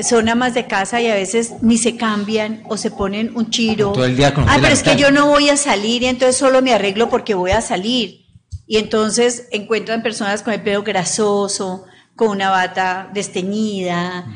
son 0.00 0.28
amas 0.28 0.54
de 0.54 0.66
casa 0.66 1.00
y 1.00 1.08
a 1.08 1.14
veces 1.14 1.54
ni 1.62 1.78
se 1.78 1.96
cambian 1.96 2.62
o 2.68 2.76
se 2.76 2.90
ponen 2.90 3.36
un 3.36 3.50
chiro. 3.50 3.92
Todo 3.92 4.04
el 4.04 4.16
día 4.16 4.32
con 4.32 4.48
Ah, 4.48 4.58
pero 4.60 4.72
es 4.72 4.82
que 4.82 4.96
yo 4.96 5.10
no 5.10 5.26
voy 5.26 5.48
a 5.48 5.56
salir 5.56 6.02
y 6.02 6.06
entonces 6.06 6.36
solo 6.36 6.62
me 6.62 6.72
arreglo 6.72 7.08
porque 7.08 7.34
voy 7.34 7.50
a 7.50 7.60
salir. 7.60 8.26
Y 8.66 8.76
entonces 8.76 9.48
encuentran 9.50 10.02
personas 10.02 10.42
con 10.42 10.52
el 10.52 10.60
pelo 10.60 10.82
grasoso, 10.82 11.86
con 12.14 12.28
una 12.28 12.50
bata 12.50 13.10
desteñida. 13.14 14.26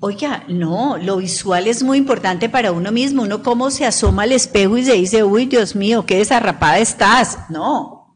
Oiga, 0.00 0.44
no, 0.48 0.98
lo 0.98 1.16
visual 1.16 1.66
es 1.66 1.82
muy 1.82 1.98
importante 1.98 2.48
para 2.48 2.70
uno 2.70 2.92
mismo. 2.92 3.22
Uno 3.22 3.42
cómo 3.42 3.70
se 3.70 3.86
asoma 3.86 4.24
al 4.24 4.32
espejo 4.32 4.76
y 4.76 4.84
se 4.84 4.92
dice, 4.92 5.24
uy, 5.24 5.46
Dios 5.46 5.74
mío, 5.74 6.04
qué 6.04 6.18
desarrapada 6.18 6.78
estás. 6.78 7.38
No, 7.48 8.14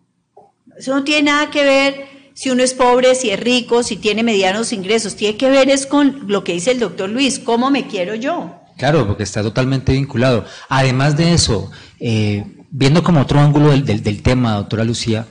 eso 0.76 0.94
no 0.94 1.04
tiene 1.04 1.30
nada 1.30 1.50
que 1.50 1.64
ver 1.64 2.11
si 2.34 2.50
uno 2.50 2.62
es 2.62 2.74
pobre, 2.74 3.14
si 3.14 3.30
es 3.30 3.38
rico, 3.40 3.82
si 3.82 3.96
tiene 3.96 4.22
medianos 4.22 4.72
ingresos. 4.72 5.16
Tiene 5.16 5.36
que 5.36 5.50
ver 5.50 5.68
es 5.70 5.86
con 5.86 6.24
lo 6.28 6.44
que 6.44 6.52
dice 6.52 6.70
el 6.72 6.80
doctor 6.80 7.08
Luis, 7.10 7.38
cómo 7.38 7.70
me 7.70 7.86
quiero 7.86 8.14
yo. 8.14 8.58
Claro, 8.78 9.06
porque 9.06 9.22
está 9.22 9.42
totalmente 9.42 9.92
vinculado. 9.92 10.44
Además 10.68 11.16
de 11.16 11.34
eso, 11.34 11.70
eh, 12.00 12.44
viendo 12.70 13.02
como 13.02 13.20
otro 13.20 13.38
ángulo 13.38 13.70
del, 13.70 13.84
del- 13.84 14.22
tema, 14.22 14.54
doctora 14.54 14.82
Lucía, 14.84 15.26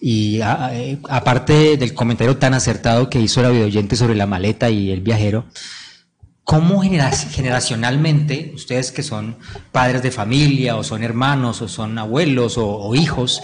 y 0.00 0.40
eh, 0.42 0.98
aparte 1.08 1.76
del 1.76 1.94
comentario 1.94 2.36
tan 2.36 2.54
acertado 2.54 3.10
que 3.10 3.20
hizo 3.20 3.42
la 3.42 3.50
videoyente 3.50 3.96
sobre 3.96 4.14
la 4.14 4.26
maleta 4.26 4.70
y 4.70 4.90
el 4.92 5.00
viajero, 5.00 5.46
¿cómo 6.44 6.80
genera- 6.80 7.10
generacionalmente, 7.10 8.52
ustedes 8.54 8.92
que 8.92 9.02
son 9.02 9.36
padres 9.72 10.02
de 10.02 10.10
familia, 10.12 10.76
o 10.76 10.84
son 10.84 11.02
hermanos, 11.02 11.60
o 11.62 11.68
son 11.68 11.98
abuelos, 11.98 12.56
o, 12.56 12.66
o 12.68 12.94
hijos, 12.94 13.42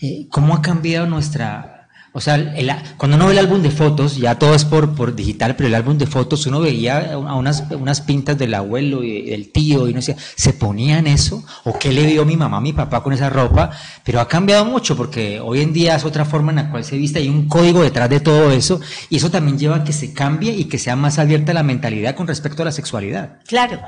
eh, 0.00 0.26
cómo 0.30 0.54
ha 0.54 0.62
cambiado 0.62 1.06
nuestra... 1.06 1.69
O 2.12 2.20
sea, 2.20 2.34
el- 2.34 2.70
cuando 2.96 3.16
uno 3.16 3.26
ve 3.26 3.32
el 3.34 3.38
álbum 3.38 3.62
de 3.62 3.70
fotos, 3.70 4.16
ya 4.16 4.36
todo 4.36 4.54
es 4.54 4.64
por, 4.64 4.94
por 4.96 5.14
digital, 5.14 5.54
pero 5.54 5.68
el 5.68 5.74
álbum 5.76 5.96
de 5.96 6.06
fotos, 6.06 6.44
uno 6.46 6.60
veía 6.60 7.12
a 7.12 7.34
unas, 7.36 7.64
unas 7.70 8.00
pintas 8.00 8.36
del 8.36 8.52
abuelo 8.54 9.04
y 9.04 9.30
del 9.30 9.52
tío 9.52 9.88
y 9.88 9.94
no 9.94 10.02
sé, 10.02 10.16
¿se 10.34 10.52
ponían 10.52 11.06
eso? 11.06 11.44
¿O 11.64 11.78
qué 11.78 11.92
le 11.92 12.04
vio 12.06 12.24
mi 12.24 12.36
mamá, 12.36 12.60
mi 12.60 12.72
papá 12.72 13.02
con 13.02 13.12
esa 13.12 13.30
ropa? 13.30 13.70
Pero 14.02 14.20
ha 14.20 14.26
cambiado 14.26 14.64
mucho 14.64 14.96
porque 14.96 15.38
hoy 15.40 15.60
en 15.60 15.72
día 15.72 15.94
es 15.94 16.04
otra 16.04 16.24
forma 16.24 16.50
en 16.50 16.56
la 16.56 16.70
cual 16.70 16.84
se 16.84 16.96
viste, 16.96 17.20
hay 17.20 17.28
un 17.28 17.46
código 17.48 17.82
detrás 17.82 18.10
de 18.10 18.18
todo 18.20 18.50
eso 18.50 18.80
y 19.08 19.16
eso 19.16 19.30
también 19.30 19.58
lleva 19.58 19.76
a 19.76 19.84
que 19.84 19.92
se 19.92 20.12
cambie 20.12 20.52
y 20.52 20.64
que 20.64 20.78
sea 20.78 20.96
más 20.96 21.18
abierta 21.20 21.52
la 21.54 21.62
mentalidad 21.62 22.16
con 22.16 22.26
respecto 22.26 22.62
a 22.62 22.64
la 22.64 22.72
sexualidad. 22.72 23.38
Claro, 23.46 23.80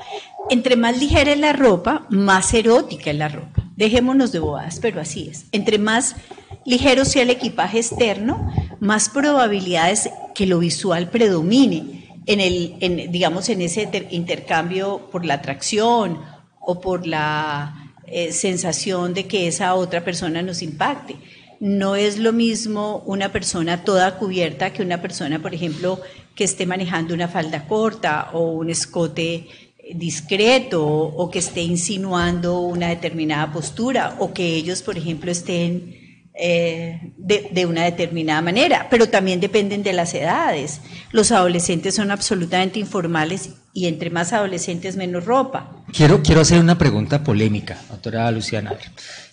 entre 0.48 0.76
más 0.76 0.96
ligera 0.98 1.32
es 1.32 1.38
la 1.40 1.52
ropa, 1.52 2.06
más 2.08 2.54
erótica 2.54 3.10
es 3.10 3.16
la 3.16 3.28
ropa. 3.28 3.64
Dejémonos 3.74 4.30
de 4.32 4.38
bobadas, 4.38 4.78
pero 4.80 5.00
así 5.00 5.28
es. 5.30 5.46
Entre 5.50 5.78
más 5.78 6.14
ligero 6.64 7.04
sea 7.04 7.22
el 7.22 7.30
equipaje 7.30 7.78
externo, 7.78 8.52
más 8.80 9.08
probabilidades 9.08 10.10
que 10.34 10.46
lo 10.46 10.58
visual 10.58 11.08
predomine 11.10 12.08
en 12.26 12.40
el, 12.40 13.10
digamos, 13.10 13.48
en 13.48 13.62
ese 13.62 13.86
ter- 13.86 14.08
intercambio 14.10 15.08
por 15.10 15.24
la 15.24 15.34
atracción 15.34 16.20
o 16.60 16.80
por 16.80 17.06
la 17.06 17.92
eh, 18.06 18.32
sensación 18.32 19.14
de 19.14 19.26
que 19.26 19.48
esa 19.48 19.74
otra 19.74 20.04
persona 20.04 20.42
nos 20.42 20.62
impacte. 20.62 21.16
No 21.58 21.96
es 21.96 22.18
lo 22.18 22.32
mismo 22.32 23.02
una 23.06 23.30
persona 23.32 23.84
toda 23.84 24.18
cubierta 24.18 24.72
que 24.72 24.82
una 24.82 25.00
persona, 25.00 25.40
por 25.40 25.54
ejemplo, 25.54 26.00
que 26.34 26.44
esté 26.44 26.66
manejando 26.66 27.14
una 27.14 27.28
falda 27.28 27.66
corta 27.66 28.30
o 28.32 28.52
un 28.52 28.70
escote 28.70 29.46
discreto 29.94 30.84
o 30.86 31.30
que 31.30 31.38
esté 31.40 31.62
insinuando 31.62 32.60
una 32.60 32.88
determinada 32.88 33.52
postura 33.52 34.16
o 34.18 34.32
que 34.32 34.54
ellos, 34.54 34.82
por 34.82 34.96
ejemplo, 34.96 35.30
estén 35.30 36.01
eh, 36.34 37.12
de, 37.18 37.48
de 37.52 37.66
una 37.66 37.84
determinada 37.84 38.40
manera, 38.42 38.86
pero 38.90 39.08
también 39.08 39.40
dependen 39.40 39.82
de 39.82 39.92
las 39.92 40.14
edades. 40.14 40.80
Los 41.10 41.30
adolescentes 41.32 41.94
son 41.94 42.10
absolutamente 42.10 42.78
informales 42.78 43.50
y 43.74 43.86
entre 43.86 44.10
más 44.10 44.32
adolescentes 44.32 44.96
menos 44.96 45.24
ropa. 45.24 45.84
Quiero, 45.92 46.22
quiero 46.22 46.40
hacer 46.40 46.58
una 46.60 46.78
pregunta 46.78 47.22
polémica, 47.22 47.78
doctora 47.90 48.30
Luciana. 48.30 48.74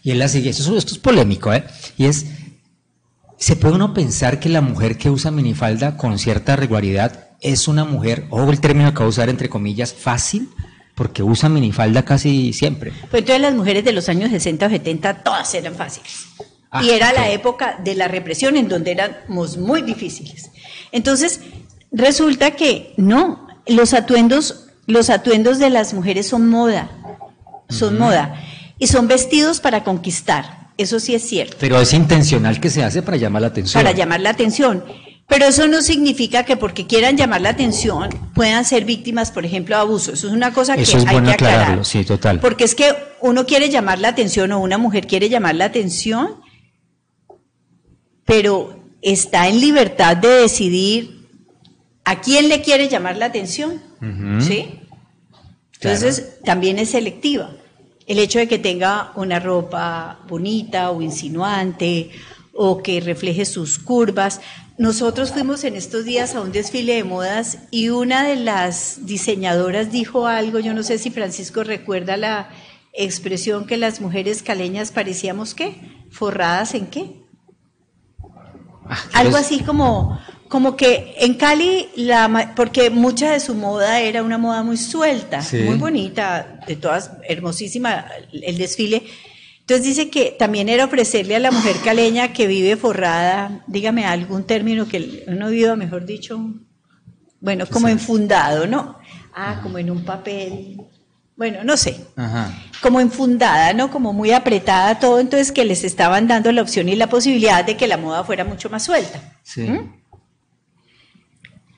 Y 0.03 0.11
es 0.11 0.17
la 0.17 0.27
siguiente, 0.27 0.59
esto, 0.61 0.71
es- 0.73 0.79
esto 0.79 0.93
es 0.93 0.99
polémico, 0.99 1.53
¿eh? 1.53 1.63
Y 1.97 2.05
es, 2.05 2.25
¿se 3.37 3.55
puede 3.55 3.75
uno 3.75 3.93
pensar 3.93 4.39
que 4.39 4.49
la 4.49 4.61
mujer 4.61 4.97
que 4.97 5.09
usa 5.09 5.31
minifalda 5.31 5.97
con 5.97 6.19
cierta 6.19 6.55
regularidad 6.55 7.27
es 7.41 7.67
una 7.69 7.85
mujer, 7.85 8.25
o 8.29 8.49
el 8.51 8.59
término 8.59 8.91
que 8.93 8.99
voy 8.99 9.05
a 9.07 9.09
usar 9.09 9.29
entre 9.29 9.47
comillas, 9.49 9.93
fácil? 9.93 10.49
Porque 10.95 11.23
usa 11.23 11.47
minifalda 11.47 12.03
casi 12.03 12.51
siempre. 12.51 12.91
Pues 13.09 13.21
entonces 13.21 13.41
las 13.41 13.53
mujeres 13.55 13.85
de 13.85 13.93
los 13.93 14.09
años 14.09 14.31
60 14.31 14.65
o 14.65 14.69
70 14.69 15.23
todas 15.23 15.53
eran 15.53 15.73
fáciles. 15.75 16.25
Ah, 16.71 16.83
y 16.83 16.91
era 16.91 17.11
la 17.13 17.29
época 17.29 17.79
de 17.83 17.95
la 17.95 18.07
represión 18.07 18.55
en 18.55 18.67
donde 18.67 18.91
éramos 18.91 19.57
muy 19.57 19.81
difíciles. 19.81 20.51
Entonces, 20.91 21.41
resulta 21.91 22.51
que 22.51 22.93
no, 22.97 23.47
los 23.65 23.93
atuendos, 23.93 24.67
los 24.85 25.09
atuendos 25.09 25.57
de 25.57 25.71
las 25.71 25.93
mujeres 25.93 26.27
son 26.27 26.49
moda, 26.49 26.91
son 27.69 27.97
moda, 27.97 28.35
y 28.77 28.87
son 28.87 29.07
vestidos 29.07 29.59
para 29.59 29.83
conquistar, 29.83 30.69
eso 30.77 30.99
sí 30.99 31.13
es 31.13 31.27
cierto 31.27 31.57
Pero 31.59 31.81
es 31.81 31.93
intencional 31.93 32.59
que 32.61 32.69
se 32.69 32.83
hace 32.83 33.01
para 33.01 33.17
llamar 33.17 33.41
la 33.41 33.49
atención. 33.49 33.83
para 33.83 33.95
llamar 33.95 34.21
la 34.21 34.29
atención. 34.29 34.83
Pero 35.27 35.45
eso 35.45 35.67
no 35.67 35.83
significa 35.83 36.43
que 36.43 36.57
porque 36.57 36.87
quieran 36.87 37.15
llamar 37.15 37.41
la 37.41 37.49
atención 37.49 38.09
puedan 38.33 38.65
ser 38.65 38.83
víctimas, 38.83 39.29
por 39.29 39.45
ejemplo, 39.45 39.75
de 39.75 39.81
abuso. 39.81 40.13
Eso 40.13 40.27
es 40.27 40.33
una 40.33 40.51
cosa 40.53 40.75
que 40.75 40.81
es 40.81 40.95
hay 40.95 41.05
bueno 41.05 41.27
que 41.27 41.33
aclarar. 41.33 41.57
aclararlo, 41.57 41.83
sí, 41.83 42.03
total. 42.03 42.39
Porque 42.39 42.63
es 42.63 42.73
que 42.73 42.95
uno 43.21 43.45
quiere 43.45 43.69
llamar 43.69 43.99
la 43.99 44.07
atención 44.07 44.51
o 44.53 44.59
una 44.59 44.79
mujer 44.79 45.05
quiere 45.05 45.29
llamar 45.29 45.53
la 45.53 45.65
atención, 45.65 46.41
pero 48.29 48.79
está 49.01 49.47
en 49.47 49.59
libertad 49.59 50.15
de 50.15 50.27
decidir 50.27 51.27
a 52.05 52.21
quién 52.21 52.47
le 52.47 52.61
quiere 52.61 52.87
llamar 52.87 53.17
la 53.17 53.25
atención. 53.25 53.81
¿Sí? 54.39 54.79
Entonces, 55.81 56.39
también 56.45 56.77
es 56.77 56.91
selectiva. 56.91 57.49
El 58.05 58.19
hecho 58.19 58.37
de 58.37 58.47
que 58.47 58.59
tenga 58.59 59.13
una 59.15 59.39
ropa 59.39 60.19
bonita 60.27 60.91
o 60.91 61.01
insinuante 61.01 62.11
o 62.53 62.83
que 62.83 63.01
refleje 63.01 63.45
sus 63.45 63.79
curvas. 63.79 64.41
Nosotros 64.77 65.31
fuimos 65.31 65.63
en 65.63 65.75
estos 65.75 66.05
días 66.05 66.35
a 66.35 66.41
un 66.41 66.51
desfile 66.51 66.95
de 66.95 67.03
modas 67.03 67.59
y 67.71 67.89
una 67.89 68.23
de 68.23 68.35
las 68.35 69.07
diseñadoras 69.07 69.91
dijo 69.91 70.27
algo, 70.27 70.59
yo 70.59 70.73
no 70.75 70.83
sé 70.83 70.99
si 70.99 71.09
Francisco 71.09 71.63
recuerda 71.63 72.15
la 72.15 72.49
expresión 72.93 73.65
que 73.65 73.77
las 73.77 74.01
mujeres 74.01 74.43
caleñas 74.43 74.91
parecíamos 74.91 75.55
qué, 75.55 75.75
forradas 76.11 76.75
en 76.75 76.87
qué. 76.87 77.18
Algo 79.13 79.31
¿quieres- 79.31 79.35
así 79.45 79.59
como, 79.63 80.19
como 80.47 80.75
que 80.75 81.15
en 81.19 81.35
Cali, 81.35 81.89
la, 81.95 82.53
porque 82.55 82.89
mucha 82.89 83.31
de 83.31 83.39
su 83.39 83.53
moda 83.55 83.99
era 84.01 84.23
una 84.23 84.37
moda 84.37 84.63
muy 84.63 84.77
suelta, 84.77 85.41
Sí. 85.41 85.57
muy 85.57 85.77
bonita, 85.77 86.59
de 86.67 86.75
todas, 86.75 87.11
hermosísima 87.27 88.05
el 88.31 88.57
desfile. 88.57 89.03
Entonces 89.61 89.85
dice 89.85 90.09
que 90.09 90.35
también 90.37 90.67
era 90.67 90.85
ofrecerle 90.85 91.35
a 91.35 91.39
la 91.39 91.51
mujer 91.51 91.75
caleña 91.83 92.33
que 92.33 92.47
vive 92.47 92.75
forrada, 92.75 93.63
dígame 93.67 94.05
algún 94.05 94.43
término 94.45 94.87
que 94.87 95.23
uno 95.27 95.49
viva, 95.49 95.75
mejor 95.75 96.05
dicho, 96.07 96.39
bueno, 97.39 97.65
como 97.67 97.87
enfundado, 97.87 98.65
¿no? 98.65 98.97
Ah, 99.35 99.59
como 99.61 99.77
en 99.77 99.91
un 99.91 100.03
papel, 100.03 100.81
bueno, 101.39 101.63
no 101.63 101.77
sé, 101.77 102.05
Ajá. 102.17 102.53
como 102.81 102.99
enfundada, 102.99 103.71
¿no? 103.71 103.89
Como 103.89 104.11
muy 104.11 104.33
apretada 104.33 104.99
todo, 104.99 105.21
entonces 105.21 105.53
que 105.53 105.63
les 105.63 105.85
estaban 105.85 106.27
dando 106.27 106.51
la 106.51 106.61
opción 106.61 106.89
y 106.89 106.97
la 106.97 107.07
posibilidad 107.07 107.63
de 107.63 107.77
que 107.77 107.87
la 107.87 107.95
moda 107.95 108.25
fuera 108.25 108.43
mucho 108.43 108.69
más 108.69 108.83
suelta. 108.83 109.21
Sí. 109.41 109.61
¿Mm? 109.61 109.89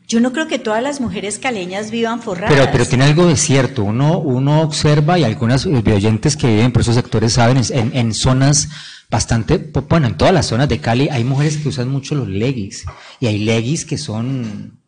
Yo 0.08 0.20
no 0.20 0.34
creo 0.34 0.48
que 0.48 0.58
todas 0.58 0.82
las 0.82 1.00
mujeres 1.00 1.38
caleñas 1.38 1.92
vivan 1.92 2.24
forradas. 2.24 2.52
Pero, 2.52 2.72
pero 2.72 2.86
tiene 2.88 3.04
algo 3.04 3.28
de 3.28 3.38
cierto. 3.38 3.84
Uno, 3.84 4.18
uno 4.18 4.62
observa 4.62 5.20
y 5.20 5.26
algunas 5.26 5.68
eh, 5.68 5.84
oyentes 5.94 6.36
que 6.36 6.48
viven 6.48 6.72
por 6.72 6.82
esos 6.82 6.96
sectores 6.96 7.34
saben, 7.34 7.62
en, 7.70 7.96
en 7.96 8.14
zonas 8.16 8.68
bastante, 9.12 9.60
bueno, 9.88 10.08
en 10.08 10.18
todas 10.18 10.34
las 10.34 10.48
zonas 10.48 10.70
de 10.70 10.80
Cali 10.80 11.08
hay 11.10 11.24
mujeres 11.24 11.58
que 11.58 11.70
usan 11.70 11.88
mucho 11.88 12.16
los 12.16 12.28
leggings 12.28 12.84
y 13.20 13.28
hay 13.28 13.38
leggings 13.38 13.86
que 13.86 14.00
son 14.00 14.80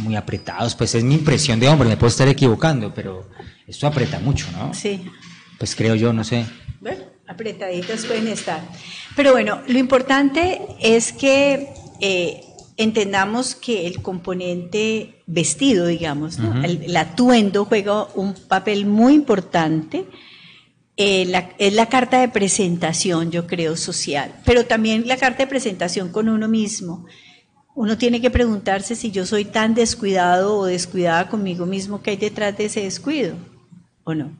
muy 0.00 0.16
apretados. 0.16 0.74
Pues 0.74 0.96
es 0.96 1.04
mi 1.04 1.14
impresión 1.14 1.60
de 1.60 1.68
hombre, 1.68 1.88
me 1.88 1.96
puedo 1.96 2.10
estar 2.10 2.26
equivocando, 2.26 2.92
pero 2.92 3.30
esto 3.68 3.86
aprieta 3.86 4.18
mucho, 4.18 4.46
¿no? 4.52 4.72
Sí, 4.74 5.02
Pues 5.58 5.74
creo 5.76 5.94
yo, 5.94 6.12
no 6.12 6.24
sé. 6.24 6.44
bueno, 6.80 7.04
apretaditas 7.26 8.04
pueden 8.06 8.28
estar. 8.28 8.60
Pero 9.16 9.32
bueno, 9.32 9.60
lo 9.68 9.78
importante 9.78 10.60
es 10.80 11.12
que 11.12 11.68
eh, 12.00 12.40
entendamos 12.76 13.54
que 13.54 13.86
el 13.86 14.00
componente 14.02 15.22
vestido, 15.26 15.86
digamos, 15.86 16.38
¿no? 16.38 16.64
El, 16.64 16.84
el 16.84 16.96
atuendo 16.96 17.64
juega 17.64 18.04
un 18.14 18.34
papel 18.34 18.86
muy 18.86 19.14
importante. 19.14 20.06
Eh, 20.96 21.26
la- 21.26 21.50
es 21.58 21.74
la 21.74 21.86
carta 21.86 22.20
de 22.20 22.28
presentación, 22.28 23.30
yo 23.30 23.46
creo, 23.46 23.76
social, 23.76 24.32
pero 24.44 24.64
también 24.66 25.06
la 25.06 25.16
carta 25.16 25.44
de 25.44 25.46
presentación 25.48 26.10
con 26.10 26.28
uno 26.28 26.48
mismo. 26.48 27.04
Uno 27.76 27.96
tiene 27.96 28.20
que 28.20 28.30
preguntarse 28.30 28.96
si 28.96 29.12
yo 29.12 29.24
soy 29.24 29.44
tan 29.44 29.74
descuidado 29.74 30.56
o 30.56 30.64
descuidada 30.66 31.28
conmigo 31.28 31.66
mismo 31.66 32.02
que 32.02 32.10
hay 32.10 32.16
detrás 32.16 32.56
de 32.58 32.64
ese 32.64 32.80
descuido, 32.82 33.36
¿o 34.08 34.14
no? 34.14 34.32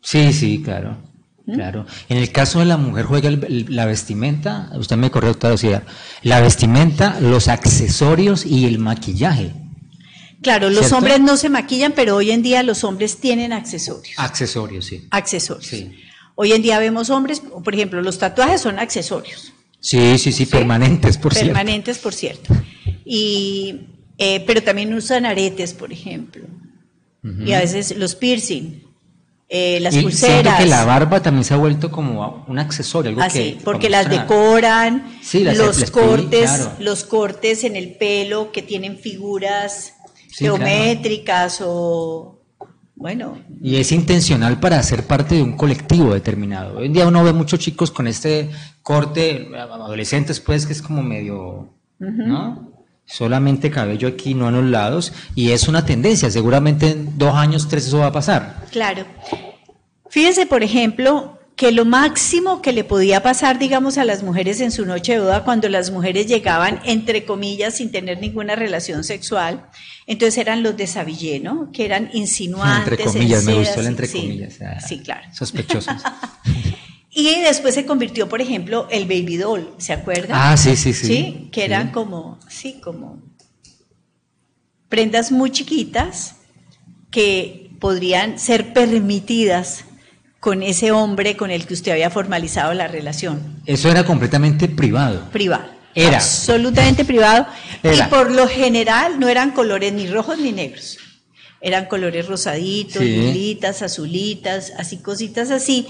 Sí, 0.00 0.32
sí, 0.32 0.62
claro. 0.64 0.96
¿Mm? 1.46 1.54
Claro. 1.54 1.86
En 2.08 2.18
el 2.18 2.30
caso 2.30 2.60
de 2.60 2.66
la 2.66 2.76
mujer 2.76 3.04
juega 3.04 3.28
el- 3.28 3.44
el- 3.44 3.66
la 3.74 3.84
vestimenta, 3.86 4.70
usted 4.76 4.96
me 4.96 5.10
corrió 5.10 5.30
doctora, 5.30 5.54
o 5.54 5.58
sea, 5.58 5.82
la 6.22 6.40
vestimenta, 6.40 7.18
los 7.20 7.48
accesorios 7.48 8.46
y 8.46 8.64
el 8.66 8.78
maquillaje. 8.78 9.52
Claro, 10.40 10.70
los 10.70 10.92
hombres 10.92 11.18
no 11.20 11.36
se 11.36 11.48
maquillan, 11.48 11.92
pero 11.96 12.14
hoy 12.14 12.30
en 12.30 12.42
día 12.42 12.62
los 12.62 12.84
hombres 12.84 13.16
tienen 13.18 13.52
accesorios. 13.52 14.14
Accesorios, 14.18 14.84
sí. 14.84 15.06
accesorios. 15.10 15.66
Sí. 15.66 15.90
Hoy 16.36 16.52
en 16.52 16.62
día 16.62 16.78
vemos 16.78 17.10
hombres, 17.10 17.40
por 17.64 17.74
ejemplo, 17.74 18.00
los 18.02 18.18
tatuajes 18.18 18.60
son 18.60 18.78
accesorios. 18.78 19.52
Sí, 19.80 20.16
sí, 20.18 20.30
sí, 20.30 20.46
permanentes, 20.46 21.18
por 21.18 21.32
cierto. 21.34 21.48
permanentes, 21.54 21.98
por 21.98 22.12
cierto. 22.14 22.54
Y, 23.04 23.80
eh, 24.18 24.44
pero 24.46 24.62
también 24.62 24.94
usan 24.94 25.26
aretes, 25.26 25.72
por 25.74 25.92
ejemplo. 25.92 26.44
Y 27.44 27.52
a 27.52 27.58
veces 27.60 27.96
los 27.96 28.14
piercing, 28.14 28.82
eh, 29.48 29.78
las 29.80 29.94
y 29.94 30.02
pulseras. 30.02 30.58
que 30.58 30.66
la 30.66 30.84
barba 30.84 31.20
también 31.22 31.44
se 31.44 31.54
ha 31.54 31.56
vuelto 31.56 31.90
como 31.90 32.44
un 32.48 32.58
accesorio, 32.58 33.10
algo 33.10 33.22
Así, 33.22 33.54
que 33.54 33.60
porque 33.64 33.88
las 33.88 34.06
mostrar. 34.06 34.28
decoran, 34.28 35.18
Sí, 35.22 35.42
las- 35.44 35.56
los 35.56 35.90
cortes, 35.90 36.50
claro. 36.50 36.72
los 36.80 37.04
cortes 37.04 37.64
en 37.64 37.76
el 37.76 37.94
pelo 37.96 38.52
que 38.52 38.62
tienen 38.62 38.98
figuras 38.98 39.94
Sí, 40.30 40.44
geométricas 40.44 41.60
o 41.64 42.34
bueno, 42.94 43.38
Y 43.62 43.76
es 43.76 43.92
intencional 43.92 44.58
para 44.60 44.82
ser 44.82 45.06
parte 45.06 45.36
de 45.36 45.42
un 45.42 45.56
colectivo 45.56 46.12
determinado. 46.14 46.78
Hoy 46.78 46.86
en 46.86 46.92
día 46.92 47.06
uno 47.06 47.22
ve 47.22 47.32
muchos 47.32 47.60
chicos 47.60 47.90
con 47.92 48.08
este 48.08 48.50
corte, 48.82 49.48
adolescentes 49.56 50.40
pues, 50.40 50.66
que 50.66 50.72
es 50.72 50.82
como 50.82 51.02
medio, 51.02 51.68
¿no? 52.00 52.67
Solamente 53.08 53.70
cabello 53.70 54.06
aquí, 54.06 54.34
no 54.34 54.48
en 54.48 54.56
los 54.56 54.64
lados, 54.64 55.12
y 55.34 55.50
es 55.52 55.66
una 55.66 55.86
tendencia, 55.86 56.30
seguramente 56.30 56.90
en 56.90 57.16
dos 57.16 57.34
años, 57.34 57.66
tres 57.68 57.86
eso 57.86 57.98
va 57.98 58.06
a 58.08 58.12
pasar. 58.12 58.66
Claro. 58.70 59.06
Fíjese, 60.10 60.44
por 60.44 60.62
ejemplo, 60.62 61.38
que 61.56 61.72
lo 61.72 61.84
máximo 61.84 62.62
que 62.62 62.72
le 62.72 62.84
podía 62.84 63.22
pasar, 63.22 63.58
digamos, 63.58 63.98
a 63.98 64.04
las 64.04 64.22
mujeres 64.22 64.60
en 64.60 64.70
su 64.70 64.86
noche 64.86 65.14
de 65.14 65.20
boda, 65.20 65.42
cuando 65.42 65.68
las 65.68 65.90
mujeres 65.90 66.26
llegaban, 66.26 66.80
entre 66.84 67.24
comillas, 67.24 67.74
sin 67.76 67.90
tener 67.90 68.20
ninguna 68.20 68.54
relación 68.54 69.02
sexual, 69.02 69.66
entonces 70.06 70.38
eran 70.38 70.62
los 70.62 70.76
de 70.76 70.86
Savillé, 70.86 71.40
¿no? 71.40 71.72
Que 71.72 71.84
eran 71.84 72.10
insinuantes. 72.12 72.92
entre 72.92 73.04
comillas, 73.04 73.44
me 73.44 73.54
gustó 73.54 73.80
el 73.80 73.86
entre 73.86 74.06
sí, 74.06 74.20
comillas. 74.20 74.58
ah, 74.60 74.80
Sí, 74.80 75.00
claro. 75.00 75.26
Sospechosos. 75.32 75.94
Y 77.20 77.40
después 77.40 77.74
se 77.74 77.84
convirtió, 77.84 78.28
por 78.28 78.40
ejemplo, 78.40 78.86
el 78.92 79.02
baby 79.06 79.38
doll, 79.38 79.68
¿se 79.78 79.92
acuerdan? 79.92 80.38
ah, 80.40 80.56
sí, 80.56 80.76
sí, 80.76 80.92
sí. 80.92 81.06
Sí, 81.06 81.48
que 81.50 81.64
eran 81.64 81.88
Sí. 81.88 81.92
como, 81.92 82.38
sí, 82.48 82.80
como 82.80 83.20
prendas 84.88 85.32
muy 85.32 85.50
chiquitas 85.50 86.36
que 87.10 87.70
podrían 87.80 88.38
ser 88.38 88.72
permitidas 88.72 89.84
con 90.40 90.62
ese 90.62 90.92
hombre 90.92 91.36
con 91.36 91.50
el 91.50 91.66
que 91.66 91.74
usted 91.74 91.90
había 91.92 92.10
formalizado 92.10 92.72
la 92.74 92.86
relación 92.86 93.60
Eso 93.66 93.90
era 93.90 94.04
completamente 94.04 94.68
privado. 94.68 95.28
privada. 95.32 95.74
Era. 95.94 96.18
Absolutamente 96.18 97.04
privado. 97.04 97.46
Era. 97.82 98.06
Y 98.06 98.10
por 98.10 98.30
lo 98.30 98.46
general 98.46 99.18
no 99.18 99.28
eran 99.28 99.50
colores 99.50 99.92
ni 99.92 100.06
rojos 100.06 100.38
ni 100.38 100.52
negros. 100.52 100.98
Eran 101.60 101.86
colores 101.86 102.28
rosaditos, 102.28 103.02
Sí. 103.02 103.32
lilas, 103.32 103.82
azulitas, 103.82 104.72
así 104.78 104.98
cositas 104.98 105.50
así, 105.50 105.88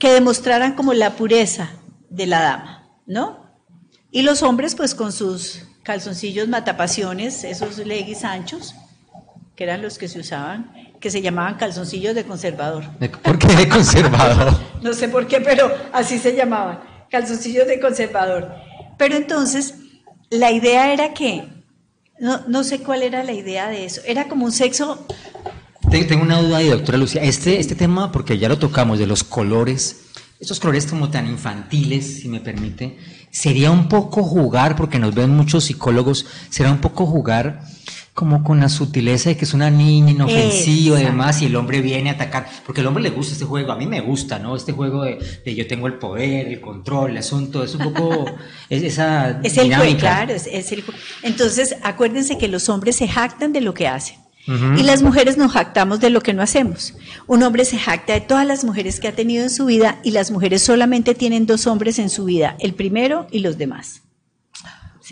que 0.00 0.10
demostraran 0.12 0.72
como 0.72 0.94
la 0.94 1.14
pureza 1.14 1.70
de 2.08 2.26
la 2.26 2.40
dama, 2.40 2.88
¿no? 3.06 3.46
Y 4.10 4.22
los 4.22 4.42
hombres 4.42 4.74
pues 4.74 4.94
con 4.94 5.12
sus 5.12 5.62
calzoncillos 5.84 6.48
matapasiones, 6.48 7.44
esos 7.44 7.76
leggings 7.78 8.24
anchos, 8.24 8.74
que 9.54 9.64
eran 9.64 9.82
los 9.82 9.98
que 9.98 10.08
se 10.08 10.18
usaban, 10.18 10.72
que 11.00 11.10
se 11.10 11.20
llamaban 11.20 11.56
calzoncillos 11.56 12.14
de 12.14 12.24
conservador. 12.24 12.84
¿Por 13.22 13.38
qué 13.38 13.54
de 13.54 13.68
conservador? 13.68 14.58
No 14.82 14.94
sé 14.94 15.10
por 15.10 15.26
qué, 15.26 15.42
pero 15.42 15.70
así 15.92 16.18
se 16.18 16.34
llamaban, 16.34 16.80
calzoncillos 17.10 17.66
de 17.66 17.78
conservador. 17.78 18.54
Pero 18.96 19.14
entonces, 19.16 19.74
la 20.30 20.50
idea 20.50 20.94
era 20.94 21.12
que, 21.12 21.46
no, 22.18 22.40
no 22.48 22.64
sé 22.64 22.82
cuál 22.82 23.02
era 23.02 23.22
la 23.22 23.32
idea 23.32 23.68
de 23.68 23.84
eso, 23.84 24.00
era 24.06 24.28
como 24.28 24.46
un 24.46 24.52
sexo, 24.52 25.06
Tengo 25.90 26.22
una 26.22 26.40
duda 26.40 26.58
ahí, 26.58 26.68
doctora 26.68 26.98
Lucía. 26.98 27.22
Este, 27.22 27.60
este 27.60 27.74
tema, 27.74 28.10
porque 28.10 28.38
ya 28.38 28.48
lo 28.48 28.58
tocamos, 28.58 28.98
de 28.98 29.06
los 29.06 29.22
colores, 29.22 30.02
estos 30.40 30.58
colores 30.58 30.86
como 30.86 31.08
tan 31.10 31.28
infantiles, 31.28 32.20
si 32.20 32.28
me 32.28 32.40
permite, 32.40 32.96
sería 33.30 33.70
un 33.70 33.88
poco 33.88 34.22
jugar, 34.24 34.76
porque 34.76 34.98
nos 34.98 35.14
ven 35.14 35.30
muchos 35.30 35.64
psicólogos, 35.64 36.26
será 36.48 36.70
un 36.72 36.78
poco 36.78 37.06
jugar 37.06 37.62
como 38.14 38.42
con 38.42 38.58
la 38.60 38.68
sutileza 38.68 39.30
de 39.30 39.36
que 39.36 39.44
es 39.44 39.54
una 39.54 39.70
niña 39.70 40.10
inofensiva 40.10 41.00
y 41.00 41.04
demás, 41.04 41.42
y 41.42 41.46
el 41.46 41.56
hombre 41.56 41.80
viene 41.80 42.10
a 42.10 42.14
atacar, 42.14 42.48
porque 42.66 42.80
al 42.80 42.86
hombre 42.88 43.02
le 43.04 43.10
gusta 43.10 43.32
este 43.34 43.44
juego, 43.44 43.70
a 43.72 43.76
mí 43.76 43.86
me 43.86 44.00
gusta, 44.00 44.38
¿no? 44.38 44.56
Este 44.56 44.72
juego 44.72 45.04
de, 45.04 45.18
de 45.44 45.54
yo 45.54 45.66
tengo 45.66 45.86
el 45.86 45.94
poder, 45.94 46.48
el 46.48 46.60
control, 46.60 47.12
el 47.12 47.18
asunto, 47.18 47.62
es 47.62 47.74
un 47.74 47.92
poco 47.92 48.24
es- 48.68 48.82
esa 48.82 49.40
es 49.42 49.56
el 49.58 49.74
juego, 49.76 49.98
claro, 49.98 50.34
es, 50.34 50.48
es 50.50 50.72
el 50.72 50.82
Entonces, 51.22 51.76
acuérdense 51.82 52.36
que 52.36 52.48
los 52.48 52.68
hombres 52.68 52.96
se 52.96 53.06
jactan 53.06 53.52
de 53.52 53.60
lo 53.60 53.74
que 53.74 53.86
hacen. 53.86 54.16
Y 54.46 54.82
las 54.82 55.02
mujeres 55.02 55.36
nos 55.36 55.52
jactamos 55.52 56.00
de 56.00 56.10
lo 56.10 56.22
que 56.22 56.32
no 56.32 56.42
hacemos. 56.42 56.94
Un 57.26 57.42
hombre 57.42 57.64
se 57.64 57.78
jacta 57.78 58.14
de 58.14 58.20
todas 58.20 58.46
las 58.46 58.64
mujeres 58.64 58.98
que 58.98 59.08
ha 59.08 59.14
tenido 59.14 59.44
en 59.44 59.50
su 59.50 59.66
vida 59.66 60.00
y 60.02 60.10
las 60.12 60.30
mujeres 60.30 60.62
solamente 60.62 61.14
tienen 61.14 61.46
dos 61.46 61.66
hombres 61.66 61.98
en 61.98 62.10
su 62.10 62.24
vida, 62.24 62.56
el 62.58 62.74
primero 62.74 63.26
y 63.30 63.40
los 63.40 63.58
demás. 63.58 64.02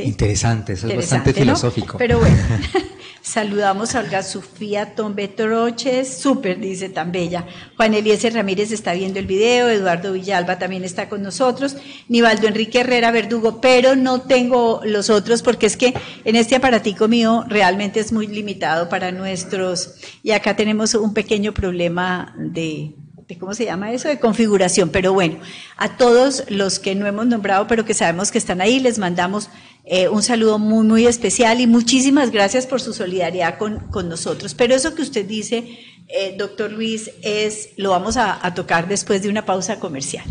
Interesante, 0.04 0.74
eso 0.74 0.88
es 0.88 0.96
bastante 0.96 1.32
filosófico. 1.32 1.98
Pero 1.98 2.18
bueno, 2.18 2.36
saludamos 3.22 3.94
a 3.94 4.00
Olga 4.00 4.22
Sofía 4.22 4.94
Tombe 4.94 5.28
Troches, 5.28 6.18
súper, 6.18 6.58
dice 6.60 6.88
tan 6.88 7.12
bella. 7.12 7.46
Juan 7.76 7.94
Eliezer 7.94 8.34
Ramírez 8.34 8.72
está 8.72 8.92
viendo 8.92 9.18
el 9.18 9.26
video, 9.26 9.68
Eduardo 9.68 10.12
Villalba 10.12 10.58
también 10.58 10.84
está 10.84 11.08
con 11.08 11.22
nosotros, 11.22 11.76
Nivaldo 12.08 12.48
Enrique 12.48 12.80
Herrera 12.80 13.10
Verdugo, 13.10 13.60
pero 13.60 13.96
no 13.96 14.22
tengo 14.22 14.80
los 14.84 15.10
otros 15.10 15.42
porque 15.42 15.66
es 15.66 15.76
que 15.76 15.94
en 16.24 16.36
este 16.36 16.56
aparatico 16.56 17.08
mío 17.08 17.44
realmente 17.48 18.00
es 18.00 18.12
muy 18.12 18.26
limitado 18.26 18.88
para 18.88 19.12
nuestros, 19.12 19.94
y 20.22 20.30
acá 20.30 20.56
tenemos 20.56 20.94
un 20.94 21.14
pequeño 21.14 21.52
problema 21.52 22.34
de 22.38 22.94
¿cómo 23.36 23.54
se 23.54 23.66
llama 23.66 23.92
eso? 23.92 24.08
De 24.08 24.18
configuración. 24.18 24.88
Pero 24.90 25.12
bueno, 25.12 25.36
a 25.76 25.96
todos 25.96 26.44
los 26.48 26.78
que 26.78 26.94
no 26.94 27.06
hemos 27.06 27.26
nombrado, 27.26 27.66
pero 27.66 27.84
que 27.84 27.94
sabemos 27.94 28.30
que 28.30 28.38
están 28.38 28.60
ahí, 28.60 28.80
les 28.80 28.98
mandamos 28.98 29.50
eh, 29.90 30.08
un 30.08 30.22
saludo 30.22 30.58
muy, 30.58 30.86
muy 30.86 31.06
especial 31.06 31.60
y 31.62 31.66
muchísimas 31.66 32.30
gracias 32.30 32.66
por 32.66 32.80
su 32.80 32.92
solidaridad 32.92 33.56
con, 33.56 33.78
con 33.90 34.08
nosotros. 34.08 34.52
Pero 34.52 34.74
eso 34.74 34.94
que 34.94 35.00
usted 35.00 35.24
dice, 35.24 35.78
eh, 36.08 36.34
doctor 36.36 36.70
Luis, 36.70 37.10
es, 37.22 37.70
lo 37.78 37.90
vamos 37.90 38.18
a, 38.18 38.44
a 38.46 38.52
tocar 38.52 38.86
después 38.86 39.22
de 39.22 39.30
una 39.30 39.46
pausa 39.46 39.80
comercial. 39.80 40.26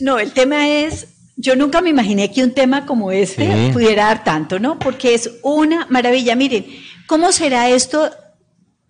No, 0.00 0.18
el 0.18 0.32
tema 0.32 0.68
es 0.68 1.06
yo 1.36 1.56
nunca 1.56 1.80
me 1.80 1.90
imaginé 1.90 2.30
que 2.30 2.44
un 2.44 2.52
tema 2.52 2.86
como 2.86 3.10
este 3.10 3.72
pudiera 3.72 4.04
dar 4.04 4.22
tanto, 4.22 4.60
¿no? 4.60 4.78
Porque 4.78 5.14
es 5.14 5.32
una 5.42 5.88
maravilla. 5.90 6.36
Miren, 6.36 6.64
¿cómo 7.08 7.32
será 7.32 7.68
esto 7.70 8.08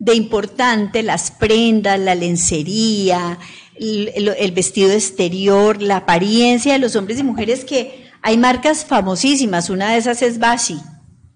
de 0.04 0.14
importante? 0.14 1.02
Las 1.02 1.30
prendas, 1.30 1.98
la 1.98 2.14
lencería, 2.14 3.38
el, 3.74 4.52
vestido 4.52 4.92
exterior, 4.92 5.80
la 5.80 5.98
apariencia 5.98 6.74
de 6.74 6.78
los 6.78 6.94
hombres 6.94 7.18
y 7.18 7.22
mujeres 7.22 7.64
que 7.64 8.04
hay 8.20 8.36
marcas 8.36 8.84
famosísimas. 8.84 9.70
Una 9.70 9.92
de 9.92 9.98
esas 9.98 10.20
es 10.22 10.38
Bashi. 10.38 10.78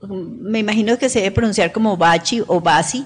Me 0.02 0.58
imagino 0.58 0.98
que 0.98 1.08
se 1.08 1.20
debe 1.20 1.34
pronunciar 1.34 1.72
como 1.72 1.96
Bachi 1.96 2.42
o 2.46 2.60
Basi. 2.60 3.04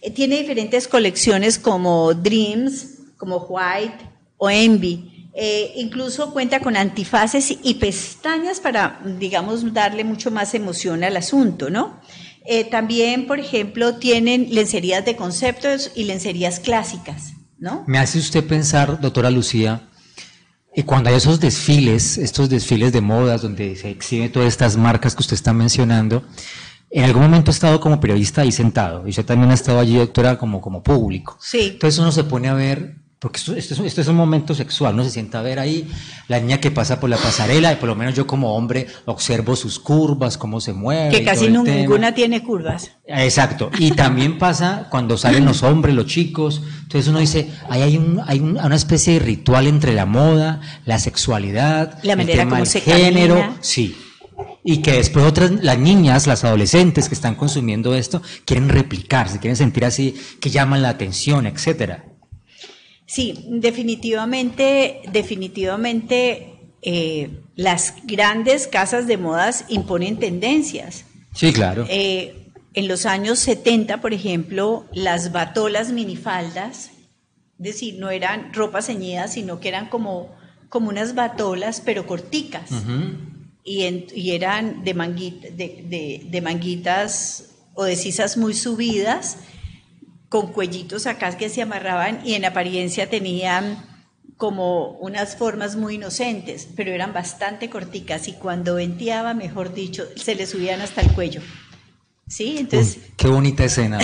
Eh, 0.00 0.10
tiene 0.10 0.38
diferentes 0.38 0.88
colecciones 0.88 1.58
como 1.58 2.14
Dreams, 2.14 2.98
como 3.18 3.36
White 3.36 3.98
o 4.38 4.48
Envy. 4.48 5.28
Eh, 5.34 5.74
incluso 5.76 6.32
cuenta 6.32 6.60
con 6.60 6.76
antifaces 6.76 7.56
y 7.62 7.74
pestañas 7.74 8.60
para, 8.60 9.00
digamos, 9.18 9.72
darle 9.72 10.04
mucho 10.04 10.30
más 10.30 10.54
emoción 10.54 11.04
al 11.04 11.16
asunto, 11.16 11.70
¿no? 11.70 12.00
Eh, 12.44 12.64
también, 12.64 13.26
por 13.26 13.38
ejemplo, 13.38 13.96
tienen 13.96 14.48
lencerías 14.50 15.04
de 15.04 15.16
conceptos 15.16 15.92
y 15.94 16.04
lencerías 16.04 16.60
clásicas, 16.60 17.34
¿no? 17.58 17.84
Me 17.86 17.98
hace 17.98 18.18
usted 18.18 18.44
pensar, 18.46 19.00
doctora 19.00 19.30
Lucía, 19.30 19.88
y 20.74 20.82
cuando 20.82 21.10
hay 21.10 21.16
esos 21.16 21.38
desfiles, 21.38 22.18
estos 22.18 22.48
desfiles 22.48 22.92
de 22.92 23.00
modas 23.00 23.42
donde 23.42 23.76
se 23.76 23.90
exhiben 23.90 24.32
todas 24.32 24.48
estas 24.48 24.76
marcas 24.76 25.14
que 25.14 25.20
usted 25.20 25.34
está 25.34 25.52
mencionando, 25.52 26.24
en 26.90 27.04
algún 27.04 27.22
momento 27.22 27.50
he 27.50 27.54
estado 27.54 27.80
como 27.80 28.00
periodista 28.00 28.42
ahí 28.42 28.52
sentado, 28.52 29.06
y 29.06 29.10
usted 29.10 29.24
también 29.24 29.50
ha 29.50 29.54
estado 29.54 29.78
allí, 29.78 29.96
doctora, 29.96 30.38
como, 30.38 30.60
como 30.60 30.82
público. 30.82 31.38
Sí. 31.40 31.70
Entonces 31.72 31.98
uno 32.00 32.10
se 32.10 32.24
pone 32.24 32.48
a 32.48 32.54
ver 32.54 33.01
porque 33.22 33.38
esto, 33.38 33.54
es, 33.54 34.08
un 34.08 34.16
momento 34.16 34.52
sexual, 34.52 34.96
no 34.96 35.04
se 35.04 35.10
sienta 35.10 35.38
a 35.38 35.42
ver 35.42 35.60
ahí 35.60 35.88
la 36.26 36.40
niña 36.40 36.58
que 36.58 36.72
pasa 36.72 36.98
por 36.98 37.08
la 37.08 37.16
pasarela, 37.16 37.72
y 37.72 37.76
por 37.76 37.88
lo 37.88 37.94
menos 37.94 38.16
yo 38.16 38.26
como 38.26 38.56
hombre 38.56 38.88
observo 39.04 39.54
sus 39.54 39.78
curvas, 39.78 40.36
cómo 40.36 40.60
se 40.60 40.72
mueve. 40.72 41.18
Que 41.18 41.24
casi 41.24 41.48
ninguna 41.48 42.16
tiene 42.16 42.42
curvas. 42.42 42.90
Exacto. 43.06 43.70
Y 43.78 43.92
también 43.92 44.38
pasa 44.38 44.88
cuando 44.90 45.16
salen 45.16 45.44
los 45.44 45.62
hombres, 45.62 45.94
los 45.94 46.06
chicos. 46.06 46.62
Entonces 46.82 47.06
uno 47.06 47.20
dice, 47.20 47.48
ahí 47.68 47.82
hay, 47.82 47.96
un, 47.96 48.20
hay 48.26 48.40
una 48.40 48.74
especie 48.74 49.12
de 49.12 49.18
ritual 49.20 49.68
entre 49.68 49.92
la 49.92 50.04
moda, 50.04 50.60
la 50.84 50.98
sexualidad, 50.98 52.02
la 52.02 52.14
el 52.14 52.26
tema 52.26 52.56
del 52.58 52.66
género. 52.66 53.54
Sí. 53.60 53.96
Y 54.64 54.78
que 54.78 54.94
después 54.94 55.24
otras, 55.24 55.52
las 55.62 55.78
niñas, 55.78 56.26
las 56.26 56.42
adolescentes 56.42 57.08
que 57.08 57.14
están 57.14 57.36
consumiendo 57.36 57.94
esto, 57.94 58.20
quieren 58.44 58.68
replicarse, 58.68 59.38
quieren 59.38 59.56
sentir 59.56 59.84
así, 59.84 60.20
que 60.40 60.50
llaman 60.50 60.82
la 60.82 60.88
atención, 60.88 61.46
etcétera. 61.46 62.06
Sí, 63.06 63.46
definitivamente, 63.48 65.02
definitivamente 65.12 66.52
eh, 66.82 67.42
las 67.56 67.94
grandes 68.04 68.66
casas 68.66 69.06
de 69.06 69.16
modas 69.18 69.64
imponen 69.68 70.18
tendencias. 70.18 71.04
Sí, 71.34 71.52
claro. 71.52 71.86
Eh, 71.88 72.48
en 72.74 72.88
los 72.88 73.06
años 73.06 73.38
70, 73.40 74.00
por 74.00 74.14
ejemplo, 74.14 74.86
las 74.92 75.32
batolas 75.32 75.90
minifaldas, 75.92 76.86
es 76.86 76.92
decir, 77.58 77.96
no 77.98 78.10
eran 78.10 78.52
ropa 78.54 78.82
ceñida, 78.82 79.28
sino 79.28 79.60
que 79.60 79.68
eran 79.68 79.88
como, 79.88 80.34
como 80.68 80.88
unas 80.88 81.14
batolas, 81.14 81.82
pero 81.84 82.06
corticas. 82.06 82.70
y, 83.62 83.84
y, 84.14 84.30
eran 84.32 84.84
de, 84.84 84.94
de, 84.94 86.26
de 86.28 86.40
manguitas 86.40 87.50
o 87.74 87.84
de 87.84 87.96
sisas 87.96 88.36
muy 88.36 88.54
subidas 88.54 89.38
con 90.32 90.50
cuellitos 90.50 91.06
acá 91.06 91.36
que 91.36 91.50
se 91.50 91.60
amarraban 91.60 92.20
y 92.24 92.32
en 92.32 92.46
apariencia 92.46 93.10
tenían 93.10 93.84
como 94.38 94.92
unas 94.92 95.36
formas 95.36 95.76
muy 95.76 95.96
inocentes, 95.96 96.66
pero 96.74 96.90
eran 96.90 97.12
bastante 97.12 97.68
corticas 97.68 98.28
y 98.28 98.32
cuando 98.32 98.76
venteaba, 98.76 99.34
mejor 99.34 99.74
dicho, 99.74 100.04
se 100.16 100.34
le 100.34 100.46
subían 100.46 100.80
hasta 100.80 101.02
el 101.02 101.12
cuello. 101.12 101.42
¿Sí? 102.26 102.56
Entonces... 102.56 103.10
qué 103.18 103.28
bonita 103.28 103.66
escena. 103.66 103.98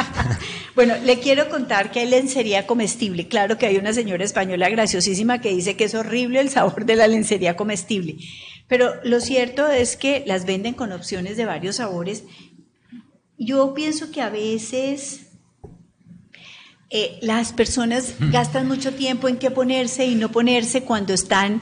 bueno, 0.74 0.96
le 1.04 1.20
quiero 1.20 1.48
contar 1.48 1.92
que 1.92 2.00
hay 2.00 2.08
lencería 2.08 2.66
comestible. 2.66 3.28
Claro 3.28 3.56
que 3.56 3.66
hay 3.66 3.76
una 3.76 3.92
señora 3.92 4.24
española 4.24 4.68
graciosísima 4.70 5.40
que 5.40 5.50
dice 5.50 5.76
que 5.76 5.84
es 5.84 5.94
horrible 5.94 6.40
el 6.40 6.50
sabor 6.50 6.84
de 6.84 6.96
la 6.96 7.06
lencería 7.06 7.54
comestible. 7.54 8.16
Pero 8.66 8.92
lo 9.04 9.20
cierto 9.20 9.68
es 9.68 9.96
que 9.96 10.24
las 10.26 10.46
venden 10.46 10.74
con 10.74 10.90
opciones 10.90 11.36
de 11.36 11.44
varios 11.44 11.76
sabores. 11.76 12.24
Yo 13.38 13.72
pienso 13.72 14.10
que 14.10 14.20
a 14.20 14.30
veces 14.30 15.23
eh, 16.96 17.18
las 17.22 17.52
personas 17.52 18.14
gastan 18.20 18.68
mucho 18.68 18.94
tiempo 18.94 19.26
en 19.26 19.36
qué 19.36 19.50
ponerse 19.50 20.06
y 20.06 20.14
no 20.14 20.30
ponerse 20.30 20.84
cuando 20.84 21.12
están 21.12 21.60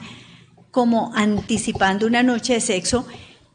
como 0.69 1.11
anticipando 1.15 2.05
una 2.05 2.21
noche 2.21 2.53
de 2.53 2.61
sexo 2.61 3.07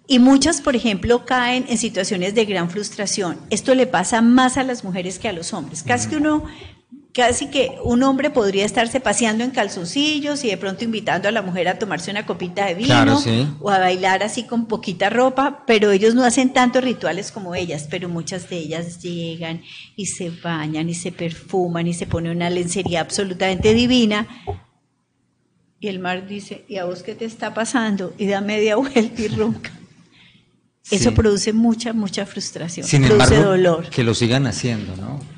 y 0.09 0.19
muchas, 0.19 0.61
por 0.61 0.75
ejemplo, 0.75 1.25
caen 1.25 1.67
en 1.69 1.79
situaciones 1.79 2.35
de 2.35 2.47
gran 2.47 2.69
frustración. 2.69 3.39
Esto 3.51 3.77
le 3.77 3.87
pasa 3.87 4.23
más 4.23 4.57
a 4.57 4.65
las 4.65 4.83
mujeres 4.83 5.21
que 5.21 5.29
a 5.29 5.33
los 5.33 5.53
hombres. 5.53 5.85
Casi 5.85 6.09
que 6.09 6.17
uno 6.17 6.47
casi 7.19 7.49
que 7.49 7.73
un 7.83 8.05
hombre 8.05 8.31
podría 8.31 8.65
estarse 8.65 9.01
paseando 9.01 9.43
en 9.43 9.51
calzoncillos 9.51 10.45
y 10.45 10.51
de 10.51 10.57
pronto 10.57 10.85
invitando 10.85 11.29
a 11.29 11.33
la 11.33 11.43
mujer 11.43 11.67
a 11.67 11.77
tomarse 11.77 12.13
una 12.13 12.25
copita 12.25 12.67
de 12.67 12.75
vino 12.75 13.21
o 13.59 13.71
a 13.71 13.81
bailar 13.81 14.23
así 14.23 14.45
con 14.45 14.67
poquita 14.67 15.11
ropa, 15.11 15.65
pero 15.67 15.91
ellos 15.91 16.15
no 16.15 16.23
hacen 16.23 16.53
tantos 16.53 16.85
rituales 16.85 17.33
como 17.33 17.57
ellas, 17.57 17.89
pero 17.91 18.09
muchas 18.09 18.49
de 18.49 18.59
ellas 18.59 19.03
llegan 19.03 19.63
y 19.97 20.07
se 20.07 20.31
bañan 20.31 20.89
y 20.89 20.95
se 20.95 21.11
perfuman 21.11 21.89
y 21.89 21.93
se 21.93 22.07
pone 22.07 22.31
una 22.31 22.51
lencería 22.51 23.01
absolutamente 23.01 23.75
divina. 23.75 24.29
Y 25.81 25.89
el 25.89 25.99
mar 25.99 26.29
dice, 26.29 26.65
¿y 26.69 26.77
a 26.77 26.85
vos 26.85 27.03
qué 27.03 27.17
te 27.17 27.25
está 27.25 27.53
pasando? 27.53 28.15
Y 28.17 28.27
da 28.27 28.41
media 28.41 28.77
vuelta 28.77 29.21
y 29.21 29.27
ronca. 29.27 29.73
Eso 30.89 31.13
produce 31.15 31.53
mucha, 31.53 31.93
mucha 31.93 32.27
frustración, 32.27 32.87
Sin 32.87 33.03
produce 33.03 33.35
embargo, 33.35 33.51
dolor. 33.51 33.91
Que 33.91 34.05
lo 34.05 34.15
sigan 34.15 34.47
haciendo, 34.47 34.95
¿no? 34.95 35.38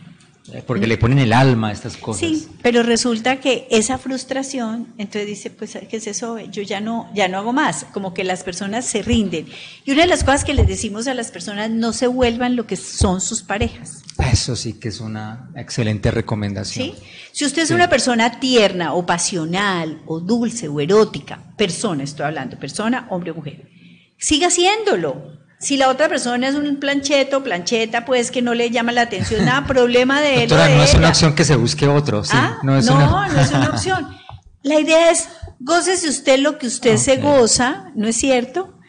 Porque 0.67 0.87
le 0.87 0.99
ponen 0.99 1.19
el 1.19 1.33
alma 1.33 1.69
a 1.69 1.73
estas 1.73 1.97
cosas. 1.97 2.21
Sí, 2.21 2.49
pero 2.63 2.83
resulta 2.83 3.41
que 3.41 3.67
esa 3.71 3.99
frustración, 3.99 4.89
entonces 4.99 5.27
dice, 5.27 5.51
pues, 5.51 5.79
¿qué 5.89 5.97
es 5.97 6.07
eso? 6.07 6.39
Yo 6.39 6.63
ya 6.63 6.81
no, 6.81 7.11
ya 7.15 7.29
no 7.29 7.39
hago 7.39 7.53
más. 7.53 7.87
Como 7.93 8.15
que 8.15 8.25
las 8.25 8.43
personas 8.43 8.85
se 8.85 9.03
rinden. 9.03 9.47
Y 9.85 9.93
una 9.93 10.03
de 10.03 10.09
las 10.09 10.25
cosas 10.25 10.45
que 10.45 10.55
les 10.55 10.67
decimos 10.67 11.07
a 11.07 11.15
las 11.15 11.31
personas, 11.31 11.71
no 11.71 11.93
se 11.93 12.07
vuelvan 12.07 12.57
lo 12.57 12.67
que 12.67 12.77
son 12.77 13.21
sus 13.21 13.43
parejas. 13.43 14.03
Eso 14.33 14.57
sí 14.57 14.75
que 14.75 14.89
es 14.89 15.01
una 15.01 15.51
excelente 15.57 16.11
recomendación. 16.11 16.87
¿Sí? 16.87 16.95
Si 17.33 17.45
usted 17.45 17.63
es 17.63 17.71
una 17.71 17.89
persona 17.89 18.39
tierna 18.39 18.95
o 18.95 19.07
pasional 19.07 20.03
o 20.07 20.21
dulce 20.21 20.69
o 20.69 20.81
erótica, 20.81 21.55
persona 21.57 22.05
estoy 22.05 22.27
hablando, 22.27 22.59
persona, 22.59 23.07
hombre 23.11 23.31
o 23.31 23.35
mujer, 23.35 23.69
siga 24.19 24.49
haciéndolo 24.49 25.40
Si 25.61 25.77
la 25.77 25.91
otra 25.91 26.09
persona 26.09 26.49
es 26.49 26.55
un 26.55 26.77
plancheto, 26.81 27.45
plancheta, 27.45 28.07
pues 28.07 28.31
que 28.31 28.41
no 28.41 28.55
le 28.55 28.71
llama 28.71 28.93
la 28.93 29.03
atención, 29.03 29.45
nada, 29.45 29.67
problema 29.67 30.23
de 30.23 30.45
él. 30.45 30.53
o 30.53 30.57
Doctora, 30.57 30.69
de 30.69 30.77
no 30.77 30.83
es 30.83 30.95
una 30.95 31.09
opción 31.11 31.35
que 31.35 31.45
se 31.45 31.55
busque 31.55 31.87
otro, 31.87 32.25
sí. 32.25 32.33
Ah, 32.35 32.59
no 32.63 32.79
es 32.79 32.87
no, 32.87 32.95
una... 32.95 33.29
no 33.29 33.41
es 33.41 33.51
una 33.51 33.69
opción. 33.69 34.09
La 34.63 34.81
idea 34.81 35.11
es, 35.11 35.29
gócese 35.59 36.09
usted 36.09 36.39
lo 36.39 36.59
que 36.59 36.67
usted 36.67 36.97
se 36.99 37.19
goza, 37.19 37.91
¿no 37.95 38.09
es 38.09 38.17
cierto? 38.17 38.80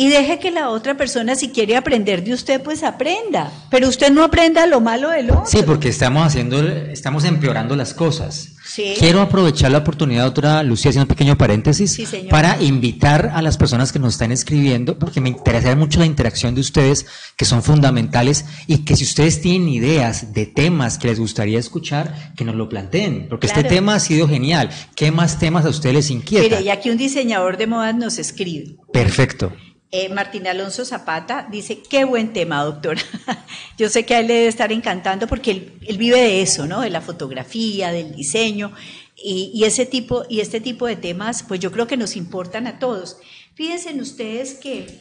Y 0.00 0.08
deje 0.08 0.38
que 0.38 0.50
la 0.50 0.70
otra 0.70 0.96
persona, 0.96 1.34
si 1.34 1.50
quiere 1.50 1.76
aprender 1.76 2.24
de 2.24 2.32
usted, 2.32 2.62
pues 2.62 2.82
aprenda. 2.84 3.52
Pero 3.68 3.86
usted 3.86 4.10
no 4.10 4.24
aprenda 4.24 4.66
lo 4.66 4.80
malo 4.80 5.10
del 5.10 5.30
otro. 5.30 5.44
Sí, 5.44 5.58
porque 5.66 5.90
estamos 5.90 6.26
haciendo, 6.26 6.66
estamos 6.66 7.24
empeorando 7.24 7.76
las 7.76 7.92
cosas. 7.92 8.52
Sí. 8.64 8.94
Quiero 8.98 9.20
aprovechar 9.20 9.70
la 9.70 9.78
oportunidad, 9.78 10.24
doctora 10.24 10.62
Lucía, 10.62 10.88
haciendo 10.88 11.04
un 11.04 11.08
pequeño 11.08 11.36
paréntesis, 11.36 11.92
Sí, 11.92 12.06
para 12.30 12.62
invitar 12.62 13.30
a 13.34 13.42
las 13.42 13.58
personas 13.58 13.92
que 13.92 13.98
nos 13.98 14.14
están 14.14 14.32
escribiendo, 14.32 14.98
porque 14.98 15.20
me 15.20 15.28
interesa 15.28 15.76
mucho 15.76 15.98
la 15.98 16.06
interacción 16.06 16.54
de 16.54 16.62
ustedes, 16.62 17.04
que 17.36 17.44
son 17.44 17.62
fundamentales, 17.62 18.46
y 18.66 18.78
que 18.86 18.96
si 18.96 19.04
ustedes 19.04 19.42
tienen 19.42 19.68
ideas 19.68 20.32
de 20.32 20.46
temas 20.46 20.96
que 20.96 21.08
les 21.08 21.20
gustaría 21.20 21.58
escuchar, 21.58 22.32
que 22.36 22.46
nos 22.46 22.54
lo 22.54 22.70
planteen, 22.70 23.26
porque 23.28 23.48
este 23.48 23.64
tema 23.64 23.96
ha 23.96 24.00
sido 24.00 24.26
genial. 24.26 24.70
¿Qué 24.96 25.10
más 25.10 25.38
temas 25.38 25.66
a 25.66 25.68
ustedes 25.68 25.94
les 25.94 26.10
inquieta? 26.10 26.44
Mire, 26.44 26.62
y 26.62 26.70
aquí 26.70 26.88
un 26.88 26.96
diseñador 26.96 27.58
de 27.58 27.66
modas 27.66 27.94
nos 27.94 28.18
escribe. 28.18 28.76
Perfecto. 28.94 29.52
Eh, 29.92 30.08
Martín 30.08 30.46
Alonso 30.46 30.84
Zapata 30.84 31.48
dice, 31.50 31.82
qué 31.82 32.04
buen 32.04 32.32
tema, 32.32 32.62
doctora. 32.62 33.02
Yo 33.78 33.88
sé 33.88 34.06
que 34.06 34.14
a 34.14 34.20
él 34.20 34.28
le 34.28 34.34
debe 34.34 34.48
estar 34.48 34.70
encantando 34.70 35.26
porque 35.26 35.50
él, 35.50 35.96
vive 35.98 36.20
de 36.20 36.42
eso, 36.42 36.66
¿no? 36.66 36.80
De 36.80 36.90
la 36.90 37.00
fotografía, 37.00 37.90
del 37.90 38.14
diseño 38.14 38.72
y, 39.16 39.50
y 39.52 39.64
ese 39.64 39.86
tipo, 39.86 40.24
y 40.28 40.40
este 40.40 40.60
tipo 40.60 40.86
de 40.86 40.94
temas, 40.94 41.42
pues 41.42 41.58
yo 41.58 41.72
creo 41.72 41.88
que 41.88 41.96
nos 41.96 42.14
importan 42.14 42.68
a 42.68 42.78
todos. 42.78 43.18
Fíjense 43.54 43.90
en 43.90 44.00
ustedes 44.00 44.54
que 44.54 45.00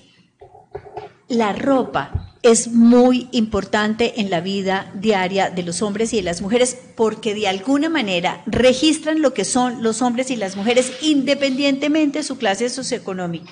la 1.28 1.54
ropa 1.54 2.36
es 2.42 2.70
muy 2.70 3.28
importante 3.32 4.20
en 4.22 4.30
la 4.30 4.42
vida 4.42 4.92
diaria 4.96 5.50
de 5.50 5.62
los 5.62 5.82
hombres 5.82 6.14
y 6.14 6.18
de 6.18 6.24
las 6.24 6.42
mujeres 6.42 6.78
porque 6.96 7.36
de 7.36 7.48
alguna 7.48 7.90
manera 7.90 8.42
registran 8.48 9.22
lo 9.22 9.34
que 9.34 9.46
son 9.46 9.84
los 9.84 10.02
hombres 10.02 10.32
y 10.32 10.36
las 10.36 10.56
mujeres 10.56 10.94
independientemente 11.02 12.20
de 12.20 12.24
su 12.24 12.38
clase 12.38 12.70
socioeconómica. 12.70 13.52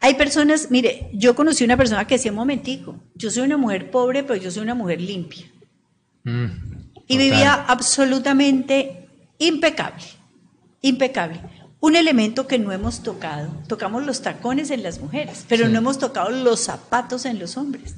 Hay 0.00 0.14
personas, 0.14 0.70
mire, 0.70 1.10
yo 1.12 1.34
conocí 1.34 1.64
una 1.64 1.76
persona 1.76 2.06
que 2.06 2.14
decía 2.16 2.30
un 2.30 2.36
momentico, 2.36 2.96
yo 3.14 3.30
soy 3.30 3.42
una 3.42 3.56
mujer 3.56 3.90
pobre, 3.90 4.22
pero 4.22 4.40
yo 4.40 4.50
soy 4.50 4.62
una 4.62 4.74
mujer 4.74 5.00
limpia. 5.00 5.46
Mm, 6.24 6.44
Y 6.44 7.14
total. 7.14 7.18
vivía 7.18 7.54
absolutamente 7.54 9.08
impecable, 9.38 10.04
impecable. 10.82 11.40
Un 11.80 11.96
elemento 11.96 12.46
que 12.46 12.58
no 12.58 12.72
hemos 12.72 13.02
tocado, 13.02 13.50
tocamos 13.68 14.04
los 14.04 14.22
tacones 14.22 14.70
en 14.70 14.82
las 14.82 15.00
mujeres, 15.00 15.44
pero 15.48 15.66
Sí. 15.66 15.72
no 15.72 15.78
hemos 15.78 15.98
tocado 15.98 16.30
los 16.30 16.60
zapatos 16.60 17.24
en 17.24 17.38
los 17.38 17.56
hombres. 17.56 17.94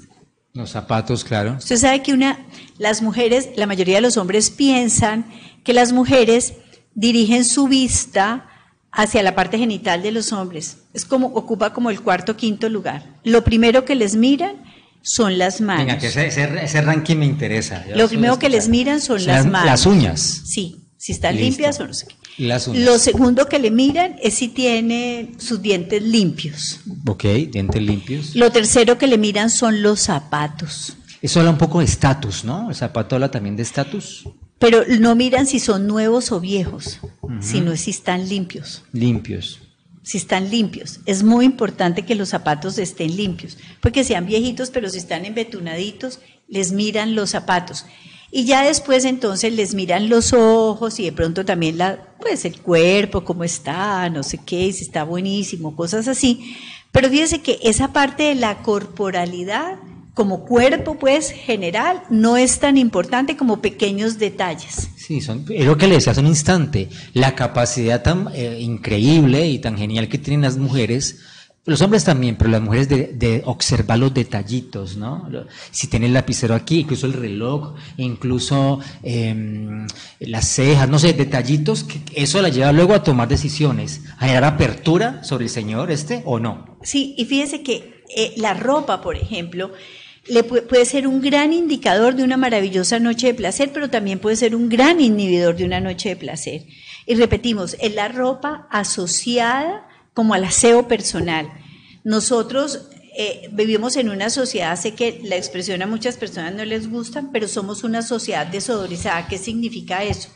Los 0.52 0.70
zapatos, 0.70 1.24
claro. 1.24 1.56
Usted 1.58 1.76
sabe 1.76 2.02
que 2.02 2.12
una, 2.12 2.38
las 2.78 3.02
mujeres, 3.02 3.50
la 3.56 3.66
mayoría 3.66 3.96
de 3.96 4.00
los 4.02 4.16
hombres 4.16 4.50
piensan 4.50 5.24
que 5.64 5.72
las 5.72 5.92
mujeres 5.92 6.54
dirigen 6.94 7.44
su 7.44 7.68
vista 7.68 8.46
hacia 8.92 9.22
la 9.22 9.34
parte 9.34 9.58
genital 9.58 10.02
de 10.02 10.12
los 10.12 10.32
hombres. 10.32 10.78
Es 10.94 11.04
como, 11.04 11.28
ocupa 11.28 11.72
como 11.72 11.90
el 11.90 12.00
cuarto, 12.00 12.36
quinto 12.36 12.68
lugar. 12.68 13.04
Lo 13.24 13.44
primero 13.44 13.84
que 13.84 13.94
les 13.94 14.16
miran 14.16 14.56
son 15.02 15.38
las 15.38 15.60
manos. 15.60 15.86
Venga, 15.86 15.98
que 15.98 16.08
ese, 16.08 16.26
ese- 16.26 16.64
ese 16.64 16.80
ranking 16.82 17.16
me 17.16 17.26
interesa. 17.26 17.84
Yo 17.88 17.96
Lo 17.96 18.08
primero 18.08 18.38
que 18.38 18.48
les 18.48 18.68
miran 18.68 19.00
son 19.00 19.16
O 19.16 19.20
sea, 19.20 19.34
las 19.36 19.46
manos. 19.46 19.66
Las 19.66 19.86
uñas. 19.86 20.20
Sí, 20.44 20.76
si 20.98 21.12
están 21.12 21.36
Listo. 21.36 21.44
limpias 21.48 21.80
o 21.80 21.86
no 21.86 21.94
sé 21.94 22.06
qué. 22.08 22.14
Las 22.46 22.68
uñas. 22.68 22.84
Lo 22.84 22.98
segundo 22.98 23.46
que 23.48 23.58
le 23.58 23.70
miran 23.70 24.16
es 24.22 24.34
si 24.34 24.48
tiene 24.48 25.32
sus 25.38 25.62
dientes 25.62 26.02
limpios. 26.02 26.80
Ok, 27.06 27.24
dientes 27.50 27.80
limpios. 27.82 28.34
Lo 28.34 28.50
tercero 28.50 28.98
que 28.98 29.06
le 29.06 29.16
miran 29.18 29.50
son 29.50 29.82
los 29.82 30.00
zapatos. 30.00 30.94
Eso 31.22 31.40
habla 31.40 31.50
un 31.52 31.58
poco 31.58 31.80
de 31.80 31.84
estatus, 31.84 32.44
¿no? 32.44 32.70
El 32.70 32.74
zapato 32.76 33.14
habla 33.14 33.30
también 33.30 33.54
de 33.56 33.62
estatus. 33.62 34.24
Pero 34.60 34.84
no 35.00 35.16
miran 35.16 35.46
si 35.46 35.58
son 35.58 35.86
nuevos 35.86 36.30
o 36.32 36.38
viejos, 36.38 37.00
sino 37.40 37.74
si 37.76 37.90
están 37.90 38.28
limpios. 38.28 38.84
Limpios. 38.92 39.58
Si 40.02 40.18
están 40.18 40.50
limpios. 40.50 41.00
Es 41.06 41.22
muy 41.22 41.46
importante 41.46 42.04
que 42.04 42.14
los 42.14 42.28
zapatos 42.28 42.76
estén 42.76 43.16
limpios. 43.16 43.56
Porque 43.80 44.04
sean 44.04 44.26
viejitos, 44.26 44.70
pero 44.70 44.90
si 44.90 44.98
están 44.98 45.24
embetunaditos, 45.24 46.20
les 46.46 46.72
miran 46.72 47.14
los 47.14 47.30
zapatos. 47.30 47.86
Y 48.30 48.44
ya 48.44 48.62
después 48.62 49.06
entonces 49.06 49.52
les 49.54 49.74
miran 49.74 50.10
los 50.10 50.34
ojos 50.34 51.00
y 51.00 51.04
de 51.04 51.12
pronto 51.12 51.46
también 51.46 51.78
la, 51.78 52.14
pues 52.20 52.44
el 52.44 52.60
cuerpo, 52.60 53.24
cómo 53.24 53.44
está, 53.44 54.10
no 54.10 54.22
sé 54.22 54.38
qué, 54.44 54.70
si 54.74 54.84
está 54.84 55.04
buenísimo, 55.04 55.74
cosas 55.74 56.06
así. 56.06 56.54
Pero 56.92 57.08
fíjese 57.08 57.40
que 57.40 57.58
esa 57.62 57.94
parte 57.94 58.24
de 58.24 58.34
la 58.34 58.62
corporalidad, 58.62 59.78
como 60.20 60.44
cuerpo 60.44 60.98
pues 60.98 61.30
general, 61.30 62.02
no 62.10 62.36
es 62.36 62.58
tan 62.58 62.76
importante 62.76 63.38
como 63.38 63.62
pequeños 63.62 64.18
detalles. 64.18 64.90
Sí, 64.94 65.22
son, 65.22 65.46
es 65.48 65.64
lo 65.64 65.78
que 65.78 65.86
le 65.86 65.94
decía 65.94 66.12
hace 66.12 66.20
un 66.20 66.26
instante, 66.26 66.90
la 67.14 67.34
capacidad 67.34 68.02
tan 68.02 68.28
eh, 68.34 68.58
increíble 68.60 69.48
y 69.48 69.60
tan 69.60 69.78
genial 69.78 70.10
que 70.10 70.18
tienen 70.18 70.42
las 70.42 70.58
mujeres, 70.58 71.20
los 71.64 71.80
hombres 71.80 72.04
también, 72.04 72.36
pero 72.36 72.50
las 72.50 72.60
mujeres 72.60 72.90
de, 72.90 73.14
de 73.14 73.40
observar 73.46 73.98
los 73.98 74.12
detallitos, 74.12 74.98
¿no? 74.98 75.26
Si 75.70 75.86
tiene 75.86 76.04
el 76.04 76.12
lapicero 76.12 76.54
aquí, 76.54 76.80
incluso 76.80 77.06
el 77.06 77.14
reloj, 77.14 77.76
incluso 77.96 78.78
em, 79.02 79.86
las 80.18 80.48
cejas, 80.48 80.86
no 80.86 80.98
sé, 80.98 81.14
detallitos, 81.14 81.84
que 81.84 82.02
eso 82.14 82.42
la 82.42 82.50
lleva 82.50 82.72
luego 82.72 82.92
a 82.92 83.02
tomar 83.02 83.26
decisiones, 83.26 84.02
a 84.18 84.26
generar 84.26 84.44
apertura 84.44 85.24
sobre 85.24 85.44
el 85.44 85.50
señor 85.50 85.90
este 85.90 86.20
o 86.26 86.38
no. 86.38 86.76
Sí, 86.82 87.14
y 87.16 87.24
fíjese 87.24 87.62
que 87.62 88.04
eh, 88.14 88.34
la 88.36 88.54
ropa, 88.54 89.00
por 89.00 89.16
ejemplo, 89.16 89.70
le 90.28 90.46
pu- 90.46 90.66
puede 90.66 90.84
ser 90.84 91.06
un 91.06 91.20
gran 91.20 91.52
indicador 91.52 92.14
de 92.14 92.22
una 92.22 92.36
maravillosa 92.36 92.98
noche 92.98 93.28
de 93.28 93.34
placer, 93.34 93.70
pero 93.72 93.90
también 93.90 94.18
puede 94.18 94.36
ser 94.36 94.54
un 94.54 94.68
gran 94.68 95.00
inhibidor 95.00 95.56
de 95.56 95.64
una 95.64 95.80
noche 95.80 96.10
de 96.10 96.16
placer. 96.16 96.66
Y 97.06 97.14
repetimos, 97.14 97.76
es 97.80 97.94
la 97.94 98.08
ropa 98.08 98.68
asociada 98.70 99.88
como 100.14 100.34
al 100.34 100.44
aseo 100.44 100.86
personal. 100.88 101.50
Nosotros 102.04 102.88
eh, 103.16 103.48
vivimos 103.52 103.96
en 103.96 104.08
una 104.08 104.30
sociedad, 104.30 104.76
sé 104.78 104.94
que 104.94 105.20
la 105.24 105.36
expresión 105.36 105.82
a 105.82 105.86
muchas 105.86 106.16
personas 106.16 106.54
no 106.54 106.64
les 106.64 106.88
gusta, 106.90 107.24
pero 107.32 107.48
somos 107.48 107.82
una 107.84 108.02
sociedad 108.02 108.46
desodorizada. 108.46 109.26
¿Qué 109.28 109.38
significa 109.38 110.04
eso? 110.04 110.28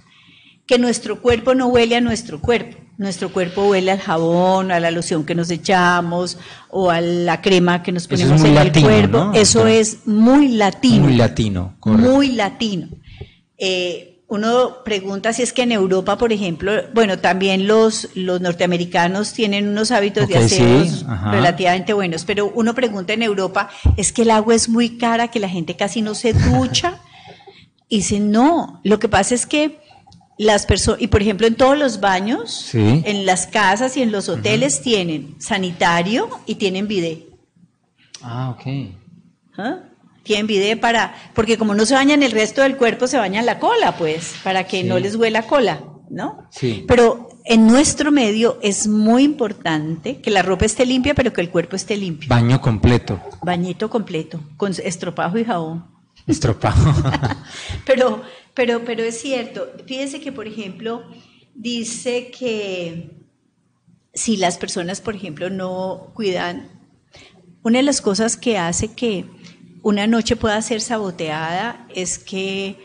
Que 0.67 0.79
nuestro 0.79 1.21
cuerpo 1.21 1.55
no 1.55 1.67
huele 1.69 1.97
a 1.97 2.01
nuestro 2.01 2.41
cuerpo. 2.41 2.79
Nuestro 2.97 3.33
cuerpo 3.33 3.67
huele 3.69 3.91
al 3.91 3.99
jabón, 3.99 4.71
a 4.71 4.79
la 4.79 4.93
loción 4.93 5.25
que 5.25 5.35
nos 5.35 5.51
echamos 5.51 6.39
o 6.71 6.91
a 6.91 7.01
la 7.01 7.43
crema 7.43 7.83
que 7.83 7.91
nos 7.91 8.05
es 8.05 8.09
ponemos 8.09 8.45
en 8.45 8.55
latino, 8.55 8.89
el 8.89 8.95
cuerpo. 8.95 9.19
¿no? 9.19 9.35
Eso 9.35 9.67
es 9.67 10.07
muy 10.07 10.49
latino. 10.49 11.03
Muy 11.03 11.17
latino, 11.17 11.75
correcto. 11.81 12.11
Muy 12.11 12.29
latino. 12.33 12.89
Eh, 13.59 14.23
uno 14.29 14.83
pregunta 14.85 15.33
si 15.33 15.43
es 15.43 15.53
que 15.53 15.63
en 15.63 15.73
Europa, 15.73 16.17
por 16.19 16.33
ejemplo, 16.33 16.73
bueno, 16.95 17.19
también 17.19 17.67
los, 17.67 18.09
los 18.15 18.41
norteamericanos 18.41 19.33
tienen 19.33 19.69
unos 19.69 19.91
hábitos 19.91 20.29
de 20.29 20.49
sí, 20.49 20.63
aseos 20.63 21.05
ajá. 21.09 21.33
relativamente 21.33 21.93
buenos, 21.93 22.25
pero 22.25 22.51
uno 22.55 22.75
pregunta 22.75 23.13
en 23.13 23.23
Europa, 23.23 23.71
es 23.97 24.13
que 24.13 24.23
el 24.23 24.31
agua 24.31 24.55
es 24.55 24.69
muy 24.69 24.99
cara, 24.99 25.29
que 25.29 25.41
la 25.41 25.49
gente 25.49 25.77
casi 25.77 26.01
no 26.01 26.15
se 26.15 26.33
ducha. 26.33 27.01
Y 27.87 27.99
dice, 27.99 28.19
no, 28.19 28.81
lo 28.83 28.99
que 28.99 29.11
pasa 29.11 29.35
es 29.35 29.47
que 29.47 29.79
las 30.39 30.67
personas, 30.67 31.01
y 31.01 31.07
por 31.09 31.23
ejemplo 31.23 31.47
en 31.47 31.55
todos 31.55 31.79
los 31.79 32.01
baños, 32.01 32.51
Sí. 32.53 33.03
en 33.07 33.25
las 33.27 33.47
casas 33.47 33.97
y 33.97 34.03
en 34.03 34.11
los 34.13 34.29
hoteles 34.29 34.83
tienen 34.83 35.35
sanitario 35.39 36.29
y 36.47 36.57
tienen 36.57 36.89
bidet. 36.89 37.25
Ah, 38.23 38.51
ok. 38.57 38.63
¿ah? 39.59 39.77
Tienen 40.23 40.47
bidet 40.47 40.81
para, 40.81 41.15
porque 41.35 41.59
como 41.59 41.75
no 41.75 41.85
se 41.87 41.95
bañan 41.95 42.23
el 42.23 42.33
resto 42.33 42.63
del 42.63 42.77
cuerpo, 42.77 43.07
se 43.07 43.19
bañan 43.19 43.45
la 43.47 43.59
cola, 43.59 43.97
pues, 43.97 44.35
para 44.43 44.65
que 44.65 44.81
Sí. 44.83 44.89
no 44.89 44.99
les 44.99 45.15
huela 45.17 45.43
cola, 45.47 45.81
¿no? 46.11 46.49
Sí. 46.51 46.85
Pero 46.89 47.29
en 47.45 47.67
nuestro 47.67 48.11
medio 48.11 48.59
es 48.63 48.87
muy 48.89 49.23
importante 49.23 50.21
que 50.23 50.31
la 50.31 50.41
ropa 50.43 50.65
esté 50.65 50.87
limpia, 50.87 51.15
pero 51.15 51.33
que 51.33 51.43
el 51.43 51.51
cuerpo 51.51 51.77
esté 51.77 51.97
limpio. 51.97 52.29
Baño 52.31 52.59
completo, 52.61 53.21
Bañito 53.43 53.91
completo, 53.91 54.41
con 54.57 54.73
estropajo 54.83 55.37
y 55.39 55.45
jabón. 55.45 55.85
estropado. 56.27 56.75
Pero, 57.85 58.23
pero, 58.55 58.85
pero 58.85 59.03
es 59.03 59.21
cierto. 59.21 59.69
Fíjense 59.87 60.21
que, 60.21 60.33
por 60.33 60.47
ejemplo, 60.47 61.03
dice 61.55 62.31
que 62.31 63.11
si 64.13 64.37
las 64.37 64.59
personas, 64.59 65.01
por 65.01 65.15
ejemplo, 65.17 65.51
no 65.51 66.13
cuidan, 66.15 66.69
una 67.63 67.79
de 67.79 67.83
las 67.85 68.01
cosas 68.01 68.37
que 68.37 68.59
hace 68.59 68.93
que 68.93 69.25
una 69.83 70.07
noche 70.07 70.37
pueda 70.37 70.61
ser 70.63 70.81
saboteada 70.81 71.87
es 71.95 72.19
que, 72.19 72.77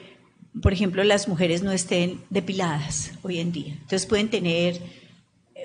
por 0.62 0.74
ejemplo, 0.74 1.04
las 1.04 1.28
mujeres 1.28 1.62
no 1.64 1.72
estén 1.72 2.22
depiladas 2.30 3.12
hoy 3.22 3.40
en 3.40 3.52
día. 3.52 3.74
Entonces 3.74 4.06
pueden 4.06 4.30
tener 4.30 4.82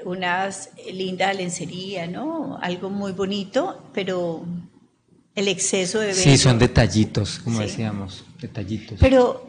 unas 0.05 0.71
linda 0.93 1.33
lencería, 1.33 2.07
¿no? 2.07 2.59
Algo 2.61 2.91
muy 2.91 3.13
bonito, 3.13 3.89
pero 3.95 4.45
el 5.35 5.49
exceso 5.49 5.99
de 6.01 6.13
Sí, 6.15 6.37
son 6.37 6.59
detallitos, 6.59 7.39
como 7.39 7.59
Sí. 7.59 7.65
decíamos, 7.65 8.25
detallitos. 8.41 8.99
pero, 9.01 9.49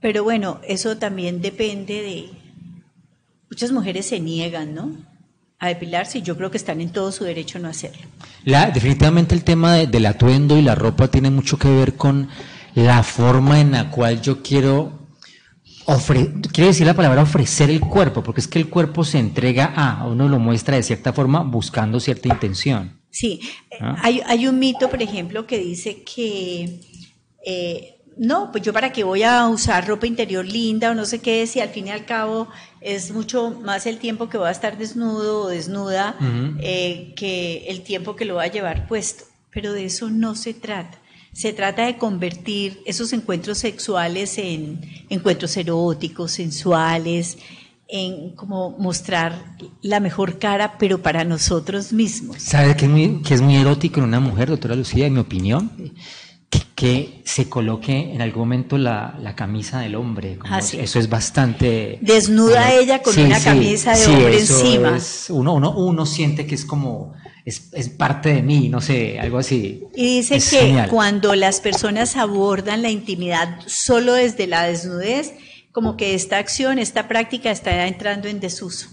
pero 0.00 0.24
bueno, 0.24 0.60
eso 0.66 0.96
también 0.98 1.40
depende 1.42 1.94
de... 2.02 2.30
Muchas 3.50 3.72
mujeres 3.72 4.06
se 4.06 4.20
niegan, 4.20 4.74
¿no? 4.74 4.96
a 5.62 5.68
depilarse 5.68 6.16
y 6.20 6.22
yo 6.22 6.38
creo 6.38 6.50
que 6.50 6.56
están 6.56 6.80
en 6.80 6.88
todo 6.90 7.12
su 7.12 7.22
derecho 7.24 7.58
a 7.58 7.60
no 7.60 7.68
hacerlo. 7.68 8.00
La, 8.44 8.70
definitivamente 8.70 9.34
el 9.34 9.44
tema 9.44 9.74
de- 9.74 9.86
del 9.86 10.06
atuendo 10.06 10.56
y 10.56 10.62
la 10.62 10.74
ropa 10.74 11.08
tiene 11.08 11.28
mucho 11.28 11.58
que 11.58 11.68
ver 11.68 11.96
con 11.96 12.30
la 12.74 13.02
forma 13.02 13.60
en 13.60 13.72
la 13.72 13.90
cual 13.90 14.22
yo 14.22 14.40
quiero 14.42 15.06
ofre- 15.84 16.32
quiero 16.50 16.68
decir 16.68 16.86
la 16.86 16.94
palabra 16.94 17.20
ofrecer 17.22 17.68
el 17.68 17.80
cuerpo, 17.80 18.22
porque 18.22 18.40
es 18.40 18.48
que 18.48 18.58
el 18.58 18.70
cuerpo 18.70 19.04
se 19.04 19.18
entrega 19.18 19.66
a, 19.76 20.06
uno 20.06 20.28
lo 20.30 20.38
muestra 20.38 20.76
de 20.76 20.82
cierta 20.82 21.12
forma 21.12 21.42
buscando 21.42 22.00
cierta 22.00 22.28
intención. 22.28 22.98
Sí, 23.10 23.40
Ah. 23.82 23.96
hay, 24.02 24.22
hay 24.26 24.46
un 24.46 24.58
mito, 24.58 24.88
por 24.88 25.02
ejemplo, 25.02 25.46
que 25.46 25.58
dice 25.58 26.02
que 26.04 26.80
eh, 27.44 27.99
no, 28.20 28.52
pues 28.52 28.62
yo 28.62 28.74
para 28.74 28.92
qué 28.92 29.02
voy 29.02 29.22
a 29.22 29.48
usar 29.48 29.88
ropa 29.88 30.06
interior 30.06 30.44
linda 30.44 30.90
o 30.90 30.94
no 30.94 31.06
sé 31.06 31.20
qué, 31.20 31.46
si 31.46 31.58
al 31.60 31.70
fin 31.70 31.86
y 31.86 31.90
al 31.90 32.04
cabo 32.04 32.48
es 32.82 33.12
mucho 33.12 33.50
más 33.50 33.86
el 33.86 33.96
tiempo 33.96 34.28
que 34.28 34.36
voy 34.36 34.48
a 34.48 34.50
estar 34.50 34.76
desnudo 34.76 35.44
o 35.44 35.48
desnuda 35.48 36.16
eh, 36.58 37.14
que 37.16 37.64
el 37.68 37.80
tiempo 37.80 38.16
que 38.16 38.26
lo 38.26 38.34
voy 38.34 38.44
a 38.44 38.52
llevar 38.52 38.86
puesto. 38.86 39.24
Pero 39.50 39.72
de 39.72 39.86
eso 39.86 40.10
no 40.10 40.34
se 40.34 40.52
trata. 40.52 40.98
Se 41.32 41.54
trata 41.54 41.86
de 41.86 41.96
convertir 41.96 42.82
esos 42.84 43.14
encuentros 43.14 43.56
sexuales 43.56 44.36
en 44.36 44.82
encuentros 45.08 45.56
eróticos, 45.56 46.32
sensuales, 46.32 47.38
en 47.88 48.36
como 48.36 48.76
mostrar 48.78 49.56
la 49.80 49.98
mejor 49.98 50.38
cara, 50.38 50.76
pero 50.78 51.00
para 51.00 51.24
nosotros 51.24 51.94
mismos. 51.94 52.42
¿Sabe 52.42 52.76
qué 52.76 52.84
es 52.84 52.90
muy, 52.90 53.22
que 53.22 53.32
es 53.32 53.40
muy 53.40 53.56
erótico 53.56 54.00
en 54.00 54.04
una 54.04 54.20
mujer, 54.20 54.50
doctora 54.50 54.76
Lucía, 54.76 55.06
en 55.06 55.14
mi 55.14 55.20
opinión? 55.20 55.72
Que, 56.80 57.20
se 57.24 57.48
coloque 57.48 58.12
en 58.14 58.22
algún 58.22 58.40
momento 58.42 58.78
la, 58.78 59.14
la 59.20 59.36
camisa 59.36 59.80
del 59.80 59.94
hombre. 59.94 60.38
como 60.38 60.54
Ah, 60.54 60.62
sí. 60.62 60.78
Eso 60.80 60.98
es 60.98 61.08
bastante... 61.08 61.98
Desnuda 62.00 62.72
ella 62.72 63.02
con 63.02 63.18
una 63.18 63.38
camisa 63.38 63.92
de 63.96 64.06
hombre 64.06 64.38
encima. 64.40 64.96
es- 64.96 65.26
uno, 65.28 65.54
uno, 65.54 65.76
uno 65.76 66.06
siente 66.06 66.46
que 66.46 66.54
es 66.54 66.64
como... 66.64 67.12
Es, 67.44 67.68
es 67.72 67.88
parte 67.88 68.32
de 68.32 68.42
mí, 68.42 68.68
no 68.68 68.80
sé, 68.80 69.18
algo 69.20 69.38
así. 69.38 69.84
Y 69.94 70.16
dice 70.18 70.36
Es 70.36 70.50
que 70.50 70.58
genial. 70.60 70.88
cuando 70.88 71.34
las 71.34 71.60
personas 71.60 72.16
abordan 72.16 72.82
la 72.82 72.90
intimidad 72.90 73.58
solo 73.66 74.14
desde 74.14 74.46
la 74.46 74.64
desnudez, 74.64 75.34
como 75.72 75.96
que 75.96 76.14
esta 76.14 76.38
acción, 76.38 76.78
esta 76.78 77.08
práctica 77.08 77.50
está 77.50 77.86
entrando 77.86 78.28
en 78.28 78.40
desuso. 78.40 78.88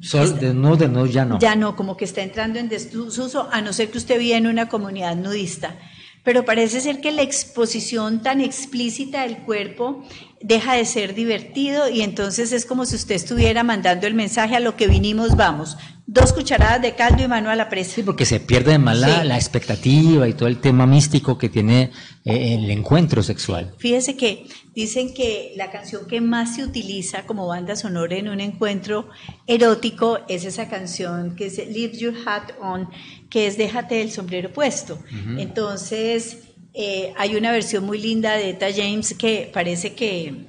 Sol, 0.00 0.38
desnudo, 0.40 0.76
desnudo 0.76 1.06
ya 1.06 1.24
no. 1.24 1.38
Ya 1.38 1.54
no, 1.56 1.76
como 1.76 1.96
que 1.96 2.04
está 2.06 2.22
entrando 2.22 2.58
en 2.58 2.68
desuso, 2.68 3.48
a 3.52 3.60
no 3.60 3.72
ser 3.72 3.90
que 3.90 3.98
usted 3.98 4.18
viva 4.18 4.36
en 4.38 4.46
una 4.46 4.68
comunidad 4.68 5.14
nudista. 5.16 5.76
Pero 6.24 6.44
parece 6.44 6.80
ser 6.80 7.00
que 7.00 7.12
la 7.12 7.22
exposición 7.22 8.22
tan 8.22 8.40
explícita 8.40 9.22
del 9.22 9.38
cuerpo 9.38 10.04
deja 10.42 10.74
de 10.74 10.84
ser 10.84 11.14
divertido 11.14 11.88
y 11.88 12.00
entonces 12.02 12.52
es 12.52 12.64
como 12.64 12.86
si 12.86 12.96
usted 12.96 13.14
estuviera 13.14 13.62
mandando 13.62 14.06
el 14.06 14.14
mensaje 14.14 14.56
a 14.56 14.60
lo 14.60 14.76
que 14.76 14.86
vinimos, 14.86 15.36
vamos. 15.36 15.76
Dos 16.06 16.32
cucharadas 16.32 16.82
de 16.82 16.94
caldo 16.96 17.22
y 17.22 17.28
mano 17.28 17.50
a 17.50 17.54
la 17.54 17.68
presa. 17.68 17.96
Sí, 17.96 18.02
porque 18.02 18.24
se 18.24 18.40
pierde 18.40 18.70
además 18.70 18.98
la, 18.98 19.20
Sí. 19.22 19.28
la 19.28 19.36
expectativa 19.36 20.26
y 20.28 20.32
todo 20.34 20.48
el 20.48 20.58
tema 20.58 20.84
místico 20.86 21.38
que 21.38 21.48
tiene 21.48 21.92
eh, 22.24 22.54
el 22.54 22.70
encuentro 22.70 23.22
sexual. 23.22 23.74
Fíjese 23.78 24.16
que 24.16 24.46
dicen 24.74 25.14
que 25.14 25.52
la 25.56 25.70
canción 25.70 26.06
que 26.08 26.20
más 26.20 26.56
se 26.56 26.64
utiliza 26.64 27.26
como 27.26 27.46
banda 27.46 27.76
sonora 27.76 28.16
en 28.16 28.28
un 28.28 28.40
encuentro 28.40 29.08
erótico 29.46 30.18
es 30.28 30.44
esa 30.44 30.68
canción 30.68 31.36
que 31.36 31.46
es 31.46 31.58
Leave 31.58 31.96
Your 31.96 32.14
Hat 32.26 32.52
On, 32.60 32.88
que 33.30 33.46
es 33.46 33.56
Déjate 33.56 34.02
el 34.02 34.10
sombrero 34.10 34.52
puesto. 34.52 34.98
Entonces, 35.38 36.38
eh, 36.74 37.14
hay 37.16 37.36
una 37.36 37.52
versión 37.52 37.84
muy 37.84 37.98
linda 37.98 38.34
de 38.34 38.50
Eta 38.50 38.66
James 38.74 39.14
que 39.14 39.50
parece 39.52 39.94
que 39.94 40.46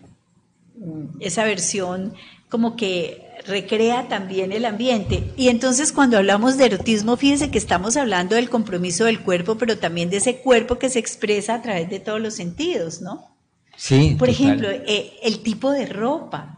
mm, 0.76 1.22
esa 1.22 1.46
versión 1.46 2.14
como 2.50 2.76
que 2.76 3.28
recrea 3.48 4.08
también 4.08 4.52
el 4.52 4.66
ambiente. 4.66 5.32
Y 5.38 5.48
entonces 5.48 5.92
cuando 5.94 6.18
hablamos 6.18 6.58
de 6.58 6.66
erotismo, 6.66 7.18
fíjese 7.18 7.50
que 7.50 7.58
estamos 7.58 7.98
hablando 7.98 8.36
del 8.36 8.50
compromiso 8.50 9.06
del 9.06 9.22
cuerpo, 9.22 9.58
pero 9.58 9.78
también 9.78 10.10
de 10.10 10.18
ese 10.18 10.38
cuerpo 10.38 10.78
que 10.78 10.90
se 10.90 11.00
expresa 11.00 11.56
a 11.56 11.62
través 11.62 11.90
de 11.90 12.00
todos 12.00 12.20
los 12.20 12.36
sentidos, 12.36 13.02
¿no? 13.02 13.36
Sí. 13.78 14.16
Por 14.20 14.28
total. 14.28 14.30
ejemplo, 14.30 14.70
eh, 14.70 15.14
el 15.24 15.40
tipo 15.40 15.72
de 15.72 15.86
ropa. 15.86 16.58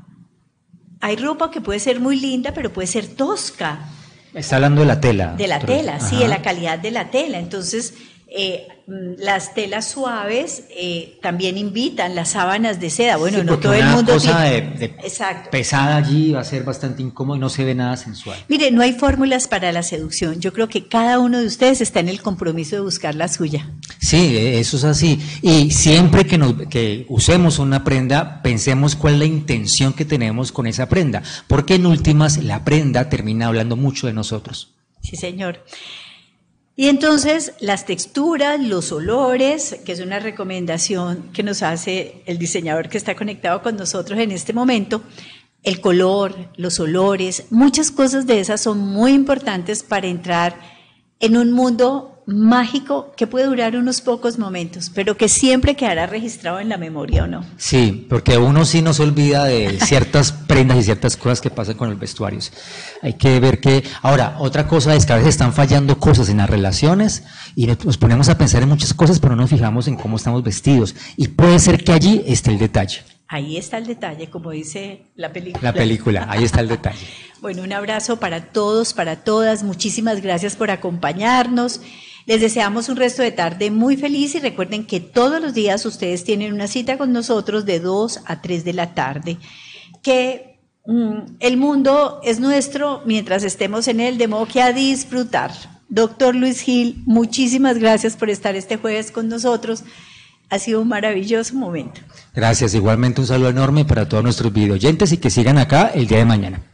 Hay 0.99 1.15
ropa 1.15 1.51
que 1.51 1.61
puede 1.61 1.80
ser 1.80 1.99
muy 1.99 2.19
linda, 2.19 2.53
pero 2.53 2.74
puede 2.74 2.88
ser 2.88 3.07
tosca. 3.07 3.89
Está 4.34 4.55
hablando 4.55 4.81
de 4.81 4.88
la 4.88 4.99
tela. 4.99 5.34
De 5.38 5.47
la 5.47 5.59
tela, 5.59 5.99
sí, 5.99 6.15
Ajá. 6.15 6.23
de 6.23 6.27
la 6.27 6.41
calidad 6.41 6.79
de 6.79 6.91
la 6.91 7.11
tela. 7.11 7.38
Entonces, 7.38 7.93
eh, 8.36 8.67
mm, 8.88 9.19
las 9.21 9.53
telas 9.53 9.88
suaves 9.91 10.63
eh, 10.75 11.19
también 11.21 11.55
invitan, 11.57 12.15
las 12.15 12.29
sábanas 12.29 12.79
de 12.79 12.89
seda. 12.89 13.17
Bueno, 13.17 13.39
Sí, 13.39 13.45
no 13.45 13.59
todo 13.59 13.73
el 13.73 13.86
mundo. 13.86 14.13
cosa 14.13 14.41
de, 14.41 14.61
tiene- 14.61 14.77
de 14.79 14.86
Exacto. 15.03 15.49
pesada 15.51 15.97
allí 15.97 16.31
va 16.31 16.41
a 16.41 16.43
ser 16.43 16.63
bastante 16.63 17.03
incómodo 17.03 17.38
y 17.38 17.39
no 17.39 17.49
se 17.49 17.63
ve 17.63 17.75
nada 17.75 17.95
sensual. 17.95 18.38
Mire, 18.49 18.71
no 18.71 18.81
hay 18.81 18.93
fórmulas 18.93 19.47
para 19.47 19.71
la 19.71 19.84
seducción. 19.84 20.39
Yo 20.41 20.51
creo 20.51 20.67
que 20.67 20.88
cada 20.88 21.19
uno 21.19 21.39
de 21.39 21.45
ustedes 21.45 21.79
está 21.81 21.99
en 21.99 22.09
el 22.09 22.21
compromiso 22.23 22.75
de 22.75 22.81
buscar 22.81 23.13
la 23.13 23.27
suya. 23.27 23.69
Sí, 23.99 24.36
eh, 24.36 24.59
eso 24.59 24.77
es 24.77 24.84
así. 24.84 25.19
Y 25.43 25.69
siempre 25.71 26.25
que, 26.25 26.39
nos, 26.39 26.53
que 26.69 27.05
usemos 27.09 27.59
una 27.59 27.84
prenda, 27.84 28.41
pensemos 28.41 28.95
cuál 28.95 29.13
es 29.13 29.19
la 29.19 29.25
intención 29.25 29.93
que 29.93 30.05
tenemos 30.05 30.51
con 30.51 30.65
esa 30.65 30.89
prenda, 30.89 31.21
porque 31.47 31.75
en 31.75 31.86
últimas 31.86 32.38
la 32.43 32.63
prenda 32.65 33.09
termina 33.09 33.45
hablando 33.47 33.75
mucho 33.75 34.07
de 34.07 34.13
nosotros. 34.13 34.73
Sí, 35.01 35.17
señor. 35.17 35.63
Y 36.76 36.88
entonces 36.88 37.53
las 37.59 37.86
texturas, 37.86 38.59
los 38.59 38.91
olores, 38.91 39.78
que 39.86 39.91
es 39.91 39.99
una 39.99 40.19
recomendación 40.19 41.30
que 41.32 41.43
nos 41.43 41.61
hace 41.61 42.24
el 42.26 42.39
diseñador 42.39 42.89
que 42.89 42.97
está 42.97 43.15
conectado 43.15 43.61
con 43.61 43.76
nosotros 43.76 44.19
en 44.19 44.32
este 44.32 44.53
momento, 44.53 45.03
el 45.61 45.80
color, 45.82 46.36
los 46.57 46.80
olores, 46.80 47.45
muchas 47.51 47.91
cosas 47.91 48.26
de 48.26 48.39
esas 48.39 48.59
son 48.59 48.80
muy 48.80 49.13
importantes 49.13 49.84
para 49.84 50.07
entrar 50.07 50.59
en 51.19 51.38
un 51.38 51.51
mundo 51.51 52.13
mágico 52.26 53.13
que 53.15 53.28
puede 53.28 53.45
durar 53.45 53.76
unos 53.76 54.01
pocos 54.01 54.39
momentos, 54.39 54.91
pero 54.93 55.17
que 55.17 55.28
siempre 55.28 55.76
quedará 55.76 56.05
registrado 56.05 56.59
en 56.59 56.69
la 56.69 56.78
memoria 56.78 57.24
o 57.24 57.28
no. 57.28 57.45
Sí, 57.57 58.05
porque 58.09 58.38
uno 58.38 58.65
sí 58.65 58.82
nos 58.82 58.99
olvida 58.99 59.45
de 59.45 59.80
ciertas 59.80 60.32
prendas 60.53 60.77
y 60.77 60.83
ciertas 60.83 61.17
cosas 61.17 61.41
que 61.41 61.49
pasan 61.49 61.75
con 61.75 61.89
los 61.89 61.99
vestuarios. 61.99 62.51
Hay 63.01 63.13
que 63.13 63.39
ver 63.39 63.59
que, 63.59 63.83
ahora, 64.03 64.35
otra 64.39 64.67
cosa 64.67 64.93
es 64.95 65.05
que 65.05 65.13
a 65.13 65.15
veces 65.15 65.29
están 65.29 65.51
fallando 65.51 65.99
cosas 65.99 66.29
en 66.29 66.37
las 66.37 66.49
relaciones 66.49 67.23
y 67.55 67.65
nos 67.65 67.97
ponemos 67.97 68.29
a 68.29 68.37
pensar 68.37 68.61
en 68.61 68.69
muchas 68.69 68.93
cosas, 68.93 69.19
pero 69.19 69.35
no 69.35 69.41
nos 69.41 69.49
fijamos 69.49 69.87
en 69.87 69.95
cómo 69.95 70.17
estamos 70.17 70.43
vestidos. 70.43 70.95
Y 71.17 71.29
puede 71.29 71.57
ser 71.57 71.83
que 71.83 71.91
allí 71.91 72.23
esté 72.27 72.51
el 72.51 72.59
detalle. 72.59 72.99
Ahí 73.27 73.57
está 73.57 73.79
el 73.79 73.87
detalle, 73.87 74.29
como 74.29 74.51
dice 74.51 75.07
la 75.15 75.33
película. 75.33 75.63
La 75.63 75.73
película, 75.73 76.27
ahí 76.29 76.43
está 76.43 76.61
el 76.61 76.67
detalle. 76.67 77.05
Bueno, 77.43 77.63
un 77.63 77.73
abrazo 77.73 78.21
para 78.21 78.53
todos, 78.53 78.93
para 78.93 79.25
todas. 79.25 79.63
Muchísimas 79.63 80.21
gracias 80.21 80.55
por 80.55 80.71
acompañarnos. 80.71 81.81
Les 82.25 82.39
deseamos 82.39 82.87
un 82.87 82.95
resto 82.95 83.21
de 83.21 83.33
tarde 83.33 83.69
muy 83.69 83.97
feliz 83.97 84.33
y 84.35 84.39
recuerden 84.39 84.85
que 84.85 85.01
todos 85.01 85.41
los 85.41 85.53
días 85.53 85.85
ustedes 85.85 86.23
tienen 86.23 86.53
una 86.53 86.67
cita 86.67 86.97
con 86.97 87.11
nosotros 87.11 87.65
de 87.65 87.81
2 87.81 88.21
a 88.25 88.41
3 88.41 88.63
de 88.63 88.71
la 88.71 88.93
tarde. 88.93 89.39
Que 90.03 90.59
mm, 90.85 91.37
el 91.39 91.57
mundo 91.57 92.21
es 92.23 92.39
nuestro 92.39 93.01
mientras 93.05 93.43
estemos 93.43 93.87
en 93.87 93.99
él, 93.99 94.19
de 94.19 94.27
modo 94.27 94.45
que 94.45 94.61
a 94.61 94.71
disfrutar. 94.71 95.51
Doctor 95.89 96.35
Luis 96.35 96.61
Gil, 96.61 97.01
muchísimas 97.05 97.79
gracias 97.79 98.15
por 98.15 98.29
estar 98.29 98.55
este 98.55 98.77
jueves 98.77 99.11
con 99.11 99.27
nosotros. 99.27 99.83
Ha 100.51 100.59
sido 100.59 100.81
un 100.81 100.87
maravilloso 100.87 101.55
momento. 101.55 102.01
Gracias, 102.35 102.75
igualmente 102.75 103.21
un 103.21 103.27
saludo 103.27 103.49
enorme 103.49 103.85
para 103.85 104.07
todos 104.07 104.23
nuestros 104.23 104.53
videoyentes 104.53 105.11
y 105.11 105.17
que 105.17 105.31
sigan 105.31 105.57
acá 105.57 105.91
el 105.95 106.05
día 106.05 106.19
de 106.19 106.25
mañana. 106.25 106.72